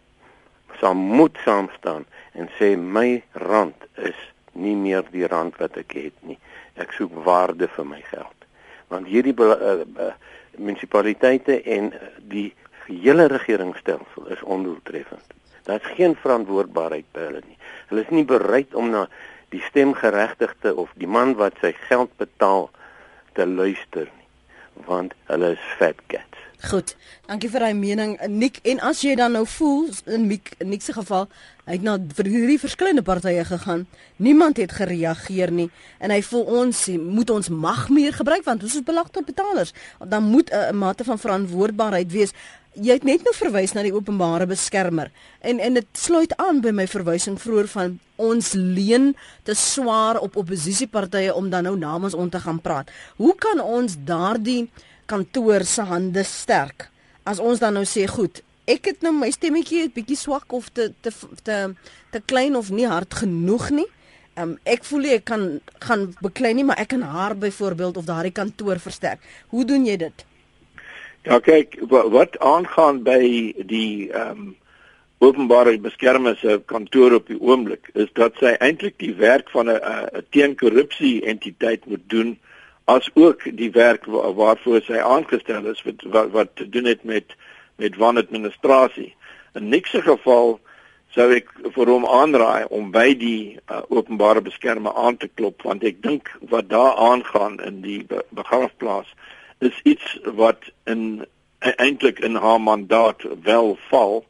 saam 0.81 0.97
moet 0.97 1.39
saam 1.45 1.69
staan 1.79 2.05
en 2.33 2.51
sê 2.59 2.75
my 2.77 3.23
rand 3.33 3.87
is 3.95 4.19
nie 4.53 4.75
meer 4.77 5.07
die 5.11 5.27
rand 5.27 5.57
wat 5.63 5.77
ek 5.81 5.95
het 5.99 6.17
nie. 6.21 6.39
Ek 6.81 6.93
soek 6.97 7.13
waarde 7.27 7.69
vir 7.77 7.87
my 7.87 8.01
geld. 8.11 8.49
Want 8.91 9.07
hierdie 9.11 9.35
uh, 9.39 9.85
uh, 9.85 10.13
munisipaliteite 10.59 11.61
en 11.63 11.93
uh, 11.93 12.11
die 12.31 12.49
hele 12.87 13.27
regeringsstelsel 13.33 14.27
is 14.35 14.43
ondoeltreffend. 14.43 15.35
Daar's 15.65 15.87
geen 15.97 16.17
verantwoordbaarheid 16.21 17.07
by 17.17 17.29
hulle 17.29 17.43
nie. 17.47 17.57
Hulle 17.89 18.05
is 18.05 18.13
nie 18.13 18.27
bereid 18.29 18.75
om 18.75 18.91
na 18.93 19.07
die 19.55 19.63
stemgeregtigde 19.65 20.75
of 20.77 20.93
die 21.01 21.09
man 21.09 21.37
wat 21.41 21.57
sy 21.63 21.73
geld 21.87 22.13
betaal 22.21 22.69
te 23.39 23.47
luister 23.47 24.11
nie, 24.11 24.29
want 24.89 25.15
hulle 25.31 25.55
is 25.55 25.69
fat 25.79 26.01
cats. 26.13 26.44
Goed. 26.63 26.95
Dankie 27.27 27.51
vir 27.51 27.61
daai 27.61 27.75
mening, 27.75 28.15
Nik. 28.29 28.61
En 28.63 28.81
as 28.81 29.03
jy 29.05 29.15
dan 29.19 29.33
nou 29.33 29.45
voel 29.47 29.89
in 30.07 30.27
Nik, 30.27 30.55
Nik 30.65 30.83
se 30.83 30.93
geval, 30.93 31.29
hy 31.65 31.77
het 31.77 31.83
na 31.83 31.99
vir 32.17 32.29
hierdie 32.31 32.59
verskillende 32.61 33.03
partye 33.03 33.45
gegaan. 33.45 33.87
Niemand 34.17 34.57
het 34.57 34.73
gereageer 34.73 35.53
nie 35.53 35.71
en 35.99 36.13
hy 36.13 36.21
voel 36.23 36.45
ons 36.63 36.87
moet 37.01 37.31
ons 37.31 37.49
mag 37.49 37.89
meer 37.89 38.13
gebruik 38.13 38.45
want 38.45 38.63
ons 38.63 38.77
is 38.77 38.85
belastingbetalers. 38.85 39.73
Dan 40.09 40.31
moet 40.31 40.51
'n 40.53 40.77
mate 40.77 41.05
van 41.05 41.19
verantwoordbaarheid 41.19 42.13
wees 42.13 42.33
jy 42.75 42.97
het 42.97 43.05
net 43.07 43.23
nou 43.23 43.33
verwys 43.37 43.75
na 43.75 43.85
die 43.87 43.95
openbare 43.95 44.47
beskermer 44.51 45.11
en 45.47 45.61
en 45.63 45.79
dit 45.79 45.87
sluit 45.99 46.33
aan 46.43 46.61
by 46.65 46.73
my 46.75 46.87
verwysing 46.91 47.37
vroeër 47.39 47.69
van 47.71 47.99
ons 48.17 48.53
leen 48.55 49.13
te 49.47 49.55
swaar 49.59 50.19
op 50.23 50.37
oppositiepartye 50.43 51.35
om 51.35 51.51
dan 51.51 51.69
nou 51.69 51.77
namens 51.79 52.15
ons 52.15 52.31
te 52.31 52.41
gaan 52.41 52.61
praat. 52.63 52.91
Hoe 53.17 53.35
kan 53.39 53.61
ons 53.61 53.97
daardie 54.07 54.71
kantoor 55.07 55.65
se 55.65 55.83
hande 55.83 56.25
sterk 56.25 56.91
as 57.25 57.41
ons 57.41 57.61
dan 57.61 57.75
nou 57.79 57.85
sê 57.89 58.05
goed, 58.09 58.43
ek 58.69 58.91
het 58.93 59.05
nou 59.05 59.13
my 59.17 59.31
stemmetjie 59.33 59.85
'n 59.85 59.93
bietjie 59.95 60.17
swak 60.17 60.53
of 60.53 60.69
te 60.73 60.93
te 61.03 61.11
te 61.43 61.75
te 62.13 62.21
klein 62.21 62.57
of 62.57 62.71
nie 62.71 62.87
hard 62.87 63.15
genoeg 63.15 63.71
nie. 63.71 63.89
Um, 64.37 64.59
ek 64.65 64.85
voel 64.85 65.05
ek 65.05 65.25
kan 65.25 65.61
gaan 65.81 66.15
beklei 66.21 66.55
nie, 66.55 66.65
maar 66.65 66.79
ek 66.79 66.89
kan 66.89 67.03
haar 67.03 67.37
byvoorbeeld 67.37 67.97
of 67.97 68.05
daardie 68.05 68.33
kantoor 68.33 68.79
versterk. 68.79 69.21
Hoe 69.49 69.65
doen 69.65 69.87
jy 69.87 69.97
dit? 69.97 70.25
Ja, 71.23 71.39
kyk, 71.39 71.79
wat, 71.89 72.11
wat 72.11 72.39
aangaan 72.39 73.03
by 73.03 73.55
die 73.67 74.13
ehm 74.13 74.31
um, 74.31 74.57
openbare 75.19 75.79
beskermer 75.79 76.37
se 76.37 76.61
kantoor 76.67 77.15
op 77.15 77.27
die 77.27 77.41
oomblik 77.41 77.89
is 77.95 78.11
dat 78.13 78.35
sy 78.41 78.57
eintlik 78.61 78.99
die 78.99 79.15
werk 79.15 79.49
van 79.51 79.71
'n 79.71 79.81
'n 79.81 80.25
teenkorrupsie 80.31 81.25
entiteit 81.25 81.87
moet 81.87 82.03
doen 82.07 82.39
as 82.85 83.11
ook 83.15 83.47
die 83.57 83.71
werk 83.71 84.05
wa, 84.05 84.33
waarvoor 84.33 84.83
sy 84.85 85.01
aangestel 85.01 85.67
is 85.73 85.83
wat 85.87 86.05
wat, 86.13 86.31
wat 86.31 86.57
te 86.61 86.69
doen 86.69 86.85
het 86.85 87.05
met 87.05 87.37
met 87.77 87.97
wanadministrasie. 87.97 89.15
In 89.59 89.69
niks 89.69 89.91
geval 89.91 90.61
sou 91.15 91.31
ek 91.35 91.51
vir 91.75 91.91
hom 91.91 92.07
aanraai 92.11 92.67
om 92.75 92.91
by 92.95 93.13
die 93.19 93.57
uh, 93.71 93.83
openbare 93.89 94.43
beskermer 94.43 94.95
aan 94.99 95.17
te 95.17 95.29
klop 95.31 95.63
want 95.67 95.87
ek 95.87 96.03
dink 96.03 96.31
wat 96.51 96.69
daar 96.73 96.99
aangaan 96.99 97.61
in 97.63 97.81
die 97.85 98.03
be 98.11 98.23
begrafplaas 98.35 99.11
is 99.63 99.79
iets 99.85 100.17
wat 100.41 100.67
in 100.91 101.23
e-, 101.63 101.77
eintlik 101.79 102.19
in 102.27 102.35
haar 102.43 102.59
mandaat 102.61 103.23
wel 103.47 103.77
val 103.91 104.25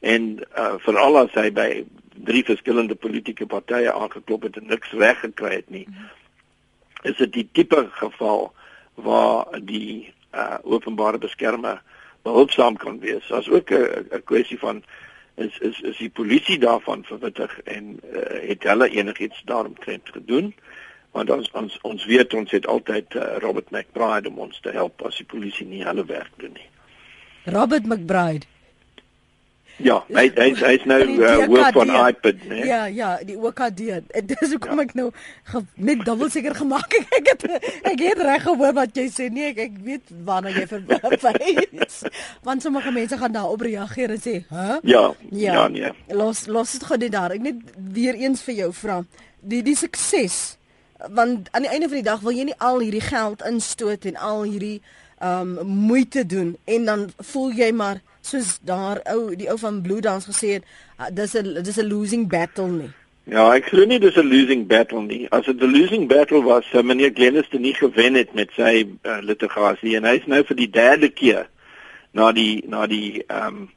en 0.00 0.28
uh, 0.36 0.74
veral 0.84 1.22
as 1.24 1.32
hy 1.40 1.48
by 1.56 1.68
drie 2.28 2.44
verskillende 2.44 2.94
politieke 3.00 3.48
partye 3.48 3.92
aangeklop 3.92 4.44
het 4.48 4.60
en 4.60 4.68
niks 4.68 4.92
reg 5.00 5.24
gekry 5.24 5.56
het 5.56 5.72
nie 5.72 5.86
is 7.06 7.16
dit 7.22 7.32
die 7.32 7.48
tipe 7.52 7.86
geval 8.00 8.52
waar 8.94 9.60
die 9.60 10.12
uh, 10.34 10.58
openbare 10.62 11.18
beskermer 11.18 11.82
behulpsaam 12.26 12.76
kan 12.76 12.98
wees 13.00 13.30
as 13.32 13.48
ook 13.48 13.70
'n 13.70 14.22
kwessie 14.24 14.58
van 14.58 14.82
is 15.36 15.58
is 15.58 15.80
is 15.80 15.96
die 15.96 16.10
polisie 16.10 16.58
daarvan 16.58 17.04
verwittig 17.04 17.60
en 17.64 18.00
uh, 18.12 18.48
het 18.48 18.62
hulle 18.62 18.88
enigiets 18.88 19.42
daaromtrent 19.44 20.08
gedoen 20.12 20.54
want 21.16 21.30
ons 21.30 21.50
ons 21.52 21.78
ons 21.82 22.04
weet 22.04 22.34
ons 22.34 22.50
het 22.50 22.66
altyd 22.66 23.14
uh, 23.14 23.36
Robert 23.44 23.70
McBride 23.70 24.28
om 24.28 24.38
ons 24.48 24.60
te 24.60 24.72
help 24.72 25.02
as 25.02 25.16
die 25.16 25.28
polisie 25.28 25.66
nie 25.66 25.84
hulle 25.84 26.04
werk 26.04 26.32
doen 26.42 26.52
nie. 26.52 26.68
Robert 27.44 27.86
McBride. 27.86 28.46
Ja, 29.76 29.98
hy 30.08 30.30
hy 30.32 30.46
hy's 30.56 30.84
nou 30.88 30.98
uh, 31.04 31.32
hoof 31.44 31.74
van 31.76 31.90
iPad, 32.08 32.44
né? 32.48 32.60
Ja, 32.64 32.78
ja, 32.88 33.10
die 33.26 33.36
OKD. 33.36 33.82
Dis 34.30 34.54
hoe 34.54 34.60
kom 34.62 34.80
ja. 34.80 34.86
ek 34.86 34.94
nou 34.96 35.10
net 35.76 36.04
dubbel 36.06 36.30
seker 36.32 36.56
gemaak 36.56 36.96
ek 37.18 37.30
het 37.34 37.44
ek 37.92 38.00
het 38.00 38.22
reg 38.24 38.46
gehoor 38.46 38.72
wat 38.78 38.96
jy 38.96 39.06
sê. 39.12 39.28
Nee, 39.32 39.52
ek 39.52 39.60
ek 39.66 39.78
weet 39.84 40.14
waarna 40.24 40.54
jy 40.56 40.64
verwys. 40.72 42.00
Want 42.46 42.64
sommige 42.64 42.94
mense 42.96 43.20
gaan 43.20 43.36
daar 43.36 43.52
op 43.52 43.64
reageer 43.66 44.16
en 44.16 44.22
sê, 44.22 44.38
"Hæ?" 44.48 44.80
Ja, 44.82 45.04
ja. 45.30 45.52
Ja, 45.52 45.68
nee. 45.68 45.92
Los 46.08 46.46
los 46.46 46.72
dit 46.72 46.84
gou 46.88 46.96
net 46.96 47.12
daar. 47.12 47.36
Ek 47.36 47.44
net 47.44 47.60
weer 47.76 48.16
eens 48.16 48.40
vir 48.48 48.62
jou 48.64 48.72
vra. 48.72 49.02
Die 49.40 49.62
die 49.62 49.76
sukses 49.76 50.56
want 51.12 51.48
aan 51.52 51.62
die 51.62 51.70
einde 51.70 51.88
van 51.88 52.00
die 52.00 52.08
dag 52.08 52.20
wil 52.24 52.32
jy 52.32 52.46
nie 52.48 52.56
al 52.58 52.80
hierdie 52.80 53.04
geld 53.04 53.42
instoot 53.44 54.06
en 54.08 54.16
al 54.16 54.46
hierdie 54.48 54.80
um 55.20 55.58
moeite 55.64 56.26
doen 56.26 56.56
en 56.64 56.84
dan 56.84 57.06
voel 57.32 57.52
jy 57.52 57.70
maar 57.72 58.00
soos 58.26 58.58
daar 58.66 59.00
ou 59.12 59.34
die 59.38 59.48
ou 59.50 59.58
van 59.58 59.82
Blue 59.82 60.00
Dance 60.00 60.28
gesê 60.30 60.58
het 60.58 60.64
uh, 60.98 61.10
dis 61.12 61.34
'n 61.34 61.62
dis 61.62 61.78
'n 61.78 61.88
losing 61.88 62.28
battle 62.28 62.68
nie. 62.68 62.90
Ja, 63.26 63.54
ek 63.54 63.64
glo 63.70 63.84
nie 63.84 63.98
dis 63.98 64.16
'n 64.16 64.28
losing 64.30 64.66
battle 64.66 65.02
nie. 65.02 65.26
As 65.30 65.46
dit 65.46 65.60
'n 65.60 65.72
losing 65.72 66.08
battle 66.08 66.42
was, 66.42 66.68
sou 66.70 66.82
meneer 66.82 67.10
Glennis 67.14 67.48
dit 67.50 67.60
nie 67.60 67.74
gewen 67.74 68.14
het 68.14 68.34
met 68.34 68.50
sy 68.54 68.86
uh, 69.02 69.18
litigasie 69.20 69.96
en 69.96 70.04
hy's 70.04 70.26
nou 70.26 70.44
vir 70.44 70.56
die 70.56 70.70
derde 70.70 71.08
keer 71.08 71.48
na 72.12 72.32
die 72.32 72.64
na 72.68 72.86
die 72.86 73.24
um 73.28 73.68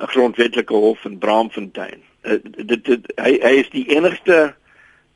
'n 0.00 0.06
grondwetlike 0.06 0.74
hof 0.74 1.04
in 1.04 1.18
Braamfontein. 1.18 2.02
Uh, 2.22 2.38
dit, 2.42 2.84
dit 2.84 3.12
hy 3.16 3.38
hy 3.42 3.54
is 3.62 3.70
die 3.70 3.88
enigste 3.88 4.54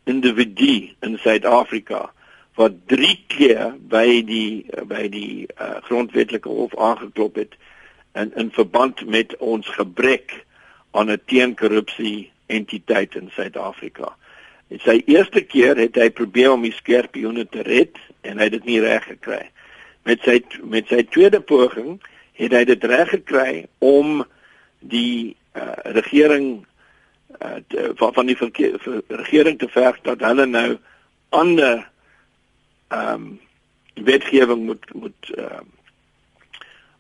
individu 0.05 0.89
in 1.01 1.19
Suid-Afrika 1.19 2.11
wat 2.59 2.73
3 2.87 3.25
keer 3.27 3.75
by 3.91 4.23
die 4.27 4.67
by 4.91 5.09
die 5.09 5.47
uh, 5.61 5.79
grondwetlike 5.87 6.49
hof 6.49 6.75
aangeklop 6.79 7.37
het 7.37 7.55
in 8.13 8.33
in 8.35 8.51
verband 8.51 9.07
met 9.07 9.37
ons 9.37 9.69
gebrek 9.69 10.45
aan 10.91 11.11
'n 11.11 11.21
teenkorrupsie 11.25 12.31
entiteit 12.47 13.15
in 13.15 13.31
Suid-Afrika. 13.33 14.17
In 14.69 14.81
sy 14.81 15.03
eerste 15.07 15.41
keer 15.41 15.77
het 15.77 15.97
hy 15.97 16.11
probeer 16.11 16.53
om 16.53 16.63
die 16.63 16.73
skerpioene 16.73 17.47
te 17.49 17.63
red 17.63 17.97
en 18.21 18.39
hy 18.39 18.49
het 18.49 18.57
dit 18.59 18.65
nie 18.65 18.81
reg 18.81 19.05
gekry. 19.05 19.51
Met 20.03 20.21
sy 20.23 20.43
met 20.63 20.89
sy 20.89 21.03
tweede 21.09 21.41
poging 21.41 22.01
het 22.33 22.53
hy 22.53 22.65
dit 22.65 22.85
reg 22.85 23.09
gekry 23.09 23.67
om 23.79 24.25
die 24.81 25.37
uh, 25.57 25.73
regering 25.97 26.67
uh, 27.41 27.59
te, 27.67 27.93
van 27.95 28.13
van 28.15 28.27
die 28.27 28.37
verkeer, 28.37 28.79
ver, 28.79 29.03
regering 29.09 29.59
te 29.59 29.69
verg 29.69 30.01
dat 30.03 30.21
hulle 30.21 30.47
nou 30.47 30.79
ander 31.29 31.89
ehm 32.89 33.15
um, 33.15 33.41
wetgewing 34.05 34.63
moet 34.65 34.85
moet 34.95 35.33
ehm 35.35 35.65
uh, 35.65 35.78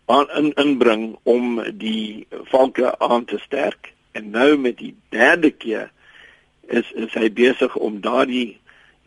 aan 0.08 0.30
in, 0.40 0.52
inbring 0.56 1.18
om 1.22 1.62
die 1.80 2.26
valke 2.50 2.98
aan 2.98 3.24
te 3.24 3.38
sterk 3.38 3.92
en 4.12 4.30
nou 4.30 4.56
met 4.56 4.78
die 4.78 4.94
derde 5.14 5.50
keer 5.50 5.90
is 6.66 6.88
is 6.92 7.12
hy 7.16 7.28
besig 7.32 7.76
om 7.76 8.00
daardie 8.04 8.58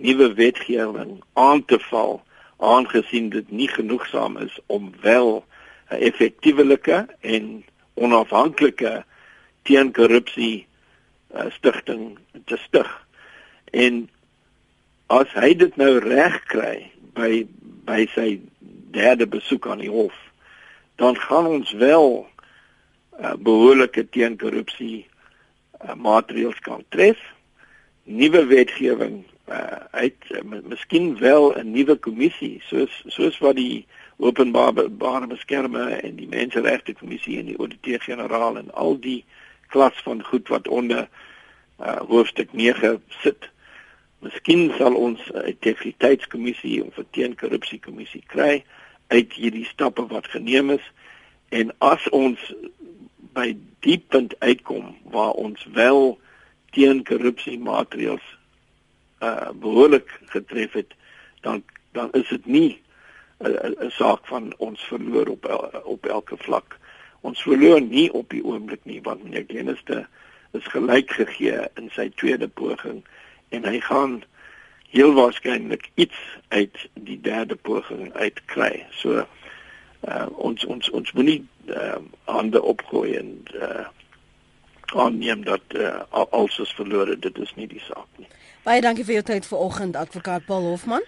nuwe 0.02 0.34
wetgewing 0.38 1.22
aan 1.34 1.66
te 1.66 1.80
val 1.89 2.22
aangesien 2.58 3.30
dit 3.34 3.52
nie 3.52 3.70
genoegsaam 3.70 4.38
is 4.38 4.60
om 4.66 4.91
wel 5.02 5.43
'n 5.89 6.02
effektiewe 6.10 6.80
en 7.22 7.64
onafhanklike 7.93 9.04
teenkorrupsie 9.62 10.68
uh, 11.36 11.45
stigting 11.49 12.18
te 12.45 12.58
stig. 12.58 12.89
En 13.72 14.10
as 15.08 15.32
hy 15.34 15.54
dit 15.56 15.76
nou 15.76 15.97
reg 15.99 16.38
kry 16.52 16.91
by 17.18 17.45
by 17.86 18.06
sy 18.16 18.39
derde 18.95 19.28
besoek 19.28 19.68
aan 19.68 19.82
die 19.84 19.91
hof, 19.91 20.16
dan 20.95 21.15
gaan 21.17 21.47
ons 21.47 21.71
wel 21.71 22.27
uh, 23.19 23.33
behoorlike 23.39 24.09
teenkorrupsie 24.09 25.07
uh, 25.85 25.93
maatreëls 25.95 26.59
kan 26.59 26.83
tref. 26.89 27.19
Nuwe 28.03 28.45
wetgewing 28.45 29.23
uh, 29.49 29.55
uit 29.91 30.15
uh, 30.29 30.41
miskien 30.63 31.17
wel 31.17 31.53
'n 31.57 31.71
nuwe 31.71 31.95
kommissie 31.95 32.61
soos 32.65 33.03
soos 33.07 33.37
wat 33.37 33.55
die 33.55 33.85
openbare 34.17 35.27
beskermer 35.27 35.91
en 35.91 36.15
die 36.15 36.27
menseregte 36.27 36.93
kommissie 36.93 37.39
en 37.39 37.45
die 37.45 37.57
ouditeur-generaal 37.57 38.57
en 38.57 38.73
al 38.73 38.99
die 38.99 39.23
klas 39.67 39.97
van 40.03 40.23
goed 40.23 40.47
wat 40.47 40.67
onder 40.67 41.07
uh, 41.79 41.95
hoofstuk 42.07 42.53
9 42.53 43.01
sit. 43.23 43.49
Miskien 44.19 44.71
sal 44.77 44.93
ons 44.93 45.19
'n 45.33 45.45
integriteitskommissie 45.45 46.83
of 46.85 46.97
'n 46.97 47.07
teenkorrupsiekommissie 47.11 48.23
kry 48.27 48.63
uit 49.12 49.34
hierdie 49.36 49.66
stappe 49.68 50.05
wat 50.12 50.30
geneem 50.32 50.72
is 50.78 50.86
en 51.49 51.74
as 51.84 52.07
ons 52.16 52.39
by 53.36 53.51
die 53.86 53.97
punt 53.99 54.36
uitkom 54.39 54.95
waar 55.14 55.36
ons 55.39 55.66
wel 55.76 56.16
teen 56.76 57.03
korrupsie 57.07 57.59
maatreëls 57.59 58.28
uh 59.22 59.51
behoorlik 59.64 60.09
getref 60.34 60.74
het 60.80 60.95
dan 61.45 61.64
dan 61.91 62.12
is 62.18 62.30
dit 62.30 62.45
nie 62.45 62.72
'n 63.41 63.89
saak 63.89 64.28
van 64.28 64.53
ons 64.57 64.82
verloor 64.82 65.28
op 65.28 65.45
op 65.84 66.05
elke 66.05 66.38
vlak. 66.38 66.78
Ons 67.22 67.41
verloor 67.41 67.82
nie 67.82 68.14
op 68.14 68.30
die 68.30 68.43
oomblik 68.43 68.84
nie 68.84 69.01
want 69.01 69.24
meneer 69.24 69.45
Geneste 69.47 70.07
is 70.51 70.68
gelyk 70.74 71.12
gegee 71.12 71.59
in 71.76 71.89
sy 71.95 72.09
tweede 72.16 72.47
poging 72.47 73.03
en 73.49 73.64
hy 73.64 73.80
gaan 73.80 74.24
heel 74.91 75.13
waarskynlik 75.13 75.89
iets 75.95 76.17
uit 76.47 76.83
die 76.93 77.19
derde 77.21 77.55
poging 77.55 78.13
uitkry. 78.13 78.85
So 78.91 79.25
uh 80.01 80.27
ons 80.35 80.65
ons 80.65 80.89
ons 80.89 81.11
moenie 81.13 81.41
uh, 81.69 81.99
hande 82.25 82.61
opgooi 82.61 83.15
en 83.15 83.33
uh 83.55 83.87
aanneem 84.91 85.43
dat 85.43 85.61
uh, 85.69 86.01
alles 86.09 86.73
verlore. 86.75 87.19
Dit 87.19 87.37
is 87.37 87.53
nie 87.55 87.67
die 87.67 87.79
saak 87.79 88.07
nie. 88.19 88.27
Baie 88.65 88.81
dankie 88.83 89.05
vir 89.07 89.21
jou 89.21 89.23
tyd 89.23 89.45
vanoggend 89.47 89.95
advokaat 89.95 90.45
Paul 90.45 90.67
Hofman. 90.67 91.05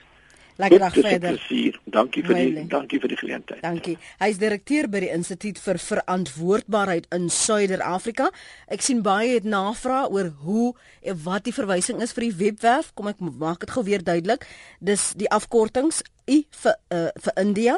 Lekker 0.62 0.80
dag 0.80 0.93
verder. 0.93 1.38
Plesier. 1.38 1.80
Dankie 1.86 2.24
vir 2.24 2.36
die 2.36 2.54
Weile. 2.54 2.68
dankie 2.68 2.99
vir 2.99 3.10
die 3.10 3.18
geleentheid. 3.18 3.62
Dankie. 3.62 3.97
Hy 4.20 4.30
is 4.30 4.38
direkteur 4.38 4.88
by 4.88 4.99
die 5.01 5.10
Instituut 5.14 5.60
vir 5.60 5.80
Verantwoordbaarheid 5.82 7.08
in 7.16 7.30
Suider-Afrika. 7.34 8.30
Ek 8.68 8.86
sien 8.86 9.01
baie 9.06 9.34
het 9.34 9.47
navraag 9.49 10.12
oor 10.14 10.30
hoe 10.43 10.74
en 11.01 11.18
wat 11.24 11.47
die 11.47 11.56
verwysing 11.56 12.01
is 12.01 12.14
vir 12.14 12.28
die 12.28 12.36
webwerf. 12.45 12.91
Kom 12.93 13.10
ek 13.10 13.22
maak 13.24 13.66
dit 13.66 13.74
gou 13.74 13.84
weer 13.88 14.04
duidelik. 14.04 14.45
Dis 14.80 15.12
die 15.18 15.30
afkortings 15.34 16.04
I 16.30 16.43
vir 16.64 16.78
uh, 16.93 17.10
vir 17.20 17.34
India, 17.41 17.78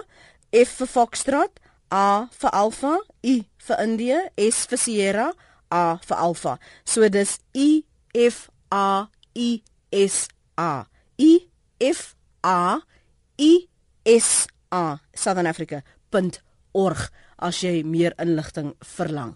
F 0.52 0.76
vir 0.82 0.92
Foxtrot, 0.92 1.62
A 1.92 2.28
vir 2.32 2.52
Alpha, 2.54 2.98
I 3.24 3.46
vir 3.68 3.82
India, 3.82 4.20
S 4.38 4.66
vir 4.70 4.82
Sierra, 4.82 5.30
A 5.72 5.98
vir 6.04 6.18
Alpha. 6.18 6.58
So 6.84 7.08
dis 7.10 7.40
I 7.56 7.86
F 8.14 8.50
A 8.72 9.08
I 9.36 9.62
S 9.92 10.28
A. 10.58 10.86
I 11.18 11.48
F 11.80 12.15
A 12.46 12.78
I 13.42 13.54
S 14.06 14.46
A 14.70 15.00
Southern 15.18 15.50
Africa.org 15.50 17.00
as 17.42 17.62
jy 17.64 17.82
meer 17.82 18.14
inligting 18.22 18.76
verlang. 18.86 19.34